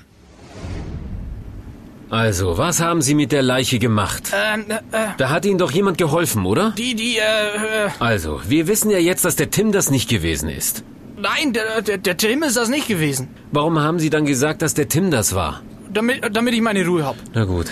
Also, 2.10 2.58
was 2.58 2.80
haben 2.82 3.04
Sie 3.04 3.14
mit 3.14 3.32
der 3.32 3.44
Leiche 3.44 3.78
gemacht? 3.78 4.34
Äh, 4.34 4.60
äh, 4.62 5.10
Da 5.18 5.30
hat 5.30 5.46
Ihnen 5.46 5.60
doch 5.60 5.72
jemand 5.72 6.00
geholfen, 6.00 6.48
oder? 6.48 6.72
die, 6.72 6.96
die, 6.96 7.18
äh, 7.20 7.86
äh, 7.86 7.90
Also, 8.00 8.42
wir 8.48 8.66
wissen 8.68 8.90
ja 8.90 8.98
jetzt, 8.98 9.24
dass 9.26 9.36
der 9.36 9.52
Tim 9.52 9.72
das 9.72 9.92
nicht 9.92 10.10
gewesen 10.10 10.50
ist. 10.50 10.84
nein, 11.18 11.54
der, 11.54 11.84
der, 11.84 12.00
der 12.00 12.18
Tim 12.18 12.42
ist 12.42 12.58
das 12.58 12.68
nicht 12.68 12.88
gewesen. 12.88 13.30
Warum 13.52 13.78
haben 13.80 14.00
Sie 14.00 14.10
dann 14.10 14.26
gesagt, 14.26 14.64
dass 14.64 14.74
der 14.74 14.90
Tim 14.90 15.12
das 15.12 15.36
war? 15.36 15.62
Damit, 15.94 16.36
damit 16.36 16.54
ich 16.54 16.62
meine 16.62 16.86
Ruhe 16.86 17.06
hab. 17.06 17.16
Na 17.34 17.46
gut. 17.46 17.68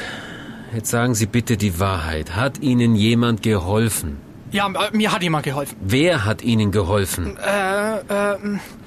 Jetzt 0.74 0.90
sagen 0.92 1.16
Sie 1.16 1.26
bitte 1.26 1.58
die 1.58 1.80
Wahrheit. 1.80 2.36
Hat 2.36 2.60
Ihnen 2.62 2.96
jemand 2.96 3.42
geholfen? 3.42 4.18
Ja, 4.52 4.68
äh, 4.68 4.96
mir 4.96 5.12
hat 5.12 5.24
jemand 5.24 5.46
geholfen. 5.46 5.76
Wer 5.82 6.26
hat 6.26 6.44
Ihnen 6.44 6.72
geholfen? 6.72 7.38
Äh, 7.38 8.00
äh, 8.34 8.38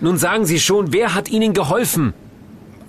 Nun 0.01 0.17
sagen 0.17 0.45
Sie 0.45 0.61
schon, 0.61 0.93
wer 0.93 1.15
hat 1.15 1.29
Ihnen 1.31 1.53
geholfen? 1.55 2.15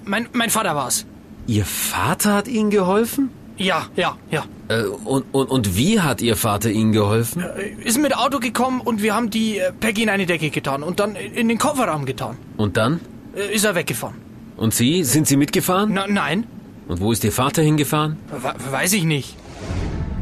mein, 0.06 0.28
mein 0.34 0.50
Vater 0.50 0.76
war's. 0.76 1.06
Ihr 1.48 1.66
Vater 1.66 2.34
hat 2.34 2.48
Ihnen 2.48 2.70
geholfen? 2.70 3.30
Ja, 3.58 3.88
ja, 3.96 4.18
ja. 4.32 4.44
Äh, 4.68 4.84
und, 4.84 5.26
und, 5.32 5.50
und 5.50 5.78
wie 5.78 6.00
hat 6.02 6.22
Ihr 6.22 6.36
Vater 6.36 6.70
Ihnen 6.72 6.92
geholfen? 6.92 7.44
Ist 7.84 8.00
mit 8.02 8.16
Auto 8.18 8.40
gekommen 8.40 8.82
und 8.82 9.02
wir 9.04 9.16
haben 9.16 9.30
die 9.30 9.60
äh, 9.60 9.72
Peggy 9.80 10.04
in 10.04 10.10
eine 10.10 10.26
Decke 10.26 10.50
getan 10.50 10.84
und 10.84 11.00
dann 11.00 11.16
in 11.16 11.48
den 11.48 11.58
Kofferraum 11.58 12.06
getan. 12.06 12.38
Und 12.58 12.78
dann? 12.78 13.00
Äh, 13.36 13.54
ist 13.54 13.66
er 13.66 13.76
weggefahren. 13.76 14.16
Und 14.64 14.74
Sie? 14.74 15.04
Sind 15.04 15.28
Sie 15.28 15.36
mitgefahren? 15.36 15.92
Na, 15.94 16.08
nein, 16.08 16.48
Und 16.88 17.02
wo 17.02 17.12
ist 17.12 17.22
Ihr 17.26 17.34
Vater 17.34 17.62
hingefahren? 17.62 18.18
we- 18.32 18.72
weiß 18.72 18.94
ich 18.94 19.04
nicht. 19.04 19.36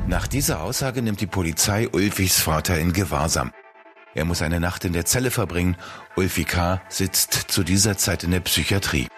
Nach 0.07 0.25
dieser 0.25 0.61
Aussage 0.63 1.03
nimmt 1.03 1.21
die 1.21 1.27
Polizei 1.27 1.87
Ulfis 1.87 2.39
Vater 2.39 2.79
in 2.79 2.91
Gewahrsam. 2.91 3.51
Er 4.15 4.25
muss 4.25 4.41
eine 4.41 4.59
Nacht 4.59 4.83
in 4.83 4.93
der 4.93 5.05
Zelle 5.05 5.29
verbringen. 5.29 5.77
Ulfi 6.15 6.43
K. 6.45 6.81
sitzt 6.89 7.33
zu 7.49 7.61
dieser 7.63 7.97
Zeit 7.97 8.23
in 8.23 8.31
der 8.31 8.39
Psychiatrie. 8.39 9.09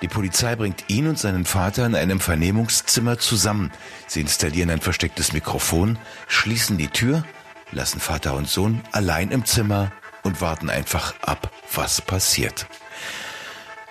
Die 0.00 0.08
Polizei 0.08 0.56
bringt 0.56 0.84
ihn 0.88 1.06
und 1.06 1.18
seinen 1.18 1.44
Vater 1.44 1.84
in 1.84 1.94
einem 1.94 2.18
Vernehmungszimmer 2.18 3.18
zusammen. 3.18 3.70
Sie 4.06 4.22
installieren 4.22 4.70
ein 4.70 4.80
verstecktes 4.80 5.34
Mikrofon, 5.34 5.98
schließen 6.28 6.78
die 6.78 6.88
Tür, 6.88 7.24
lassen 7.72 8.00
Vater 8.00 8.32
und 8.34 8.48
Sohn 8.48 8.80
allein 8.92 9.32
im 9.32 9.44
Zimmer 9.44 9.92
und 10.22 10.40
warten 10.40 10.70
einfach 10.70 11.12
ab, 11.20 11.52
was 11.74 12.00
passiert. 12.00 12.66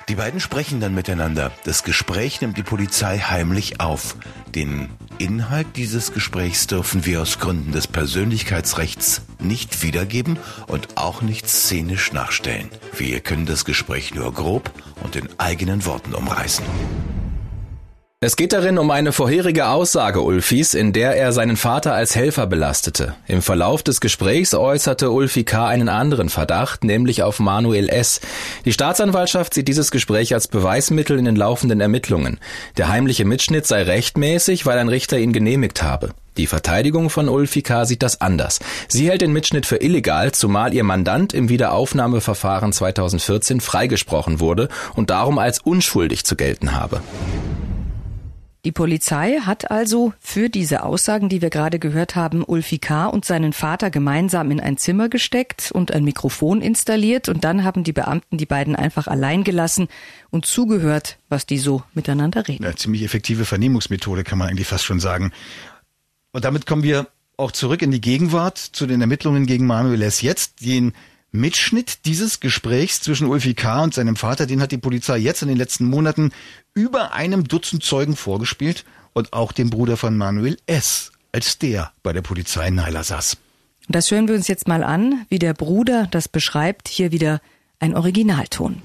Die 0.09 0.15
beiden 0.15 0.39
sprechen 0.39 0.79
dann 0.79 0.95
miteinander. 0.95 1.51
Das 1.65 1.83
Gespräch 1.83 2.41
nimmt 2.41 2.57
die 2.57 2.63
Polizei 2.63 3.19
heimlich 3.19 3.79
auf. 3.79 4.15
Den 4.55 4.89
Inhalt 5.19 5.67
dieses 5.75 6.13
Gesprächs 6.13 6.65
dürfen 6.65 7.05
wir 7.05 7.21
aus 7.21 7.37
Gründen 7.37 7.71
des 7.71 7.85
Persönlichkeitsrechts 7.85 9.21
nicht 9.39 9.83
wiedergeben 9.83 10.39
und 10.65 10.97
auch 10.97 11.21
nicht 11.21 11.47
szenisch 11.47 12.11
nachstellen. 12.11 12.69
Wir 12.97 13.19
können 13.19 13.45
das 13.45 13.65
Gespräch 13.65 14.15
nur 14.15 14.33
grob 14.33 14.71
und 15.03 15.15
in 15.15 15.29
eigenen 15.37 15.85
Worten 15.85 16.15
umreißen. 16.15 16.65
Es 18.21 18.35
geht 18.35 18.51
darin 18.51 18.77
um 18.77 18.91
eine 18.91 19.13
vorherige 19.13 19.69
Aussage 19.69 20.21
Ulfis, 20.21 20.73
in 20.73 20.91
der 20.91 21.15
er 21.15 21.31
seinen 21.31 21.55
Vater 21.55 21.93
als 21.93 22.17
Helfer 22.17 22.47
belastete. 22.47 23.15
Im 23.29 23.41
Verlauf 23.41 23.81
des 23.81 24.01
Gesprächs 24.01 24.53
äußerte 24.53 25.09
Ulfi 25.09 25.45
K. 25.45 25.65
einen 25.69 25.87
anderen 25.87 26.27
Verdacht, 26.27 26.83
nämlich 26.83 27.23
auf 27.23 27.39
Manuel 27.39 27.87
S. 27.87 28.19
Die 28.65 28.73
Staatsanwaltschaft 28.73 29.53
sieht 29.53 29.69
dieses 29.69 29.89
Gespräch 29.89 30.33
als 30.33 30.49
Beweismittel 30.49 31.17
in 31.17 31.23
den 31.23 31.37
laufenden 31.37 31.79
Ermittlungen. 31.79 32.41
Der 32.75 32.89
heimliche 32.89 33.23
Mitschnitt 33.23 33.65
sei 33.65 33.83
rechtmäßig, 33.83 34.65
weil 34.65 34.79
ein 34.79 34.89
Richter 34.89 35.17
ihn 35.17 35.31
genehmigt 35.31 35.81
habe. 35.81 36.09
Die 36.35 36.47
Verteidigung 36.47 37.09
von 37.09 37.29
Ulfi 37.29 37.61
K. 37.61 37.85
sieht 37.85 38.03
das 38.03 38.19
anders. 38.19 38.59
Sie 38.89 39.09
hält 39.09 39.21
den 39.21 39.31
Mitschnitt 39.31 39.65
für 39.65 39.77
illegal, 39.77 40.33
zumal 40.33 40.73
ihr 40.73 40.83
Mandant 40.83 41.33
im 41.33 41.47
Wiederaufnahmeverfahren 41.47 42.73
2014 42.73 43.61
freigesprochen 43.61 44.41
wurde 44.41 44.67
und 44.93 45.09
darum 45.09 45.39
als 45.39 45.59
unschuldig 45.59 46.25
zu 46.25 46.35
gelten 46.35 46.75
habe. 46.75 47.01
Die 48.65 48.73
Polizei 48.73 49.39
hat 49.39 49.71
also 49.71 50.13
für 50.19 50.49
diese 50.49 50.83
Aussagen, 50.83 51.29
die 51.29 51.41
wir 51.41 51.49
gerade 51.49 51.79
gehört 51.79 52.17
haben, 52.17 52.43
Ulfi 52.43 52.77
K. 52.77 53.05
und 53.05 53.23
seinen 53.23 53.53
Vater 53.53 53.89
gemeinsam 53.89 54.51
in 54.51 54.59
ein 54.59 54.75
Zimmer 54.75 55.07
gesteckt 55.07 55.71
und 55.71 55.93
ein 55.93 56.03
Mikrofon 56.03 56.61
installiert 56.61 57.29
und 57.29 57.45
dann 57.45 57.63
haben 57.63 57.85
die 57.85 57.93
Beamten 57.93 58.37
die 58.37 58.45
beiden 58.45 58.75
einfach 58.75 59.07
allein 59.07 59.45
gelassen 59.45 59.87
und 60.29 60.45
zugehört, 60.45 61.19
was 61.29 61.45
die 61.45 61.57
so 61.57 61.83
miteinander 61.93 62.49
reden. 62.49 62.65
Eine 62.65 62.75
ziemlich 62.75 63.03
effektive 63.03 63.45
Vernehmungsmethode, 63.45 64.25
kann 64.25 64.37
man 64.37 64.49
eigentlich 64.49 64.67
fast 64.67 64.83
schon 64.83 64.99
sagen. 64.99 65.31
Und 66.33 66.43
damit 66.43 66.65
kommen 66.65 66.83
wir 66.83 67.07
auch 67.37 67.53
zurück 67.53 67.81
in 67.81 67.91
die 67.91 68.01
Gegenwart 68.01 68.57
zu 68.57 68.87
den 68.87 68.99
Ermittlungen 68.99 69.45
gegen 69.45 69.65
Manuel 69.65 70.01
S. 70.01 70.21
Jetzt 70.21 70.65
den 70.65 70.91
Mitschnitt 71.31 72.05
dieses 72.05 72.39
Gesprächs 72.39 73.01
zwischen 73.01 73.27
Ulfi 73.27 73.53
K. 73.53 73.83
und 73.83 73.93
seinem 73.93 74.15
Vater, 74.15 74.47
den 74.47 74.61
hat 74.61 74.71
die 74.71 74.77
Polizei 74.77 75.17
jetzt 75.17 75.41
in 75.41 75.47
den 75.47 75.57
letzten 75.57 75.85
Monaten 75.85 76.31
über 76.73 77.13
einem 77.13 77.47
Dutzend 77.47 77.83
Zeugen 77.83 78.15
vorgespielt 78.15 78.83
und 79.13 79.33
auch 79.33 79.51
dem 79.51 79.69
Bruder 79.69 79.97
von 79.97 80.17
Manuel 80.17 80.57
S., 80.65 81.11
als 81.31 81.59
der 81.59 81.91
bei 82.01 82.13
der 82.13 82.21
Polizei 82.21 82.67
in 82.69 82.75
Naila 82.75 83.03
saß. 83.03 83.37
Und 83.87 83.95
das 83.95 84.09
hören 84.09 84.27
wir 84.27 84.35
uns 84.35 84.47
jetzt 84.47 84.67
mal 84.67 84.83
an, 84.83 85.25
wie 85.29 85.39
der 85.39 85.53
Bruder 85.53 86.07
das 86.09 86.27
beschreibt. 86.27 86.87
Hier 86.87 87.11
wieder 87.11 87.41
ein 87.79 87.95
Originalton. 87.95 88.81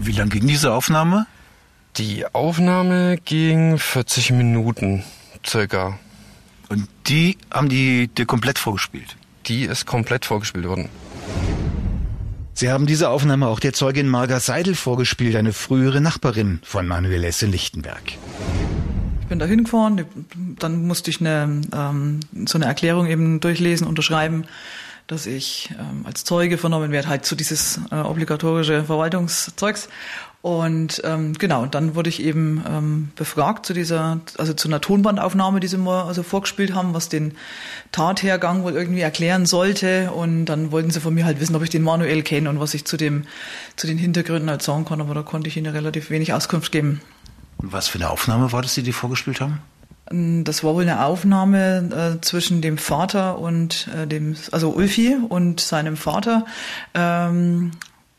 Wie 0.00 0.12
lang 0.12 0.28
ging 0.28 0.46
diese 0.46 0.72
Aufnahme? 0.72 1.26
Die 1.96 2.24
Aufnahme 2.32 3.18
ging 3.24 3.78
40 3.78 4.32
Minuten 4.32 5.04
circa. 5.46 5.98
Und 6.68 6.88
die 7.06 7.36
haben 7.52 7.68
die 7.68 8.08
dir 8.08 8.26
komplett 8.26 8.58
vorgespielt? 8.58 9.16
Die 9.46 9.64
ist 9.64 9.86
komplett 9.86 10.24
vorgespielt 10.24 10.66
worden. 10.66 10.88
Sie 12.54 12.70
haben 12.70 12.86
diese 12.86 13.08
Aufnahme 13.08 13.48
auch 13.48 13.60
der 13.60 13.72
Zeugin 13.72 14.08
Marga 14.08 14.38
Seidel 14.38 14.74
vorgespielt, 14.74 15.36
eine 15.36 15.52
frühere 15.52 16.00
Nachbarin 16.00 16.60
von 16.62 16.86
Manuel 16.86 17.24
S. 17.24 17.40
Lichtenberg. 17.42 18.18
Ich 19.22 19.26
bin 19.28 19.38
da 19.38 19.46
hingefahren, 19.46 20.04
dann 20.58 20.86
musste 20.86 21.10
ich 21.10 21.20
eine, 21.20 21.62
ähm, 21.74 22.20
so 22.46 22.58
eine 22.58 22.66
Erklärung 22.66 23.06
eben 23.06 23.40
durchlesen, 23.40 23.86
unterschreiben, 23.86 24.44
dass 25.06 25.26
ich 25.26 25.70
ähm, 25.78 26.04
als 26.04 26.24
Zeuge 26.24 26.58
vernommen 26.58 26.92
werde, 26.92 27.08
halt 27.08 27.24
so 27.24 27.34
dieses 27.34 27.80
äh, 27.90 27.96
obligatorische 27.96 28.84
Verwaltungszeugs. 28.84 29.88
Und 30.42 31.00
ähm, 31.04 31.34
genau, 31.34 31.66
dann 31.66 31.94
wurde 31.94 32.08
ich 32.08 32.20
eben 32.20 32.64
ähm, 32.68 33.10
befragt 33.14 33.64
zu 33.64 33.74
dieser, 33.74 34.20
also 34.38 34.52
zu 34.52 34.66
einer 34.66 34.80
Tonbandaufnahme, 34.80 35.60
die 35.60 35.68
sie 35.68 35.78
mir 35.78 36.04
also 36.04 36.24
vorgespielt 36.24 36.74
haben, 36.74 36.94
was 36.94 37.08
den 37.08 37.34
Tathergang 37.92 38.64
wohl 38.64 38.72
irgendwie 38.72 39.02
erklären 39.02 39.46
sollte. 39.46 40.10
Und 40.10 40.46
dann 40.46 40.72
wollten 40.72 40.90
sie 40.90 40.98
von 40.98 41.14
mir 41.14 41.26
halt 41.26 41.38
wissen, 41.38 41.54
ob 41.54 41.62
ich 41.62 41.70
den 41.70 41.82
manuell 41.82 42.22
kenne 42.22 42.50
und 42.50 42.58
was 42.58 42.74
ich 42.74 42.84
zu 42.84 42.96
dem, 42.96 43.22
zu 43.76 43.86
den 43.86 43.98
Hintergründen 43.98 44.50
halt 44.50 44.62
sagen 44.62 44.84
kann. 44.84 45.00
Aber 45.00 45.14
da 45.14 45.22
konnte 45.22 45.46
ich 45.46 45.56
ihnen 45.56 45.72
relativ 45.72 46.10
wenig 46.10 46.32
Auskunft 46.32 46.72
geben. 46.72 47.00
Und 47.58 47.72
was 47.72 47.86
für 47.86 47.98
eine 47.98 48.10
Aufnahme 48.10 48.50
war 48.50 48.62
das, 48.62 48.74
die 48.74 48.82
die 48.82 48.92
vorgespielt 48.92 49.40
haben? 49.40 49.60
Das 50.10 50.64
war 50.64 50.74
wohl 50.74 50.82
eine 50.82 51.04
Aufnahme 51.04 52.16
äh, 52.18 52.20
zwischen 52.20 52.60
dem 52.60 52.76
Vater 52.76 53.38
und 53.38 53.88
äh, 53.96 54.08
dem, 54.08 54.34
also 54.50 54.70
Ulfi 54.70 55.16
und 55.28 55.60
seinem 55.60 55.96
Vater, 55.96 56.44
ähm, 56.94 57.70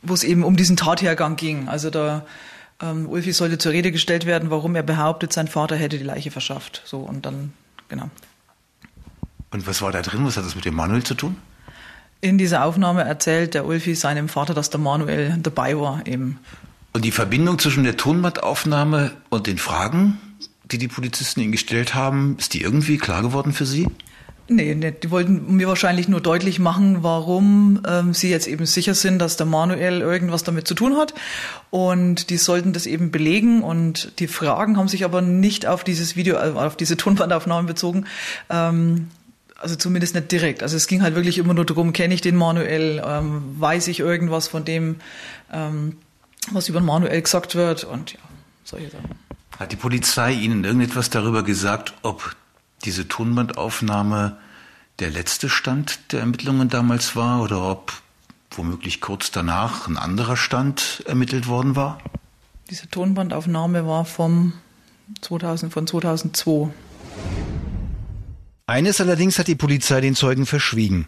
wo 0.04 0.14
es 0.14 0.24
eben 0.24 0.44
um 0.44 0.56
diesen 0.56 0.78
Tathergang 0.78 1.36
ging. 1.36 1.68
Also 1.68 1.90
da 1.90 2.26
ähm, 2.82 3.08
Ulfi 3.08 3.32
sollte 3.34 3.58
zur 3.58 3.72
Rede 3.72 3.92
gestellt 3.92 4.26
werden, 4.26 4.50
warum 4.50 4.76
er 4.76 4.84
behauptet, 4.84 5.34
sein 5.34 5.48
Vater 5.48 5.76
hätte 5.76 5.98
die 5.98 6.04
Leiche 6.04 6.32
verschafft. 6.32 6.82
So 6.86 7.00
und 7.00 7.26
dann 7.26 7.54
genau. 7.90 8.10
Und 9.52 9.68
was 9.68 9.82
war 9.82 9.92
da 9.92 10.02
drin? 10.02 10.26
Was 10.26 10.38
hat 10.38 10.46
das 10.46 10.56
mit 10.56 10.66
dem 10.66 10.76
Manuel 10.76 11.04
zu 11.04 11.16
tun? 11.16 11.38
In 12.22 12.38
dieser 12.38 12.64
Aufnahme 12.66 13.04
erzählt 13.04 13.54
der 13.54 13.66
Ulfi 13.66 13.96
seinem 13.96 14.30
Vater, 14.30 14.54
dass 14.54 14.70
der 14.70 14.80
Manuel 14.80 15.38
dabei 15.42 15.78
war 15.78 16.06
eben. 16.06 16.40
Und 16.94 17.06
die 17.06 17.12
Verbindung 17.12 17.60
zwischen 17.60 17.84
der 17.84 17.98
Tonbandaufnahme 17.98 19.12
und 19.30 19.48
den 19.48 19.58
Fragen, 19.58 20.20
die 20.64 20.78
die 20.78 20.88
Polizisten 20.88 21.42
Ihnen 21.42 21.52
gestellt 21.52 21.96
haben, 21.96 22.38
ist 22.40 22.54
die 22.54 22.62
irgendwie 22.62 22.98
klar 22.98 23.22
geworden 23.22 23.52
für 23.52 23.66
Sie? 23.66 23.88
Nee, 24.50 24.76
nee, 24.76 24.92
die 24.92 25.10
wollten 25.10 25.56
mir 25.56 25.70
wahrscheinlich 25.70 26.10
nur 26.10 26.20
deutlich 26.20 26.60
machen, 26.60 26.98
warum 27.02 27.82
ähm, 27.88 28.14
sie 28.14 28.30
jetzt 28.30 28.48
eben 28.48 28.66
sicher 28.66 28.94
sind, 28.94 29.20
dass 29.20 29.38
der 29.38 29.46
Manuel 29.46 30.02
irgendwas 30.02 30.44
damit 30.44 30.68
zu 30.68 30.74
tun 30.74 30.98
hat. 30.98 31.14
Und 31.70 32.30
die 32.30 32.36
sollten 32.36 32.74
das 32.74 32.86
eben 32.86 33.10
belegen. 33.10 33.64
Und 33.64 34.20
die 34.20 34.28
Fragen 34.28 34.78
haben 34.78 34.90
sich 34.90 35.06
aber 35.06 35.22
nicht 35.22 35.66
auf 35.66 35.86
dieses 35.86 36.18
Video, 36.18 36.36
äh, 36.36 36.52
auf 36.56 36.76
diese 36.76 36.98
Tonbandaufnahmen 36.98 37.68
bezogen. 37.68 38.06
Ähm, 38.50 39.08
also 39.56 39.78
zumindest 39.78 40.14
nicht 40.14 40.30
direkt. 40.30 40.62
Also 40.62 40.76
es 40.76 40.88
ging 40.88 41.02
halt 41.02 41.16
wirklich 41.16 41.38
immer 41.38 41.54
nur 41.54 41.66
darum, 41.66 41.94
kenne 41.94 42.14
ich 42.14 42.20
den 42.20 42.36
Manuel, 42.36 43.02
ähm, 43.06 43.44
weiß 43.58 43.88
ich 43.88 44.02
irgendwas 44.02 44.50
von 44.50 44.66
dem, 44.66 44.98
ähm, 45.54 45.98
was 46.52 46.68
über 46.68 46.82
den 46.82 46.86
Manuel 46.86 47.22
gesagt 47.22 47.56
wird 47.56 47.86
und 47.86 48.12
ja, 48.12 48.20
solche 48.66 48.90
Sachen. 48.90 49.10
Hat 49.58 49.72
die 49.72 49.78
Polizei 49.78 50.34
Ihnen 50.34 50.66
irgendetwas 50.66 51.10
darüber 51.10 51.44
gesagt, 51.44 51.94
ob 52.02 52.36
diese 52.84 53.08
Tonbandaufnahme 53.08 54.38
der 55.00 55.10
letzte 55.10 55.50
Stand 55.50 56.12
der 56.12 56.22
Ermittlungen 56.22 56.70
damals 56.70 57.16
war 57.16 57.42
oder 57.42 57.64
ob 57.64 57.94
womöglich 58.52 59.02
kurz 59.02 59.32
danach 59.32 59.88
ein 59.88 59.98
anderer 59.98 60.38
Stand 60.38 61.04
ermittelt 61.08 61.48
worden 61.48 61.76
war? 61.76 62.00
Diese 62.70 62.88
Tonbandaufnahme 62.90 63.86
war 63.88 64.06
vom 64.06 64.54
2000, 65.22 65.74
von 65.74 65.88
2002. 65.88 66.70
Eines 68.66 69.02
allerdings 69.02 69.40
hat 69.40 69.48
die 69.48 69.56
Polizei 69.56 70.00
den 70.02 70.16
Zeugen 70.16 70.46
verschwiegen. 70.46 71.08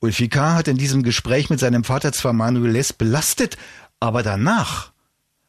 Ulfi 0.00 0.28
K. 0.28 0.54
hat 0.54 0.66
in 0.66 0.78
diesem 0.78 1.04
Gespräch 1.04 1.48
mit 1.48 1.60
seinem 1.60 1.84
Vater 1.84 2.12
zwar 2.12 2.32
Manuel 2.32 2.74
S. 2.74 2.92
belastet, 2.92 3.56
aber 4.00 4.24
danach 4.24 4.90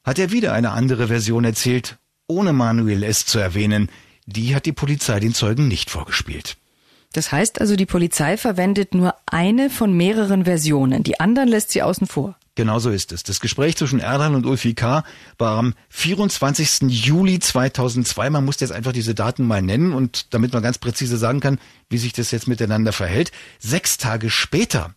hat 0.04 0.20
er 0.20 0.32
wieder 0.32 0.54
eine 0.54 0.72
andere 0.72 1.08
Version 1.08 1.43
erzählt, 1.43 1.97
ohne 2.28 2.54
Manuel 2.54 3.01
S. 3.04 3.26
zu 3.26 3.39
erwähnen. 3.39 3.89
Die 4.26 4.55
hat 4.55 4.65
die 4.65 4.74
Polizei 4.74 5.19
den 5.19 5.34
Zeugen 5.34 5.67
nicht 5.67 5.89
vorgespielt. 5.89 6.57
Das 7.13 7.32
heißt 7.32 7.61
also, 7.61 7.76
die 7.76 7.86
Polizei 7.86 8.38
verwendet 8.38 8.95
nur 8.95 9.15
eine 9.28 9.69
von 9.69 9.93
mehreren 9.95 10.45
Versionen. 10.45 11.03
Die 11.03 11.19
anderen 11.19 11.47
lässt 11.47 11.71
sie 11.71 11.84
außen 11.84 12.07
vor. 12.07 12.36
Genau 12.55 12.78
so 12.80 12.91
ist 12.91 13.11
es. 13.11 13.24
Das 13.24 13.39
Gespräch 13.39 13.78
zwischen 13.78 13.99
Erdan 13.99 14.36
und 14.36 14.45
Ulfi 14.45 14.76
K. 14.76 15.03
war 15.38 15.57
am 15.57 15.74
24. 15.89 16.82
Juli 16.88 17.39
2002. 17.39 18.30
Man 18.30 18.45
muss 18.45 18.59
jetzt 18.59 18.71
einfach 18.71 18.91
diese 18.91 19.15
Daten 19.15 19.45
mal 19.45 19.61
nennen 19.61 19.93
und 19.93 20.34
damit 20.34 20.53
man 20.53 20.61
ganz 20.61 20.78
präzise 20.78 21.17
sagen 21.17 21.39
kann, 21.39 21.59
wie 21.89 21.97
sich 21.97 22.13
das 22.13 22.32
jetzt 22.32 22.47
miteinander 22.47 22.93
verhält. 22.93 23.32
Sechs 23.59 23.97
Tage 23.97 24.30
später 24.30 24.93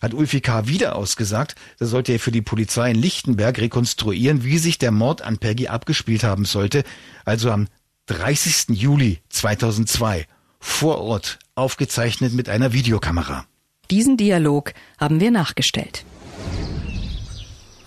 hat 0.00 0.14
Ulfi 0.14 0.40
K. 0.40 0.66
wieder 0.66 0.96
ausgesagt, 0.96 1.56
da 1.78 1.86
sollte 1.86 2.12
er 2.12 2.20
für 2.20 2.30
die 2.30 2.42
Polizei 2.42 2.90
in 2.90 2.96
Lichtenberg 2.96 3.58
rekonstruieren, 3.58 4.44
wie 4.44 4.58
sich 4.58 4.78
der 4.78 4.90
Mord 4.90 5.22
an 5.22 5.38
Peggy 5.38 5.68
abgespielt 5.68 6.24
haben 6.24 6.44
sollte. 6.44 6.84
Also 7.24 7.50
am 7.50 7.68
30. 8.08 8.70
Juli 8.70 9.20
2002 9.28 10.26
vor 10.60 11.00
Ort 11.00 11.38
aufgezeichnet 11.54 12.32
mit 12.32 12.48
einer 12.48 12.72
Videokamera. 12.72 13.46
Diesen 13.90 14.16
Dialog 14.16 14.72
haben 14.98 15.20
wir 15.20 15.30
nachgestellt. 15.30 16.04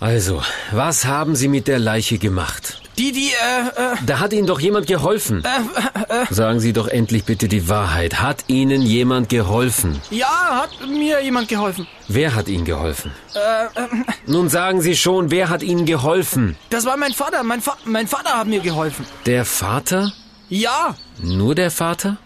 Also, 0.00 0.42
was 0.72 1.04
haben 1.04 1.36
Sie 1.36 1.48
mit 1.48 1.68
der 1.68 1.78
Leiche 1.78 2.18
gemacht? 2.18 2.81
Die, 2.98 3.10
die, 3.12 3.30
äh, 3.30 3.94
äh. 3.94 3.96
Da 4.06 4.18
hat 4.20 4.32
Ihnen 4.34 4.46
doch 4.46 4.60
jemand 4.60 4.86
geholfen. 4.86 5.42
Äh, 5.44 6.22
äh, 6.22 6.26
Sagen 6.30 6.60
Sie 6.60 6.72
doch 6.74 6.88
endlich 6.88 7.24
bitte 7.24 7.48
die 7.48 7.68
Wahrheit. 7.68 8.20
Hat 8.20 8.44
Ihnen 8.48 8.82
jemand 8.82 9.30
geholfen? 9.30 10.00
Ja, 10.10 10.26
hat 10.62 10.70
mir 10.86 11.22
jemand 11.24 11.48
geholfen. 11.48 11.86
Wer 12.08 12.34
hat 12.34 12.48
Ihnen 12.48 12.64
geholfen? 12.66 13.10
Äh, 13.34 13.64
äh, 13.80 13.88
Nun 14.26 14.50
sagen 14.50 14.82
Sie 14.82 14.94
schon, 14.94 15.30
wer 15.30 15.48
hat 15.48 15.62
Ihnen 15.62 15.86
geholfen? 15.86 16.56
das 16.68 16.84
war 16.84 16.96
mein 16.98 17.12
Vater. 17.14 17.42
Mein, 17.42 17.62
Fa 17.62 17.76
mein 17.86 18.06
Vater 18.08 18.36
hat 18.38 18.46
mir 18.46 18.60
geholfen. 18.60 19.06
Der 19.24 19.44
Vater? 19.46 20.12
Ja, 20.50 20.94
Nur 21.22 21.54
der 21.54 21.70
Vater? 21.70 22.18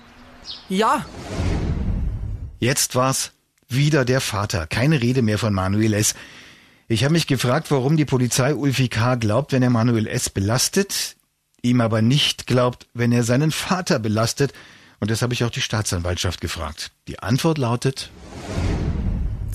ja. 0.69 1.05
Jetzt 2.59 2.95
war's 2.97 3.33
wieder 3.69 4.05
der 4.05 4.21
Vater. 4.21 4.67
Keine 4.67 5.01
Rede 5.03 5.21
mehr 5.23 5.39
von 5.39 5.53
Manuel 5.53 5.93
S. 5.93 6.15
Ich 6.89 7.03
habe 7.03 7.15
mich 7.15 7.27
gefragt, 7.27 7.73
warum 7.73 7.97
die 7.97 8.05
Polizei 8.05 8.55
Ulfi 8.55 8.89
K. 8.89 9.17
glaubt, 9.17 9.51
wenn 9.51 9.63
er 9.63 9.71
Manuel 9.71 10.07
S. 10.07 10.31
belastet, 10.31 11.17
ihm 11.61 11.81
aber 11.81 12.01
nicht 12.01 12.47
glaubt, 12.47 12.87
wenn 12.95 13.11
er 13.11 13.25
seinen 13.25 13.51
Vater 13.51 13.99
belastet. 13.99 14.53
Und 15.01 15.11
das 15.11 15.21
habe 15.21 15.35
ich 15.35 15.43
auch 15.43 15.51
die 15.51 15.61
Staatsanwaltschaft 15.61 16.41
gefragt. 16.41 16.93
Die 17.09 17.19
Antwort 17.19 17.59
lautet, 17.59 18.11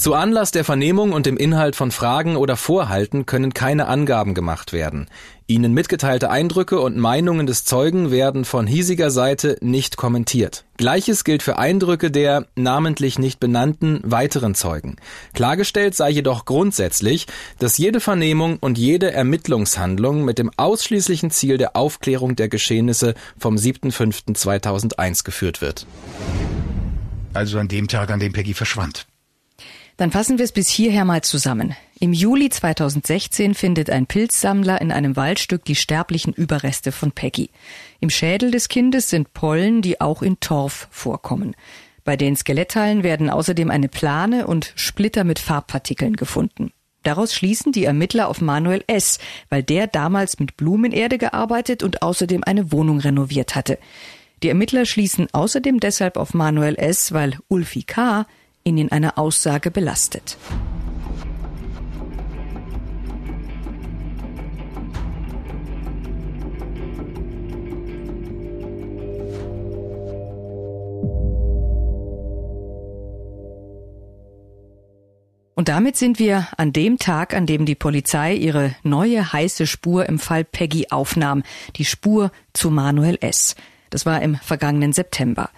Zu 0.02 0.16
Anlass 0.16 0.50
der 0.50 0.64
Vernehmung 0.64 1.14
und 1.14 1.28
dem 1.28 1.38
Inhalt 1.38 1.76
von 1.76 1.92
Fragen 1.92 2.36
oder 2.36 2.58
Vorhalten 2.58 3.28
können 3.28 3.54
keine 3.54 3.86
Angaben 3.86 4.34
gemacht 4.34 4.74
werden. 4.74 5.08
Ihnen 5.46 5.76
mitgeteilte 5.76 6.32
Eindrücke 6.32 6.80
und 6.80 6.98
Meinungen 6.98 7.46
des 7.46 7.66
Zeugen 7.66 8.10
werden 8.10 8.44
von 8.44 8.66
hiesiger 8.66 9.12
Seite 9.12 9.60
nicht 9.62 9.98
kommentiert. 9.98 10.66
Gleiches 10.78 11.24
gilt 11.24 11.44
für 11.44 11.60
Eindrücke 11.60 12.10
der 12.10 12.48
namentlich 12.56 13.20
nicht 13.20 13.40
benannten 13.40 14.00
weiteren 14.04 14.56
Zeugen. 14.56 14.96
Klargestellt 15.36 15.94
sei 15.94 16.10
jedoch 16.10 16.46
grundsätzlich, 16.46 17.28
dass 17.60 17.78
jede 17.78 18.00
Vernehmung 18.00 18.58
und 18.60 18.80
jede 18.80 19.12
Ermittlungshandlung 19.12 20.26
mit 20.26 20.40
dem 20.40 20.50
ausschließlichen 20.58 21.30
Ziel 21.30 21.60
der 21.60 21.76
Aufklärung 21.76 22.36
der 22.36 22.50
Geschehnisse 22.50 23.14
vom 23.38 23.56
7.5.2001 23.56 25.24
geführt 25.24 25.62
wird. 25.62 25.86
also 27.34 27.60
an 27.60 27.68
dem 27.68 27.88
Tag, 27.88 28.10
an 28.10 28.20
dem 28.20 28.34
Peggy 28.34 28.56
verschwand. 28.56 29.06
Dann 30.02 30.10
fassen 30.10 30.40
wir 30.40 30.46
es 30.46 30.52
bis 30.52 30.68
hierher 30.68 31.06
mal 31.06 31.22
zusammen. 31.22 31.76
Im 32.00 32.12
Juli 32.12 32.50
2016 32.50 33.54
findet 33.54 33.92
ein 33.92 34.08
Pilzsammler 34.08 34.82
in 34.82 34.92
einem 34.92 35.16
Waldstück 35.16 35.64
die 35.64 35.76
sterblichen 35.76 36.34
Überreste 36.34 36.92
von 36.92 37.12
Peggy. 37.12 37.52
Im 38.00 38.10
Schädel 38.10 38.50
des 38.50 38.68
Kindes 38.68 39.12
sind 39.12 39.36
Pollen, 39.36 39.84
die 39.84 40.02
auch 40.02 40.24
in 40.24 40.40
Torf 40.40 40.88
vorkommen. 40.90 41.56
Bei 42.04 42.18
den 42.18 42.36
Skelettteilen 42.36 43.04
werden 43.04 43.30
außerdem 43.30 43.70
eine 43.70 43.90
Plane 43.90 44.48
und 44.48 44.74
Splitter 44.76 45.24
mit 45.24 45.38
Farbpartikeln 45.38 46.16
gefunden. 46.16 46.72
Daraus 47.04 47.36
schließen 47.36 47.72
die 47.72 47.86
Ermittler 47.86 48.28
auf 48.28 48.42
Manuel 48.42 48.84
S., 48.88 49.20
weil 49.50 49.62
der 49.62 49.86
damals 49.86 50.40
mit 50.40 50.58
Blumenerde 50.58 51.20
gearbeitet 51.20 51.84
und 51.84 52.02
außerdem 52.02 52.44
eine 52.44 52.72
Wohnung 52.72 53.02
renoviert 53.02 53.54
hatte. 53.54 53.78
Die 54.42 54.50
Ermittler 54.50 54.88
schließen 54.88 55.28
außerdem 55.32 55.80
deshalb 55.80 56.18
auf 56.18 56.34
Manuel 56.34 56.74
S., 56.80 57.12
weil 57.12 57.38
Ulfi 57.50 57.84
K. 57.84 58.26
ihn 58.64 58.78
in 58.78 58.92
einer 58.92 59.18
Aussage 59.18 59.72
belastet. 59.72 60.38
Und 75.62 75.70
damit 75.70 75.96
sind 75.96 76.18
wir 76.18 76.48
an 76.58 76.74
dem 76.74 76.98
Tag, 76.98 77.36
an 77.36 77.46
dem 77.46 77.68
die 77.68 77.76
Polizei 77.76 78.34
ihre 78.34 78.74
neue 78.82 79.32
heiße 79.32 79.68
Spur 79.68 80.08
im 80.10 80.18
Fall 80.18 80.44
Peggy 80.44 80.88
aufnahm, 80.90 81.44
die 81.76 81.86
Spur 81.86 82.32
zu 82.52 82.72
Manuel 82.72 83.20
S. 83.22 83.56
Das 83.92 84.08
war 84.08 84.24
im 84.24 84.38
vergangenen 84.38 84.92
September. 84.92 85.52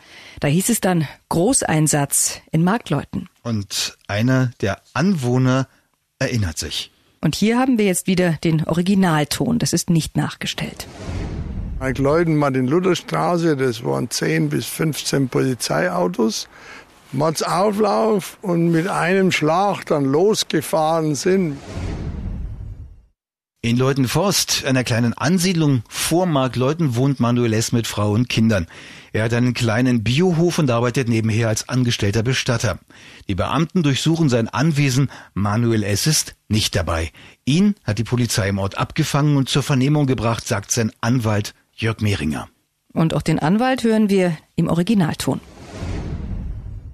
Da 0.44 0.50
hieß 0.50 0.68
es 0.68 0.82
dann 0.82 1.08
Großeinsatz 1.30 2.42
in 2.52 2.66
Marktleuten. 2.66 3.30
Und 3.44 3.98
einer 4.10 4.52
der 4.60 4.82
Anwohner 4.92 5.70
erinnert 6.20 6.58
sich. 6.58 6.92
Und 7.22 7.34
hier 7.34 7.58
haben 7.58 7.78
wir 7.78 7.86
jetzt 7.86 8.08
wieder 8.08 8.34
den 8.44 8.66
Originalton. 8.66 9.58
Das 9.58 9.72
ist 9.72 9.90
nicht 9.90 10.18
nachgestellt. 10.18 10.86
Mike 11.80 12.02
Leuten, 12.02 12.36
Martin-Luther-Straße, 12.36 13.56
das 13.56 13.86
waren 13.86 14.10
10 14.10 14.50
bis 14.50 14.66
15 14.66 15.30
Polizeiautos. 15.30 16.50
Mordsauflauf 17.14 18.38
und 18.42 18.70
mit 18.70 18.90
einem 18.90 19.32
Schlag 19.32 19.86
dann 19.86 20.04
losgefahren 20.04 21.16
sind. 21.16 21.56
In 23.66 23.78
Leutenforst, 23.78 24.66
einer 24.66 24.84
kleinen 24.84 25.14
Ansiedlung 25.14 25.84
vor 25.88 26.26
Markleuten, 26.26 26.98
wohnt 26.98 27.22
Manuel 27.22 27.54
S. 27.54 27.72
mit 27.72 27.88
Frau 27.88 28.12
und 28.12 28.28
Kindern. 28.28 28.68
Er 29.14 29.24
hat 29.24 29.34
einen 29.34 29.54
kleinen 29.54 30.04
Biohof 30.04 30.60
und 30.60 30.70
arbeitet 30.70 31.08
nebenher 31.08 31.48
als 31.48 31.70
angestellter 31.70 32.24
Bestatter. 32.24 32.80
Die 33.30 33.36
Beamten 33.36 33.82
durchsuchen 33.82 34.28
sein 34.28 34.50
Anwesen. 34.50 35.10
Manuel 35.34 35.84
S. 35.84 36.08
ist 36.08 36.36
nicht 36.50 36.76
dabei. 36.76 37.14
Ihn 37.46 37.76
hat 37.86 38.00
die 38.00 38.04
Polizei 38.04 38.50
im 38.50 38.58
Ort 38.58 38.78
abgefangen 38.78 39.38
und 39.38 39.48
zur 39.48 39.64
Vernehmung 39.64 40.08
gebracht, 40.08 40.46
sagt 40.46 40.70
sein 40.70 40.92
Anwalt 41.00 41.54
Jörg 41.74 42.02
Mehringer. 42.02 42.50
Und 42.92 43.14
auch 43.14 43.22
den 43.22 43.40
Anwalt 43.40 43.86
hören 43.86 44.10
wir 44.10 44.36
im 44.58 44.68
Originalton. 44.68 45.40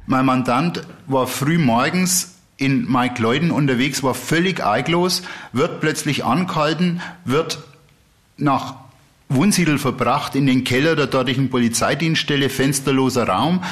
Mein 0.06 0.26
Mandant 0.26 0.84
war 1.08 1.26
früh 1.26 1.58
morgens 1.58 2.36
in 2.60 2.92
Mike 2.92 3.22
Leuden 3.22 3.52
unterwegs, 3.52 4.04
war 4.04 4.14
völlig 4.14 4.64
eiglos, 4.64 5.24
wird 5.54 5.80
plötzlich 5.80 6.26
angehalten, 6.26 7.02
wird 7.24 7.60
nach 8.38 8.76
Wunsiedel 9.30 9.78
verbracht 9.78 10.36
in 10.36 10.46
den 10.46 10.66
Keller 10.66 10.96
der 10.96 11.08
dortigen 11.08 11.50
Polizeidienststelle, 11.50 12.50
fensterloser 12.50 13.28
Raum, 13.28 13.64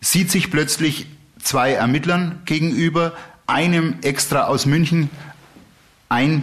sieht 0.00 0.30
sich 0.30 0.50
plötzlich 0.50 1.06
zwei 1.40 1.72
Ermittlern 1.72 2.40
gegenüber, 2.44 3.12
einem 3.46 3.96
extra 4.02 4.44
aus 4.44 4.66
München, 4.66 5.08
ein 6.08 6.42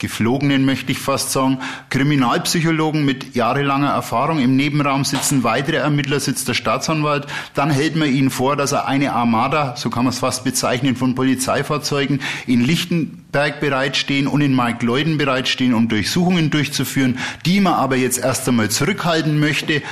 Geflogenen 0.00 0.64
möchte 0.64 0.90
ich 0.90 0.98
fast 0.98 1.30
sagen, 1.30 1.58
Kriminalpsychologen 1.90 3.04
mit 3.04 3.36
jahrelanger 3.36 3.90
Erfahrung. 3.90 4.40
Im 4.40 4.56
Nebenraum 4.56 5.04
sitzen 5.04 5.44
weitere 5.44 5.76
Ermittler, 5.76 6.18
sitzt 6.18 6.48
der 6.48 6.54
Staatsanwalt. 6.54 7.26
Dann 7.54 7.70
hält 7.70 7.94
man 7.94 8.08
ihnen 8.08 8.30
vor, 8.30 8.56
dass 8.56 8.72
er 8.72 8.88
eine 8.88 9.12
Armada, 9.12 9.76
so 9.76 9.90
kann 9.90 10.04
man 10.04 10.12
es 10.12 10.18
fast 10.18 10.42
bezeichnen, 10.42 10.96
von 10.96 11.14
Polizeifahrzeugen 11.14 12.20
in 12.46 12.62
Lichtenberg 12.62 13.60
bereitstehen 13.60 14.26
und 14.26 14.40
in 14.40 14.54
Markleuden 14.54 15.18
bereitstehen, 15.18 15.74
um 15.74 15.88
Durchsuchungen 15.88 16.50
durchzuführen, 16.50 17.18
die 17.44 17.60
man 17.60 17.74
aber 17.74 17.96
jetzt 17.96 18.18
erst 18.18 18.48
einmal 18.48 18.70
zurückhalten 18.70 19.38
möchte. 19.38 19.82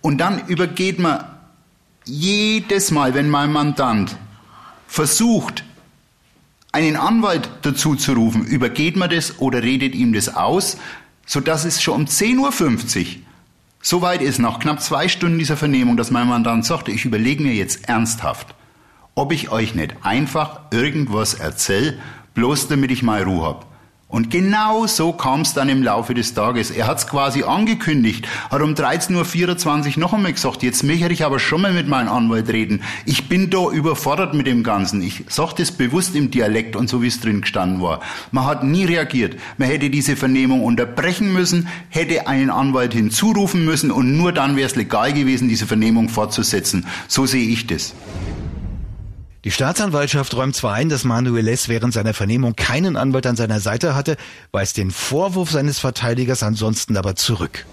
Und 0.00 0.18
dann 0.18 0.48
übergeht 0.48 0.98
man 0.98 1.24
jedes 2.06 2.90
Mal, 2.90 3.12
wenn 3.12 3.28
mein 3.28 3.52
Mandant 3.52 4.16
versucht, 4.86 5.62
einen 6.72 6.96
Anwalt 6.96 7.48
dazu 7.62 7.94
zu 7.94 8.12
rufen, 8.12 8.44
übergeht 8.44 8.96
man 8.96 9.10
das 9.10 9.38
oder 9.38 9.62
redet 9.62 9.94
ihm 9.94 10.12
das 10.12 10.34
aus, 10.34 10.76
sodass 11.26 11.64
es 11.64 11.82
schon 11.82 12.02
um 12.02 12.06
10.50 12.06 12.38
Uhr 12.38 13.06
so 13.80 14.02
weit 14.02 14.22
ist, 14.22 14.38
nach 14.38 14.58
knapp 14.58 14.82
zwei 14.82 15.08
Stunden 15.08 15.38
dieser 15.38 15.56
Vernehmung, 15.56 15.96
dass 15.96 16.10
mein 16.10 16.28
Mandant 16.28 16.64
sagte, 16.64 16.90
ich 16.90 17.04
überlege 17.04 17.42
mir 17.42 17.54
jetzt 17.54 17.88
ernsthaft, 17.88 18.54
ob 19.14 19.32
ich 19.32 19.50
euch 19.50 19.74
nicht 19.74 19.94
einfach 20.02 20.60
irgendwas 20.72 21.34
erzähl, 21.34 21.98
bloß 22.34 22.68
damit 22.68 22.90
ich 22.90 23.02
mal 23.02 23.22
Ruhe 23.22 23.46
hab. 23.46 23.67
Und 24.10 24.30
genau 24.30 24.86
so 24.86 25.12
kam 25.12 25.42
es 25.42 25.52
dann 25.52 25.68
im 25.68 25.82
Laufe 25.82 26.14
des 26.14 26.32
Tages. 26.32 26.70
Er 26.70 26.86
hat 26.86 26.96
es 26.96 27.06
quasi 27.06 27.42
angekündigt, 27.42 28.26
hat 28.50 28.62
um 28.62 28.72
13.24 28.72 29.96
Uhr 29.96 30.00
noch 30.00 30.14
einmal 30.14 30.32
gesagt, 30.32 30.62
jetzt 30.62 30.82
möchte 30.82 31.12
ich 31.12 31.26
aber 31.26 31.38
schon 31.38 31.60
mal 31.60 31.74
mit 31.74 31.88
meinem 31.88 32.08
Anwalt 32.08 32.48
reden. 32.48 32.82
Ich 33.04 33.28
bin 33.28 33.50
da 33.50 33.68
überfordert 33.70 34.32
mit 34.32 34.46
dem 34.46 34.62
Ganzen. 34.62 35.02
Ich 35.02 35.24
sage 35.28 35.56
das 35.58 35.72
bewusst 35.72 36.16
im 36.16 36.30
Dialekt 36.30 36.74
und 36.74 36.88
so 36.88 37.02
wie 37.02 37.08
es 37.08 37.20
drin 37.20 37.42
gestanden 37.42 37.82
war. 37.82 38.00
Man 38.30 38.46
hat 38.46 38.64
nie 38.64 38.86
reagiert. 38.86 39.38
Man 39.58 39.68
hätte 39.68 39.90
diese 39.90 40.16
Vernehmung 40.16 40.64
unterbrechen 40.64 41.30
müssen, 41.34 41.68
hätte 41.90 42.26
einen 42.26 42.48
Anwalt 42.48 42.94
hinzurufen 42.94 43.66
müssen 43.66 43.90
und 43.90 44.16
nur 44.16 44.32
dann 44.32 44.56
wäre 44.56 44.68
es 44.68 44.76
legal 44.76 45.12
gewesen, 45.12 45.50
diese 45.50 45.66
Vernehmung 45.66 46.08
fortzusetzen. 46.08 46.86
So 47.08 47.26
sehe 47.26 47.46
ich 47.46 47.66
das. 47.66 47.94
Die 49.48 49.52
Staatsanwaltschaft 49.52 50.36
räumt 50.36 50.54
zwar 50.54 50.74
ein, 50.74 50.90
dass 50.90 51.04
Manuel 51.04 51.48
S. 51.48 51.70
während 51.70 51.94
seiner 51.94 52.12
Vernehmung 52.12 52.54
keinen 52.54 52.98
Anwalt 52.98 53.26
an 53.26 53.34
seiner 53.34 53.60
Seite 53.60 53.94
hatte, 53.94 54.18
weist 54.52 54.76
den 54.76 54.90
Vorwurf 54.90 55.50
seines 55.50 55.78
Verteidigers 55.78 56.42
ansonsten 56.42 56.98
aber 56.98 57.16
zurück. 57.16 57.64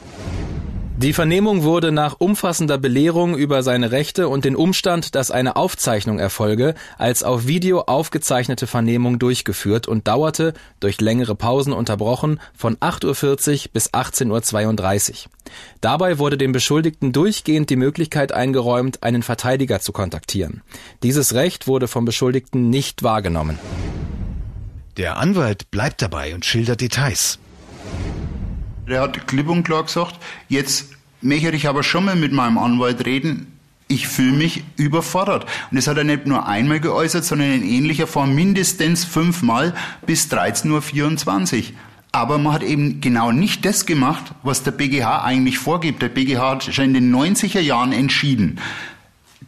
Die 0.97 1.11
Vernehmung 1.11 1.63
wurde 1.63 1.91
nach 1.91 2.15
umfassender 2.19 2.77
Belehrung 2.77 3.35
über 3.35 3.63
seine 3.63 3.91
Rechte 3.91 4.29
und 4.29 4.45
den 4.45 4.55
Umstand, 4.55 5.13
dass 5.13 5.29
eine 5.29 5.57
Aufzeichnung 5.57 6.19
erfolge, 6.19 6.73
als 6.97 7.21
auf 7.21 7.47
Video 7.47 7.81
aufgezeichnete 7.81 8.65
Vernehmung 8.65 9.19
durchgeführt 9.19 9.89
und 9.89 10.07
dauerte, 10.07 10.53
durch 10.79 11.01
längere 11.01 11.35
Pausen 11.35 11.73
unterbrochen, 11.73 12.39
von 12.55 12.77
8.40 12.77 13.65
Uhr 13.65 13.71
bis 13.73 13.93
18.32 13.93 15.09
Uhr. 15.25 15.31
Dabei 15.81 16.17
wurde 16.17 16.37
dem 16.37 16.53
Beschuldigten 16.53 17.11
durchgehend 17.11 17.69
die 17.69 17.75
Möglichkeit 17.75 18.31
eingeräumt, 18.31 19.03
einen 19.03 19.21
Verteidiger 19.21 19.81
zu 19.81 19.91
kontaktieren. 19.91 20.61
Dieses 21.03 21.33
Recht 21.33 21.67
wurde 21.67 21.89
vom 21.89 22.05
Beschuldigten 22.05 22.69
nicht 22.69 23.03
wahrgenommen. 23.03 23.59
Der 24.95 25.17
Anwalt 25.17 25.69
bleibt 25.71 26.01
dabei 26.01 26.33
und 26.33 26.45
schildert 26.45 26.79
Details. 26.79 27.37
Der 28.87 29.01
hat 29.01 29.27
klipp 29.27 29.49
und 29.49 29.63
klar 29.63 29.83
gesagt, 29.83 30.15
jetzt 30.47 30.89
möchte 31.21 31.51
ich 31.51 31.67
aber 31.67 31.83
schon 31.83 32.05
mal 32.05 32.15
mit 32.15 32.31
meinem 32.31 32.57
Anwalt 32.57 33.05
reden. 33.05 33.51
Ich 33.87 34.07
fühle 34.07 34.33
mich 34.33 34.63
überfordert. 34.77 35.45
Und 35.69 35.77
das 35.77 35.87
hat 35.87 35.97
er 35.97 36.03
nicht 36.03 36.27
nur 36.27 36.47
einmal 36.47 36.79
geäußert, 36.79 37.25
sondern 37.25 37.51
in 37.51 37.63
ähnlicher 37.63 38.07
Form 38.07 38.33
mindestens 38.33 39.05
fünfmal 39.05 39.73
bis 40.05 40.31
13.24 40.31 41.57
Uhr. 41.57 41.63
Aber 42.11 42.37
man 42.37 42.53
hat 42.53 42.63
eben 42.63 43.01
genau 43.01 43.31
nicht 43.31 43.65
das 43.65 43.85
gemacht, 43.85 44.33
was 44.41 44.63
der 44.63 44.71
BGH 44.71 45.23
eigentlich 45.23 45.59
vorgibt. 45.59 46.01
Der 46.01 46.09
BGH 46.09 46.51
hat 46.51 46.63
schon 46.63 46.85
in 46.85 46.93
den 46.93 47.15
90er 47.15 47.59
Jahren 47.59 47.91
entschieden, 47.91 48.59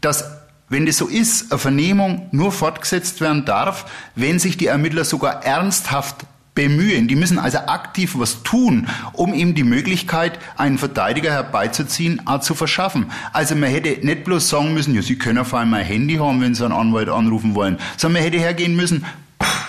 dass 0.02 0.26
wenn 0.70 0.86
das 0.86 0.98
so 0.98 1.08
ist, 1.08 1.52
eine 1.52 1.60
Vernehmung 1.60 2.28
nur 2.32 2.52
fortgesetzt 2.52 3.22
werden 3.22 3.46
darf, 3.46 3.90
wenn 4.16 4.38
sich 4.38 4.58
die 4.58 4.68
Ermittler 4.68 5.06
sogar 5.06 5.46
ernsthaft 5.46 6.26
bemühen. 6.58 7.08
Die 7.08 7.16
müssen 7.16 7.38
also 7.38 7.60
aktiv 7.60 8.16
was 8.18 8.42
tun, 8.42 8.88
um 9.14 9.32
ihm 9.36 9.54
die 9.54 9.64
Möglichkeit, 9.64 10.40
einen 10.58 10.80
Verteidiger 10.80 11.32
herbeizuziehen, 11.32 12.26
auch 12.26 12.42
zu 12.42 12.56
verschaffen. 12.56 13.12
Also 13.32 13.56
man 13.56 13.70
hätte 13.70 14.04
nicht 14.04 14.24
bloß 14.24 14.50
sagen 14.50 14.74
müssen, 14.74 14.96
ja, 14.96 15.04
Sie 15.04 15.20
können 15.20 15.38
auf 15.38 15.54
einmal 15.54 15.82
ein 15.82 15.86
Handy 15.86 16.16
haben, 16.16 16.42
wenn 16.42 16.56
Sie 16.56 16.66
einen 16.66 16.74
Anwalt 16.74 17.10
anrufen 17.10 17.54
wollen, 17.54 17.78
sondern 17.96 18.24
man 18.24 18.32
hätte 18.32 18.40
hergehen 18.40 18.76
müssen, 18.76 19.06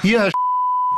hier, 0.01 0.23
Herr 0.23 0.31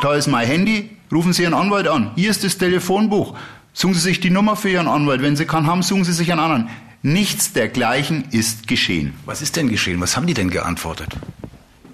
da 0.01 0.15
ist 0.15 0.29
mein 0.29 0.47
Handy, 0.47 0.97
rufen 1.13 1.33
Sie 1.33 1.43
Ihren 1.43 1.55
Anwalt 1.55 1.89
an. 1.89 2.13
Hier 2.15 2.31
ist 2.31 2.45
das 2.45 2.57
Telefonbuch. 2.57 3.37
Suchen 3.73 3.95
Sie 3.95 4.01
sich 4.01 4.21
die 4.21 4.31
Nummer 4.31 4.55
für 4.55 4.71
Ihren 4.71 4.87
Anwalt. 4.87 5.23
Wenn 5.23 5.37
Sie 5.37 5.45
keinen 5.45 5.67
haben, 5.67 5.83
suchen 5.83 6.05
Sie 6.05 6.13
sich 6.13 6.31
einen 6.31 6.41
anderen. 6.41 6.69
Nichts 7.03 7.53
dergleichen 7.53 8.25
ist 8.31 8.69
geschehen. 8.69 9.13
Was 9.27 9.43
ist 9.43 9.57
denn 9.57 9.69
geschehen? 9.69 10.01
Was 10.01 10.17
haben 10.17 10.27
die 10.27 10.35
denn 10.35 10.51
geantwortet? 10.51 11.17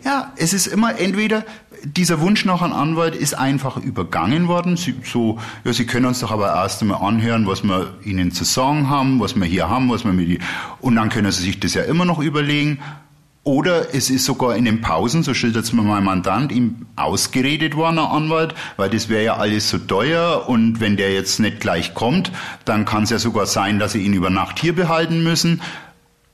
Ja, 0.05 0.33
es 0.37 0.53
ist 0.53 0.69
immer 0.69 1.01
entweder 1.01 1.45
dieser 1.93 2.21
Wunsch 2.21 2.45
nach 2.45 2.63
einem 2.63 2.73
Anwalt 2.73 3.15
ist 3.15 3.35
einfach 3.35 3.77
übergangen 3.77 4.49
worden. 4.49 4.77
Sie, 4.77 4.95
so, 5.05 5.39
ja, 5.65 5.73
Sie 5.73 5.87
können 5.87 6.07
uns 6.07 6.21
doch 6.21 6.33
aber 6.33 6.49
erst 6.49 6.83
einmal 6.83 7.03
anhören, 7.03 7.47
was 7.47 7.63
wir 7.63 7.95
Ihnen 8.05 8.33
zu 8.33 8.45
sagen 8.45 8.91
haben, 8.91 9.21
was 9.21 9.37
wir 9.37 9.45
hier 9.45 9.69
haben, 9.69 9.91
was 9.91 10.05
wir 10.05 10.13
mit 10.13 10.29
die, 10.29 10.39
und 10.81 10.97
dann 10.97 11.09
können 11.09 11.31
Sie 11.31 11.43
sich 11.43 11.61
das 11.61 11.75
ja 11.75 11.83
immer 11.83 12.05
noch 12.05 12.19
überlegen. 12.19 12.81
Oder 13.45 13.95
es 13.95 14.11
ist 14.11 14.25
sogar 14.25 14.57
in 14.57 14.65
den 14.65 14.81
Pausen, 14.81 15.23
so 15.23 15.33
schildert 15.33 15.63
es 15.63 15.73
mir 15.73 15.83
mein 15.83 16.03
Mandant, 16.03 16.51
ihm 16.51 16.87
ausgeredet 16.97 17.77
worden, 17.77 18.01
ein 18.01 18.07
Anwalt, 18.07 18.57
weil 18.77 18.91
das 18.91 19.09
wäre 19.09 19.23
ja 19.23 19.37
alles 19.37 19.71
so 19.71 19.79
teuer 19.79 20.49
und 20.49 20.81
wenn 20.81 20.97
der 20.97 21.13
jetzt 21.13 21.39
nicht 21.39 21.61
gleich 21.61 21.95
kommt, 21.95 22.33
dann 22.65 22.85
kann 22.85 23.05
es 23.05 23.11
ja 23.11 23.21
sogar 23.21 23.47
sein, 23.47 23.79
dass 23.79 23.93
sie 23.93 24.03
ihn 24.03 24.15
über 24.15 24.31
Nacht 24.31 24.59
hier 24.59 24.75
behalten 24.75 25.23
müssen 25.23 25.63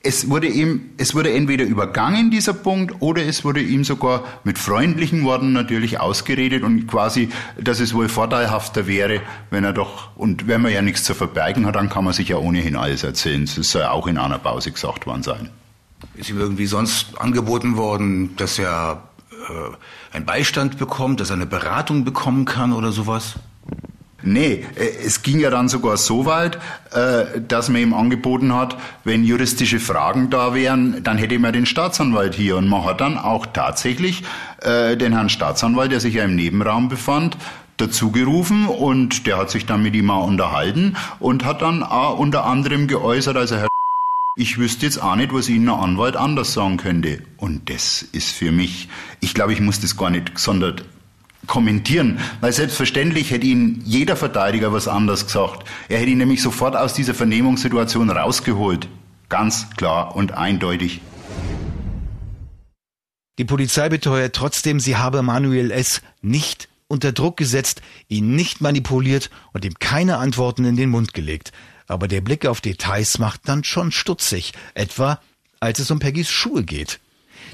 es 0.04 0.28
wurde 0.28 0.48
ihm, 0.48 0.90
es 0.96 1.14
wurde 1.14 1.32
entweder 1.32 1.64
übergangen, 1.64 2.30
dieser 2.30 2.54
Punkt, 2.54 2.96
oder 3.00 3.24
es 3.24 3.44
wurde 3.44 3.60
ihm 3.60 3.84
sogar 3.84 4.24
mit 4.42 4.58
freundlichen 4.58 5.24
Worten 5.24 5.52
natürlich 5.52 6.00
ausgeredet 6.00 6.64
und 6.64 6.88
quasi, 6.88 7.28
dass 7.60 7.78
es 7.78 7.94
wohl 7.94 8.08
vorteilhafter 8.08 8.86
wäre, 8.86 9.20
wenn 9.50 9.64
er 9.64 9.72
doch, 9.72 10.16
und 10.16 10.48
wenn 10.48 10.60
man 10.60 10.72
ja 10.72 10.82
nichts 10.82 11.04
zu 11.04 11.14
verbergen 11.14 11.66
hat, 11.66 11.76
dann 11.76 11.88
kann 11.88 12.04
man 12.04 12.12
sich 12.12 12.28
ja 12.28 12.36
ohnehin 12.36 12.74
alles 12.74 13.04
erzählen. 13.04 13.48
Das 13.54 13.70
soll 13.70 13.84
auch 13.84 14.08
in 14.08 14.18
einer 14.18 14.38
Pause 14.38 14.72
gesagt 14.72 15.06
worden 15.06 15.22
sein. 15.22 15.50
Ist 16.14 16.30
ihm 16.30 16.38
irgendwie 16.38 16.66
sonst 16.66 17.20
angeboten 17.20 17.76
worden, 17.76 18.34
dass 18.36 18.58
er 18.58 19.04
äh, 19.30 20.16
einen 20.16 20.26
Beistand 20.26 20.78
bekommt, 20.78 21.20
dass 21.20 21.30
er 21.30 21.36
eine 21.36 21.46
Beratung 21.46 22.04
bekommen 22.04 22.44
kann 22.44 22.72
oder 22.72 22.90
sowas? 22.90 23.34
Nee, 24.22 24.64
äh, 24.76 25.04
es 25.04 25.22
ging 25.22 25.40
ja 25.40 25.50
dann 25.50 25.68
sogar 25.68 25.96
so 25.96 26.26
weit, 26.26 26.58
äh, 26.92 27.40
dass 27.46 27.68
man 27.68 27.82
ihm 27.82 27.94
angeboten 27.94 28.54
hat, 28.54 28.76
wenn 29.04 29.24
juristische 29.24 29.80
Fragen 29.80 30.30
da 30.30 30.54
wären, 30.54 31.02
dann 31.02 31.18
hätte 31.18 31.38
man 31.38 31.52
den 31.52 31.66
Staatsanwalt 31.66 32.34
hier. 32.34 32.56
Und 32.56 32.68
man 32.68 32.84
hat 32.84 33.00
dann 33.00 33.18
auch 33.18 33.46
tatsächlich 33.46 34.22
äh, 34.60 34.96
den 34.96 35.12
Herrn 35.12 35.28
Staatsanwalt, 35.28 35.92
der 35.92 36.00
sich 36.00 36.14
ja 36.14 36.24
im 36.24 36.36
Nebenraum 36.36 36.88
befand, 36.88 37.36
dazu 37.78 38.12
gerufen 38.12 38.66
und 38.66 39.26
der 39.26 39.38
hat 39.38 39.50
sich 39.50 39.66
dann 39.66 39.82
mit 39.82 39.94
ihm 39.96 40.10
auch 40.10 40.26
unterhalten 40.26 40.96
und 41.18 41.44
hat 41.44 41.62
dann 41.62 41.82
auch 41.82 42.18
unter 42.18 42.44
anderem 42.44 42.86
geäußert, 42.86 43.36
also 43.36 43.56
Herr 43.56 43.68
ich 44.34 44.56
wüsste 44.56 44.86
jetzt 44.86 45.02
auch 45.02 45.14
nicht, 45.14 45.34
was 45.34 45.50
Ihnen 45.50 45.68
ein 45.68 45.78
Anwalt 45.78 46.16
anders 46.16 46.54
sagen 46.54 46.78
könnte. 46.78 47.22
Und 47.36 47.68
das 47.68 48.00
ist 48.00 48.30
für 48.30 48.50
mich, 48.50 48.88
ich 49.20 49.34
glaube, 49.34 49.52
ich 49.52 49.60
muss 49.60 49.80
das 49.80 49.98
gar 49.98 50.08
nicht 50.08 50.34
gesondert 50.34 50.84
kommentieren, 51.46 52.18
weil 52.40 52.52
selbstverständlich 52.52 53.30
hätte 53.30 53.46
Ihnen 53.46 53.82
jeder 53.84 54.16
Verteidiger 54.16 54.72
was 54.72 54.88
anders 54.88 55.26
gesagt. 55.26 55.68
Er 55.88 55.98
hätte 55.98 56.10
ihn 56.10 56.18
nämlich 56.18 56.42
sofort 56.42 56.76
aus 56.76 56.94
dieser 56.94 57.14
Vernehmungssituation 57.14 58.10
rausgeholt. 58.10 58.88
Ganz 59.28 59.70
klar 59.76 60.14
und 60.14 60.32
eindeutig. 60.32 61.00
Die 63.38 63.44
Polizei 63.44 63.88
beteuert 63.88 64.36
trotzdem, 64.36 64.78
sie 64.78 64.96
habe 64.96 65.22
Manuel 65.22 65.70
S. 65.70 66.02
nicht 66.20 66.68
unter 66.86 67.12
Druck 67.12 67.38
gesetzt, 67.38 67.80
ihn 68.08 68.36
nicht 68.36 68.60
manipuliert 68.60 69.30
und 69.54 69.64
ihm 69.64 69.74
keine 69.80 70.18
Antworten 70.18 70.66
in 70.66 70.76
den 70.76 70.90
Mund 70.90 71.14
gelegt. 71.14 71.50
Aber 71.86 72.08
der 72.08 72.20
Blick 72.20 72.44
auf 72.44 72.60
Details 72.60 73.18
macht 73.18 73.48
dann 73.48 73.64
schon 73.64 73.90
stutzig, 73.90 74.52
etwa 74.74 75.18
als 75.60 75.78
es 75.78 75.90
um 75.90 75.98
Peggys 75.98 76.28
Schuhe 76.30 76.64
geht. 76.64 77.00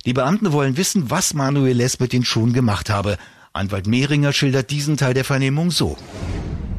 Die 0.04 0.12
Beamten 0.12 0.52
wollen 0.52 0.76
wissen, 0.76 1.10
was 1.10 1.34
Manuel 1.34 1.80
S. 1.80 2.00
mit 2.00 2.12
den 2.12 2.24
Schuhen 2.24 2.52
gemacht 2.52 2.90
habe, 2.90 3.18
Anwalt 3.58 3.88
Mehringer 3.88 4.32
schildert 4.32 4.70
diesen 4.70 4.96
Teil 4.96 5.14
der 5.14 5.24
Vernehmung 5.24 5.72
so. 5.72 5.96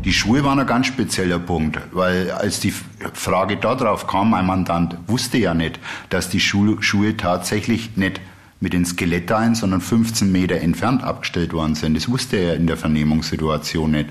Die 0.05 0.13
Schuhe 0.13 0.45
waren 0.45 0.59
ein 0.59 0.65
ganz 0.65 0.87
spezieller 0.87 1.37
Punkt, 1.37 1.77
weil 1.91 2.31
als 2.31 2.61
die 2.61 2.73
Frage 3.13 3.57
darauf 3.57 4.07
kam, 4.07 4.29
mein 4.29 4.45
Mandant 4.45 4.95
wusste 5.07 5.37
ja 5.37 5.53
nicht, 5.53 5.77
dass 6.09 6.29
die 6.29 6.39
Schuhe 6.39 7.17
tatsächlich 7.17 7.97
nicht 7.97 8.21
mit 8.61 8.73
den 8.73 8.85
Skelettteilen, 8.85 9.55
sondern 9.55 9.79
15 9.79 10.31
Meter 10.31 10.57
entfernt 10.57 11.03
abgestellt 11.03 11.53
worden 11.53 11.75
sind. 11.75 11.95
Das 11.95 12.09
wusste 12.09 12.37
er 12.37 12.55
in 12.55 12.67
der 12.67 12.75
Vernehmungssituation 12.75 13.91
nicht. 13.91 14.09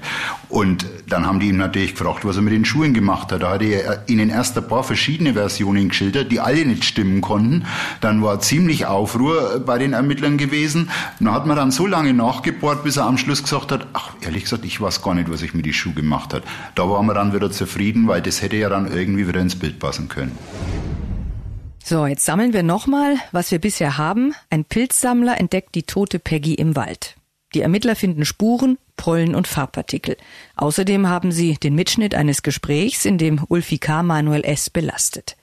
Und 0.49 0.87
dann 1.07 1.27
haben 1.27 1.39
die 1.39 1.49
ihm 1.49 1.59
natürlich 1.59 1.95
gefragt, 1.95 2.25
was 2.25 2.37
er 2.37 2.43
mit 2.43 2.55
den 2.55 2.65
Schuhen 2.65 2.95
gemacht 2.95 3.31
hat. 3.31 3.43
Da 3.43 3.51
hat 3.51 3.63
er 3.63 4.09
ihnen 4.09 4.31
erst 4.31 4.57
ein 4.57 4.67
paar 4.67 4.85
verschiedene 4.85 5.35
Versionen 5.35 5.91
geschildert, 5.91 6.33
die 6.33 6.41
alle 6.41 6.65
nicht 6.65 6.85
stimmen 6.85 7.21
konnten. 7.21 7.67
Dann 8.01 8.23
war 8.23 8.41
ziemlich 8.41 8.87
Aufruhr 8.87 9.63
bei 9.65 9.77
den 9.79 9.93
Ermittlern 9.93 10.39
gewesen. 10.39 10.89
Dann 11.21 11.33
hat 11.33 11.47
man 11.47 11.57
dann 11.57 11.71
so 11.71 11.87
lange 11.87 12.15
nachgebohrt, 12.15 12.85
bis 12.85 12.97
er 12.97 13.05
am 13.05 13.19
Schluss 13.19 13.43
gesagt 13.43 13.71
hat, 13.71 13.87
ach, 13.93 14.13
ehrlich 14.23 14.45
gesagt, 14.45 14.65
ich 14.65 14.81
weiß 14.81 15.03
gar 15.03 15.15
nicht, 15.15 15.31
was 15.31 15.43
ich 15.43 15.53
mit 15.53 15.67
den 15.67 15.75
Schuhen 15.75 15.95
gemacht 15.95 16.33
hat. 16.33 16.43
Da 16.75 16.89
waren 16.89 17.05
wir 17.07 17.15
dann 17.15 17.35
wieder 17.35 17.51
zufrieden, 17.51 18.09
weil 18.09 18.23
das 18.23 18.41
hätte 18.41 18.57
ja 18.57 18.71
dann 18.71 18.91
irgendwie 18.91 19.29
wieder 19.29 19.41
ins 19.41 19.57
Bild 19.57 19.79
passen 19.79 20.09
können. 20.09 20.33
So, 21.89 22.05
jetzt 22.05 22.27
sammeln 22.27 22.53
wir 22.53 22.63
nochmal, 22.63 23.17
was 23.33 23.51
wir 23.51 23.61
bisher 23.61 23.97
haben. 23.97 24.35
Ein 24.51 24.67
Pilzsammler 24.67 25.41
entdeckt 25.41 25.75
die 25.75 25.85
tote 25.85 26.19
Peggy 26.19 26.53
im 26.53 26.77
Wald. 26.77 27.17
Die 27.55 27.63
Ermittler 27.63 27.97
finden 27.97 28.27
Spuren, 28.27 28.77
Pollen 28.99 29.35
und 29.35 29.49
Farbpartikel. 29.49 30.19
Außerdem 30.57 31.09
haben 31.09 31.33
sie 31.33 31.55
den 31.55 31.75
Mitschnitt 31.75 32.15
eines 32.15 32.43
Gesprächs, 32.43 33.07
in 33.07 33.17
dem 33.17 33.43
Ulfi 33.49 33.79
K. 33.79 34.03
Manuel 34.03 34.45
S. 34.45 34.69
belastet. 34.69 35.39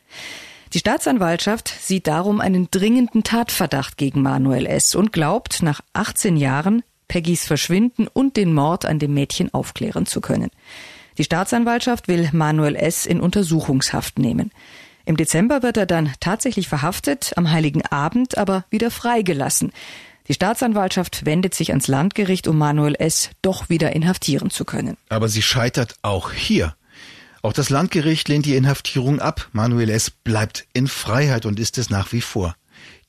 Die 0.76 0.78
Staatsanwaltschaft 0.78 1.68
sieht 1.82 2.06
darum 2.06 2.40
einen 2.40 2.68
dringenden 2.70 3.24
Tatverdacht 3.24 3.98
gegen 3.98 4.22
Manuel 4.22 4.68
S. 4.68 4.94
und 4.94 5.12
glaubt, 5.12 5.64
nach 5.64 5.82
18 5.94 6.38
Jahren 6.38 6.84
Peggys 7.08 7.48
Verschwinden 7.48 8.06
und 8.08 8.38
den 8.38 8.54
Mord 8.54 8.86
an 8.86 9.00
dem 9.00 9.16
Mädchen 9.16 9.52
aufklären 9.52 10.06
zu 10.06 10.22
können. 10.22 10.52
Die 11.18 11.24
Staatsanwaltschaft 11.24 12.08
will 12.08 12.30
Manuel 12.34 12.76
S. 12.76 13.08
in 13.08 13.20
Untersuchungshaft 13.20 14.20
nehmen. 14.20 14.52
Im 15.06 15.18
Dezember 15.18 15.62
wird 15.62 15.78
er 15.78 15.86
dann 15.86 16.12
tatsächlich 16.20 16.68
verhaftet, 16.68 17.34
am 17.36 17.52
Heiligen 17.52 17.86
Abend 17.86 18.38
aber 18.38 18.66
wieder 18.70 18.90
freigelassen. 18.90 19.72
Die 20.28 20.34
Staatsanwaltschaft 20.34 21.26
wendet 21.26 21.54
sich 21.54 21.70
ans 21.70 21.88
Landgericht, 21.88 22.48
um 22.48 22.58
Manuel 22.58 22.96
S. 22.96 23.30
doch 23.44 23.70
wieder 23.70 23.96
inhaftieren 23.96 24.50
zu 24.50 24.66
können. 24.66 24.98
Aber 25.10 25.30
sie 25.30 25.44
scheitert 25.44 25.96
auch 26.02 26.32
hier. 26.32 26.76
Auch 27.44 27.54
das 27.54 27.70
Landgericht 27.70 28.28
lehnt 28.28 28.48
die 28.48 28.56
Inhaftierung 28.56 29.20
ab. 29.20 29.50
Manuel 29.52 29.92
S. 29.92 30.10
bleibt 30.10 30.66
in 30.74 30.88
Freiheit 30.88 31.46
und 31.46 31.60
ist 31.60 31.78
es 31.78 31.92
nach 31.92 32.12
wie 32.12 32.22
vor. 32.22 32.56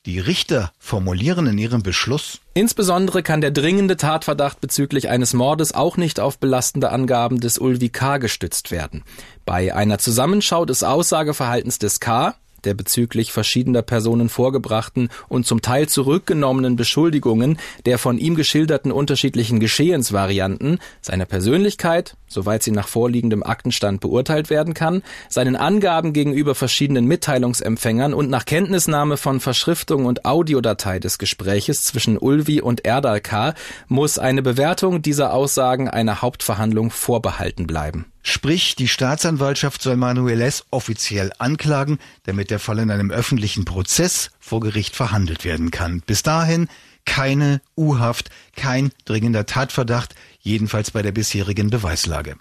Die 0.07 0.20
Richter 0.20 0.72
formulieren 0.78 1.46
in 1.48 1.59
ihrem 1.59 1.82
Beschluss 1.82 2.40
Insbesondere 2.54 3.22
kann 3.22 3.42
der 3.42 3.50
dringende 3.50 3.98
Tatverdacht 3.98 4.62
bezüglich 4.62 5.11
eines 5.11 5.34
Mordes 5.34 5.74
auch 5.74 5.98
nicht 5.98 6.20
auf 6.20 6.38
belastende 6.38 6.90
Angaben 6.90 7.38
des 7.38 7.59
Ulvi 7.59 7.90
K. 7.90 8.16
gestützt 8.16 8.70
werden. 8.70 9.02
Bei 9.44 9.74
einer 9.74 9.98
Zusammenschau 9.98 10.64
des 10.64 10.82
Aussageverhaltens 10.82 11.78
des 11.78 12.00
K 12.00 12.36
der 12.66 12.74
bezüglich 12.74 13.32
verschiedener 13.32 13.82
Personen 13.82 14.28
vorgebrachten 14.28 15.08
und 15.28 15.46
zum 15.46 15.62
Teil 15.62 15.88
zurückgenommenen 15.88 16.76
Beschuldigungen, 16.76 17.58
der 17.86 17.98
von 17.98 18.18
ihm 18.18 18.34
geschilderten 18.34 18.92
unterschiedlichen 18.92 19.60
Geschehensvarianten, 19.60 20.78
seiner 21.00 21.24
Persönlichkeit, 21.24 22.16
soweit 22.28 22.62
sie 22.62 22.72
nach 22.72 22.88
vorliegendem 22.88 23.42
Aktenstand 23.42 24.00
beurteilt 24.00 24.50
werden 24.50 24.74
kann, 24.74 25.02
seinen 25.28 25.56
Angaben 25.56 26.12
gegenüber 26.12 26.54
verschiedenen 26.54 27.06
Mitteilungsempfängern 27.06 28.12
und 28.12 28.28
nach 28.28 28.44
Kenntnisnahme 28.44 29.16
von 29.16 29.40
Verschriftung 29.40 30.04
und 30.04 30.24
Audiodatei 30.24 30.98
des 30.98 31.18
Gespräches 31.18 31.84
zwischen 31.84 32.18
Ulvi 32.18 32.60
und 32.60 32.84
Erdal 32.84 33.20
K. 33.20 33.54
muss 33.88 34.18
eine 34.18 34.42
Bewertung 34.42 35.02
dieser 35.02 35.32
Aussagen 35.32 35.88
einer 35.88 36.20
Hauptverhandlung 36.20 36.90
vorbehalten 36.90 37.66
bleiben. 37.66 38.06
Sprich, 38.29 38.74
die 38.74 38.89
Staatsanwaltschaft 38.89 39.81
soll 39.81 39.95
Manuel 39.95 40.41
S. 40.41 40.64
offiziell 40.72 41.31
anklagen, 41.39 42.01
damit 42.24 42.51
der 42.51 42.59
Fall 42.59 42.81
in 42.81 42.91
einem 42.91 43.12
öffentlichen 43.12 43.64
Prozess 43.64 44.33
vor 44.41 44.59
Gericht 44.59 44.97
verhandelt 44.97 45.45
werden 45.45 45.70
kann. 45.70 46.01
Bis 46.01 46.24
dahin 46.24 46.68
keine 47.05 47.61
U-Haft, 47.77 48.31
kein 48.57 48.91
dringender 49.05 49.47
Tatverdacht, 49.47 50.16
jedenfalls 50.41 50.91
bei 50.91 51.03
der 51.03 51.12
bisherigen 51.12 51.70
Beweislage. 51.70 52.37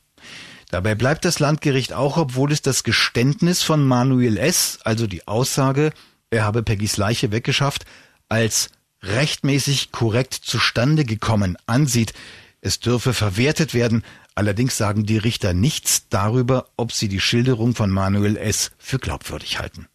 Dabei 0.72 0.96
bleibt 0.96 1.24
das 1.24 1.38
Landgericht 1.38 1.94
auch, 1.94 2.18
obwohl 2.18 2.52
es 2.52 2.64
das 2.64 2.84
Geständnis 2.84 3.62
von 3.62 3.86
Manuel 3.86 4.38
S., 4.38 4.80
also 4.84 5.06
die 5.06 5.28
Aussage, 5.28 5.92
er 6.32 6.46
habe 6.46 6.64
Peggys 6.64 6.98
Leiche 6.98 7.32
weggeschafft, 7.32 7.86
als 8.28 8.72
rechtmäßig 9.04 9.92
korrekt 9.92 10.34
zustande 10.34 11.06
gekommen 11.06 11.58
ansieht. 11.68 12.14
Es 12.62 12.80
dürfe 12.80 13.14
verwertet 13.14 13.76
werden, 13.76 14.04
Allerdings 14.36 14.78
sagen 14.78 15.06
die 15.06 15.18
Richter 15.18 15.54
nichts 15.54 16.10
darüber, 16.10 16.68
ob 16.76 16.92
sie 16.92 17.08
die 17.08 17.22
Schilderung 17.22 17.74
von 17.74 17.90
Manuel 17.90 18.36
S. 18.36 18.72
für 18.78 19.00
glaubwürdig 19.00 19.60
halten. 19.60 19.88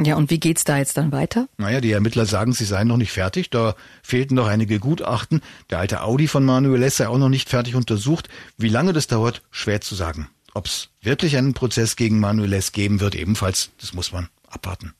Ja, 0.00 0.14
und 0.14 0.30
wie 0.30 0.38
geht's 0.38 0.62
da 0.62 0.78
jetzt 0.78 0.96
dann 0.96 1.10
weiter? 1.10 1.48
Naja, 1.56 1.80
die 1.80 1.90
Ermittler 1.90 2.24
sagen, 2.24 2.52
sie 2.52 2.64
seien 2.64 2.86
noch 2.86 2.96
nicht 2.96 3.10
fertig. 3.10 3.50
Da 3.50 3.74
fehlten 4.02 4.36
noch 4.36 4.46
einige 4.46 4.78
Gutachten. 4.78 5.40
Der 5.70 5.80
alte 5.80 6.02
Audi 6.02 6.28
von 6.28 6.44
Manuel 6.44 6.84
S. 6.84 6.98
sei 6.98 7.08
auch 7.08 7.18
noch 7.18 7.28
nicht 7.28 7.48
fertig 7.48 7.74
untersucht. 7.74 8.28
Wie 8.56 8.68
lange 8.68 8.92
das 8.92 9.08
dauert, 9.08 9.42
schwer 9.50 9.80
zu 9.80 9.96
sagen. 9.96 10.28
Ob 10.54 10.66
es 10.66 10.90
wirklich 11.02 11.36
einen 11.36 11.52
Prozess 11.52 11.96
gegen 11.96 12.20
Manuel 12.20 12.52
S. 12.52 12.70
geben 12.70 13.00
wird, 13.00 13.16
ebenfalls, 13.16 13.70
das 13.80 13.92
muss 13.92 14.12
man 14.12 14.28
abwarten. 14.48 14.94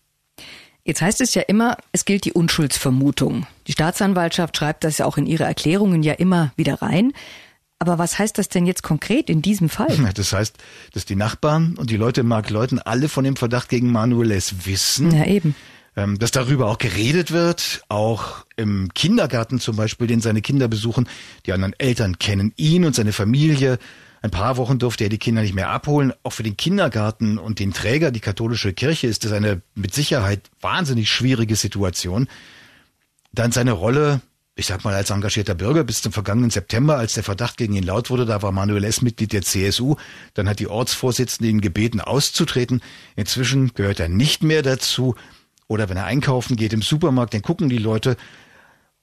Jetzt 0.82 1.02
heißt 1.02 1.20
es 1.20 1.34
ja 1.34 1.42
immer, 1.42 1.76
es 1.92 2.04
gilt 2.04 2.24
die 2.24 2.32
Unschuldsvermutung. 2.32 3.46
Die 3.66 3.72
Staatsanwaltschaft 3.72 4.56
schreibt 4.56 4.82
das 4.82 4.98
ja 4.98 5.06
auch 5.06 5.16
in 5.16 5.26
ihre 5.26 5.44
Erklärungen 5.44 6.02
ja 6.02 6.14
immer 6.14 6.52
wieder 6.56 6.82
rein. 6.82 7.12
Aber 7.80 7.98
was 7.98 8.18
heißt 8.18 8.38
das 8.38 8.48
denn 8.48 8.66
jetzt 8.66 8.82
konkret 8.82 9.30
in 9.30 9.40
diesem 9.40 9.68
Fall? 9.68 9.96
Das 10.14 10.32
heißt, 10.32 10.56
dass 10.94 11.04
die 11.04 11.14
Nachbarn 11.14 11.76
und 11.76 11.90
die 11.90 11.96
Leute 11.96 12.22
in 12.22 12.26
Markleuten 12.26 12.80
alle 12.80 13.08
von 13.08 13.24
dem 13.24 13.36
Verdacht 13.36 13.68
gegen 13.68 13.92
Manuel 13.92 14.32
S. 14.32 14.66
wissen. 14.66 15.12
Ja, 15.12 15.24
eben. 15.26 15.54
Ähm, 15.96 16.18
dass 16.18 16.30
darüber 16.30 16.66
auch 16.66 16.78
geredet 16.78 17.30
wird, 17.30 17.82
auch 17.88 18.44
im 18.56 18.92
Kindergarten 18.94 19.60
zum 19.60 19.76
Beispiel, 19.76 20.06
den 20.06 20.20
seine 20.20 20.42
Kinder 20.42 20.68
besuchen. 20.68 21.08
Die 21.46 21.52
anderen 21.52 21.74
Eltern 21.78 22.18
kennen 22.18 22.52
ihn 22.56 22.84
und 22.84 22.94
seine 22.94 23.12
Familie. 23.12 23.78
Ein 24.22 24.30
paar 24.30 24.56
Wochen 24.56 24.78
durfte 24.78 25.04
er 25.04 25.10
die 25.10 25.18
Kinder 25.18 25.42
nicht 25.42 25.54
mehr 25.54 25.70
abholen. 25.70 26.12
Auch 26.24 26.32
für 26.32 26.42
den 26.42 26.56
Kindergarten 26.56 27.38
und 27.38 27.60
den 27.60 27.72
Träger, 27.72 28.10
die 28.10 28.20
katholische 28.20 28.72
Kirche, 28.72 29.06
ist 29.06 29.24
das 29.24 29.32
eine 29.32 29.62
mit 29.76 29.94
Sicherheit 29.94 30.42
wahnsinnig 30.60 31.10
schwierige 31.10 31.54
Situation. 31.54 32.28
Dann 33.32 33.52
seine 33.52 33.72
Rolle 33.72 34.20
ich 34.58 34.66
sag 34.66 34.84
mal, 34.84 34.92
als 34.92 35.10
engagierter 35.10 35.54
Bürger 35.54 35.84
bis 35.84 36.02
zum 36.02 36.10
vergangenen 36.10 36.50
September, 36.50 36.96
als 36.96 37.12
der 37.12 37.22
Verdacht 37.22 37.56
gegen 37.58 37.74
ihn 37.74 37.84
laut 37.84 38.10
wurde, 38.10 38.26
da 38.26 38.42
war 38.42 38.50
Manuel 38.50 38.82
S. 38.82 39.02
Mitglied 39.02 39.32
der 39.32 39.42
CSU. 39.42 39.94
Dann 40.34 40.48
hat 40.48 40.58
die 40.58 40.66
Ortsvorsitzende 40.66 41.48
ihn 41.48 41.60
gebeten, 41.60 42.00
auszutreten. 42.00 42.82
Inzwischen 43.14 43.72
gehört 43.74 44.00
er 44.00 44.08
nicht 44.08 44.42
mehr 44.42 44.62
dazu. 44.62 45.14
Oder 45.68 45.88
wenn 45.88 45.96
er 45.96 46.06
einkaufen 46.06 46.56
geht 46.56 46.72
im 46.72 46.82
Supermarkt, 46.82 47.34
dann 47.34 47.42
gucken 47.42 47.68
die 47.68 47.78
Leute. 47.78 48.16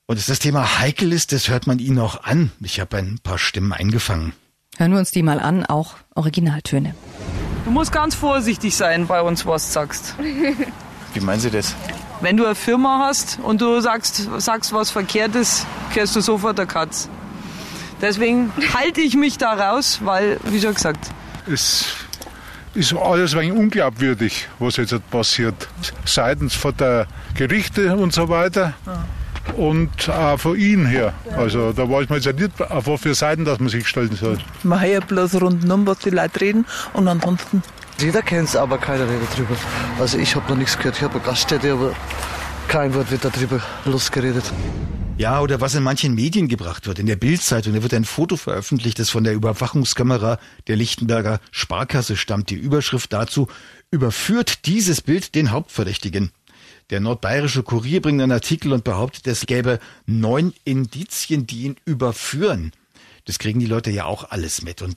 Und 0.04 0.18
dass 0.18 0.26
das 0.26 0.40
Thema 0.40 0.78
heikel 0.78 1.10
ist, 1.10 1.32
das 1.32 1.48
hört 1.48 1.66
man 1.66 1.78
ihn 1.78 1.98
auch 1.98 2.22
an. 2.22 2.52
Ich 2.60 2.78
habe 2.78 2.98
ein 2.98 3.18
paar 3.22 3.38
Stimmen 3.38 3.72
eingefangen. 3.72 4.34
Hören 4.76 4.92
wir 4.92 4.98
uns 4.98 5.10
die 5.10 5.22
mal 5.22 5.40
an, 5.40 5.64
auch 5.64 5.94
Originaltöne. 6.14 6.94
Du 7.64 7.70
musst 7.70 7.92
ganz 7.92 8.14
vorsichtig 8.14 8.76
sein 8.76 9.06
bei 9.06 9.22
uns, 9.22 9.46
was 9.46 9.68
du 9.68 9.72
sagst. 9.72 10.14
Wie 11.14 11.20
meinen 11.20 11.40
Sie 11.40 11.50
das? 11.50 11.74
Wenn 12.20 12.36
du 12.36 12.46
eine 12.46 12.54
Firma 12.54 13.06
hast 13.06 13.38
und 13.42 13.60
du 13.60 13.80
sagst, 13.80 14.28
sagst 14.38 14.72
was 14.72 14.90
Verkehrtes, 14.90 15.66
kehrst 15.92 16.16
du 16.16 16.20
sofort 16.20 16.58
der 16.58 16.66
Katz. 16.66 17.08
Deswegen 18.00 18.52
halte 18.74 19.00
ich 19.00 19.16
mich 19.16 19.38
da 19.38 19.52
raus, 19.52 20.00
weil, 20.02 20.38
wie 20.44 20.60
schon 20.60 20.74
gesagt. 20.74 21.10
Es 21.50 21.86
ist 22.74 22.94
alles 22.94 23.34
ein 23.34 23.40
wenig 23.40 23.58
unglaubwürdig, 23.58 24.48
was 24.58 24.76
jetzt 24.76 25.10
passiert. 25.10 25.68
Seitens 26.04 26.54
von 26.54 26.76
der 26.76 27.06
Gerichte 27.34 27.96
und 27.96 28.12
so 28.12 28.28
weiter. 28.28 28.74
Und 29.56 30.08
auch 30.10 30.38
von 30.38 30.58
Ihnen 30.58 30.86
her. 30.86 31.14
Also 31.36 31.72
da 31.72 31.88
weiß 31.88 32.08
man 32.08 32.20
jetzt 32.20 32.38
nicht, 32.38 32.60
auf 32.60 32.86
was 32.86 33.00
für 33.00 33.14
Seiten 33.14 33.44
dass 33.44 33.60
man 33.60 33.68
sich 33.68 33.86
stellen 33.86 34.14
soll. 34.16 34.38
Man 34.62 34.80
hört 34.80 34.92
ja 34.92 35.00
bloß 35.00 35.40
rundum, 35.40 35.86
was 35.86 36.00
die 36.00 36.10
Leute 36.10 36.40
reden 36.40 36.66
und 36.92 37.06
ansonsten 37.08 37.62
jeder 37.98 38.22
kennt 38.22 38.48
es, 38.48 38.56
aber 38.56 38.78
keiner 38.78 39.08
redet 39.08 39.36
drüber. 39.36 39.56
Also 39.98 40.18
ich 40.18 40.34
habe 40.36 40.48
noch 40.50 40.58
nichts 40.58 40.76
gehört. 40.76 40.96
Ich 40.96 41.02
habe 41.02 41.14
eine 41.14 41.22
Gaststätte, 41.22 41.72
aber 41.72 41.94
kein 42.68 42.94
Wort 42.94 43.10
wird 43.10 43.24
darüber 43.24 43.60
losgeredet. 43.84 44.44
Ja, 45.18 45.40
oder 45.40 45.62
was 45.62 45.74
in 45.74 45.82
manchen 45.82 46.14
Medien 46.14 46.46
gebracht 46.46 46.86
wird. 46.86 46.98
In 46.98 47.06
der 47.06 47.16
Bildzeitung, 47.16 47.72
da 47.72 47.82
wird 47.82 47.94
ein 47.94 48.04
Foto 48.04 48.36
veröffentlicht, 48.36 48.98
das 48.98 49.08
von 49.08 49.24
der 49.24 49.32
Überwachungskamera 49.32 50.38
der 50.66 50.76
Lichtenberger 50.76 51.40
Sparkasse 51.50 52.16
stammt. 52.16 52.50
Die 52.50 52.56
Überschrift 52.56 53.12
dazu 53.14 53.48
überführt 53.90 54.66
dieses 54.66 55.00
Bild 55.00 55.34
den 55.34 55.52
Hauptverdächtigen. 55.52 56.32
Der 56.90 57.00
nordbayerische 57.00 57.62
Kurier 57.62 58.02
bringt 58.02 58.20
einen 58.20 58.32
Artikel 58.32 58.72
und 58.72 58.84
behauptet, 58.84 59.26
es 59.26 59.46
gäbe 59.46 59.80
neun 60.04 60.52
Indizien, 60.64 61.46
die 61.46 61.62
ihn 61.62 61.76
überführen. 61.86 62.72
Das 63.24 63.38
kriegen 63.38 63.58
die 63.58 63.66
Leute 63.66 63.90
ja 63.90 64.04
auch 64.04 64.30
alles 64.30 64.62
mit. 64.62 64.82
Und 64.82 64.96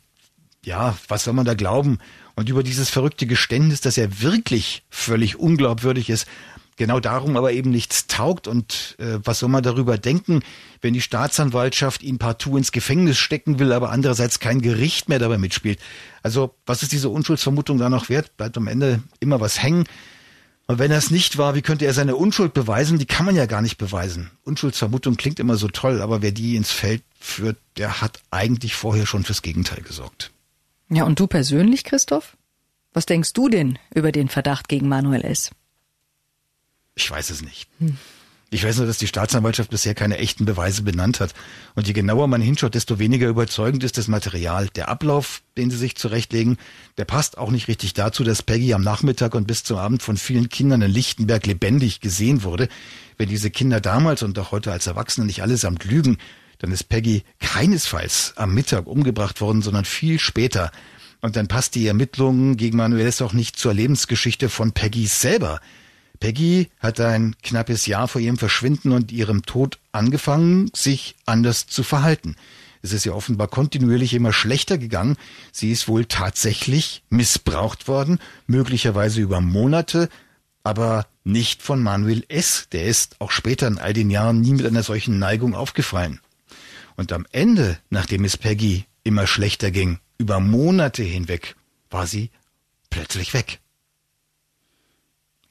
ja, 0.65 0.97
was 1.07 1.23
soll 1.23 1.33
man 1.33 1.45
da 1.45 1.53
glauben? 1.53 1.99
Und 2.39 2.47
über 2.47 2.63
dieses 2.63 2.89
verrückte 2.89 3.27
Geständnis, 3.27 3.81
dass 3.81 3.97
er 3.97 4.21
wirklich 4.21 4.83
völlig 4.89 5.37
unglaubwürdig 5.37 6.09
ist, 6.09 6.25
genau 6.77 7.01
darum 7.01 7.35
aber 7.35 7.51
eben 7.51 7.69
nichts 7.69 8.07
taugt. 8.07 8.47
Und 8.47 8.95
äh, 8.97 9.19
was 9.25 9.39
soll 9.39 9.49
man 9.49 9.61
darüber 9.61 9.97
denken, 9.97 10.39
wenn 10.79 10.93
die 10.93 11.01
Staatsanwaltschaft 11.01 12.01
ihn 12.01 12.17
partout 12.17 12.55
ins 12.55 12.71
Gefängnis 12.71 13.17
stecken 13.17 13.59
will, 13.59 13.73
aber 13.73 13.89
andererseits 13.89 14.39
kein 14.39 14.61
Gericht 14.61 15.09
mehr 15.09 15.19
dabei 15.19 15.37
mitspielt? 15.37 15.79
Also 16.23 16.55
was 16.65 16.81
ist 16.81 16.93
diese 16.93 17.09
Unschuldsvermutung 17.09 17.77
da 17.77 17.89
noch 17.89 18.07
wert? 18.07 18.37
Bleibt 18.37 18.55
am 18.55 18.67
Ende 18.67 19.03
immer 19.19 19.41
was 19.41 19.61
hängen. 19.61 19.83
Und 20.65 20.79
wenn 20.79 20.93
es 20.93 21.11
nicht 21.11 21.37
war, 21.37 21.55
wie 21.55 21.61
könnte 21.61 21.85
er 21.85 21.93
seine 21.93 22.15
Unschuld 22.15 22.53
beweisen? 22.53 22.99
Die 22.99 23.05
kann 23.05 23.25
man 23.25 23.35
ja 23.35 23.47
gar 23.47 23.61
nicht 23.61 23.77
beweisen. 23.77 24.31
Unschuldsvermutung 24.45 25.17
klingt 25.17 25.41
immer 25.41 25.57
so 25.57 25.67
toll, 25.67 26.01
aber 26.01 26.21
wer 26.21 26.31
die 26.31 26.55
ins 26.55 26.71
Feld 26.71 27.03
führt, 27.19 27.57
der 27.75 27.99
hat 27.99 28.21
eigentlich 28.31 28.75
vorher 28.75 29.05
schon 29.05 29.25
fürs 29.25 29.41
Gegenteil 29.41 29.81
gesorgt. 29.81 30.31
Ja, 30.89 31.03
und 31.03 31.19
du 31.19 31.27
persönlich, 31.27 31.83
Christoph? 31.83 32.35
Was 32.93 33.05
denkst 33.05 33.33
du 33.33 33.49
denn 33.49 33.77
über 33.93 34.11
den 34.11 34.29
Verdacht 34.29 34.67
gegen 34.67 34.87
Manuel 34.87 35.23
S.? 35.23 35.51
Ich 36.95 37.09
weiß 37.09 37.29
es 37.29 37.41
nicht. 37.43 37.69
Hm. 37.79 37.97
Ich 38.51 38.63
weiß 38.63 38.77
nur, 38.77 38.87
dass 38.87 38.97
die 38.97 39.05
Staatsanwaltschaft 39.05 39.69
bisher 39.69 39.93
keine 39.93 40.17
echten 40.17 40.45
Beweise 40.45 40.81
benannt 40.81 41.19
hat. 41.19 41.35
Und 41.75 41.85
je 41.85 41.93
genauer 41.93 42.27
man 42.27 42.41
hinschaut, 42.41 42.73
desto 42.73 42.97
weniger 42.97 43.27
überzeugend 43.27 43.83
ist 43.83 43.99
das 43.99 44.07
Material. 44.07 44.69
Der 44.69 44.89
Ablauf, 44.89 45.43
den 45.55 45.69
sie 45.69 45.77
sich 45.77 45.95
zurechtlegen, 45.95 46.57
der 46.97 47.05
passt 47.05 47.37
auch 47.37 47.51
nicht 47.51 47.67
richtig 47.67 47.93
dazu, 47.93 48.23
dass 48.23 48.41
Peggy 48.41 48.73
am 48.73 48.81
Nachmittag 48.81 49.35
und 49.35 49.45
bis 49.45 49.63
zum 49.63 49.77
Abend 49.77 50.01
von 50.01 50.17
vielen 50.17 50.49
Kindern 50.49 50.81
in 50.81 50.89
Lichtenberg 50.89 51.45
lebendig 51.45 52.01
gesehen 52.01 52.41
wurde. 52.41 52.69
Wenn 53.17 53.29
diese 53.29 53.51
Kinder 53.51 53.81
damals 53.81 54.23
und 54.23 54.39
auch 54.39 54.51
heute 54.51 54.71
als 54.71 54.87
Erwachsene 54.87 55.27
nicht 55.27 55.43
allesamt 55.43 55.85
lügen, 55.85 56.17
dann 56.59 56.71
ist 56.71 56.89
Peggy 56.89 57.23
keinesfalls 57.39 58.33
am 58.35 58.53
Mittag 58.53 58.85
umgebracht 58.87 59.41
worden, 59.41 59.61
sondern 59.61 59.85
viel 59.85 60.19
später. 60.19 60.71
Und 61.21 61.35
dann 61.35 61.47
passt 61.47 61.75
die 61.75 61.87
Ermittlung 61.87 62.55
gegen 62.55 62.77
Manuelis 62.77 63.21
auch 63.21 63.33
nicht 63.33 63.57
zur 63.57 63.73
Lebensgeschichte 63.73 64.49
von 64.49 64.71
Peggy 64.71 65.07
selber. 65.07 65.59
Peggy 66.19 66.69
hat 66.79 66.99
ein 66.99 67.35
knappes 67.43 67.85
Jahr 67.85 68.07
vor 68.07 68.21
ihrem 68.21 68.37
Verschwinden 68.37 68.91
und 68.91 69.11
ihrem 69.11 69.43
Tod 69.43 69.79
angefangen, 69.91 70.69
sich 70.75 71.15
anders 71.25 71.67
zu 71.67 71.83
verhalten. 71.83 72.35
Es 72.81 72.93
ist 72.93 73.05
ja 73.05 73.13
offenbar 73.13 73.47
kontinuierlich 73.47 74.13
immer 74.13 74.31
schlechter 74.31 74.77
gegangen. 74.77 75.17
Sie 75.51 75.71
ist 75.71 75.87
wohl 75.87 76.05
tatsächlich 76.05 77.03
missbraucht 77.09 77.87
worden, 77.87 78.19
möglicherweise 78.47 79.21
über 79.21 79.41
Monate, 79.41 80.09
aber 80.63 81.07
nicht 81.23 81.61
von 81.61 81.81
Manuel 81.81 82.23
S. 82.27 82.67
Der 82.71 82.85
ist 82.85 83.15
auch 83.19 83.31
später 83.31 83.67
in 83.67 83.79
all 83.79 83.93
den 83.93 84.09
Jahren 84.09 84.41
nie 84.41 84.53
mit 84.53 84.65
einer 84.65 84.83
solchen 84.83 85.19
Neigung 85.19 85.55
aufgefallen. 85.55 86.19
Und 86.99 87.13
am 87.13 87.25
Ende, 87.31 87.77
nachdem 87.89 88.25
es 88.25 88.35
Peggy 88.35 88.83
immer 89.05 89.25
schlechter 89.25 89.71
ging, 89.71 89.99
über 90.17 90.41
Monate 90.41 91.01
hinweg, 91.01 91.55
war 91.89 92.05
sie 92.05 92.29
plötzlich 92.89 93.33
weg. 93.33 93.61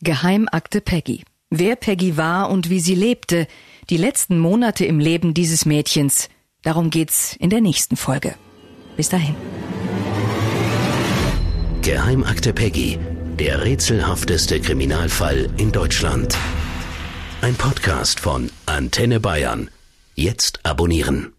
Geheimakte 0.03 0.83
Peggy. 0.83 1.25
Wer 1.49 1.77
Peggy 1.77 2.19
war 2.19 2.51
und 2.51 2.69
wie 2.69 2.81
sie 2.81 2.95
lebte, 2.95 3.47
die 3.89 3.97
letzten 3.97 4.39
Monate 4.39 4.85
im 4.85 5.01
Leben 5.01 5.33
dieses 5.33 5.65
Mädchens, 5.65 6.29
darum 6.61 6.91
geht's 6.91 7.35
in 7.37 7.49
der 7.49 7.63
nächsten 7.63 7.97
Folge. 7.97 8.35
Bis 8.99 9.09
dahin. 9.09 9.35
Geheimakte 11.81 12.53
Peggy, 12.53 12.99
der 13.39 13.65
rätselhafteste 13.65 14.61
Kriminalfall 14.61 15.49
in 15.57 15.73
Deutschland. 15.73 16.37
Ein 17.41 17.55
Podcast 17.55 18.21
von 18.21 18.51
Antenne 18.67 19.19
Bayern. 19.19 19.71
Jetzt 20.15 20.67
abonnieren. 20.67 21.33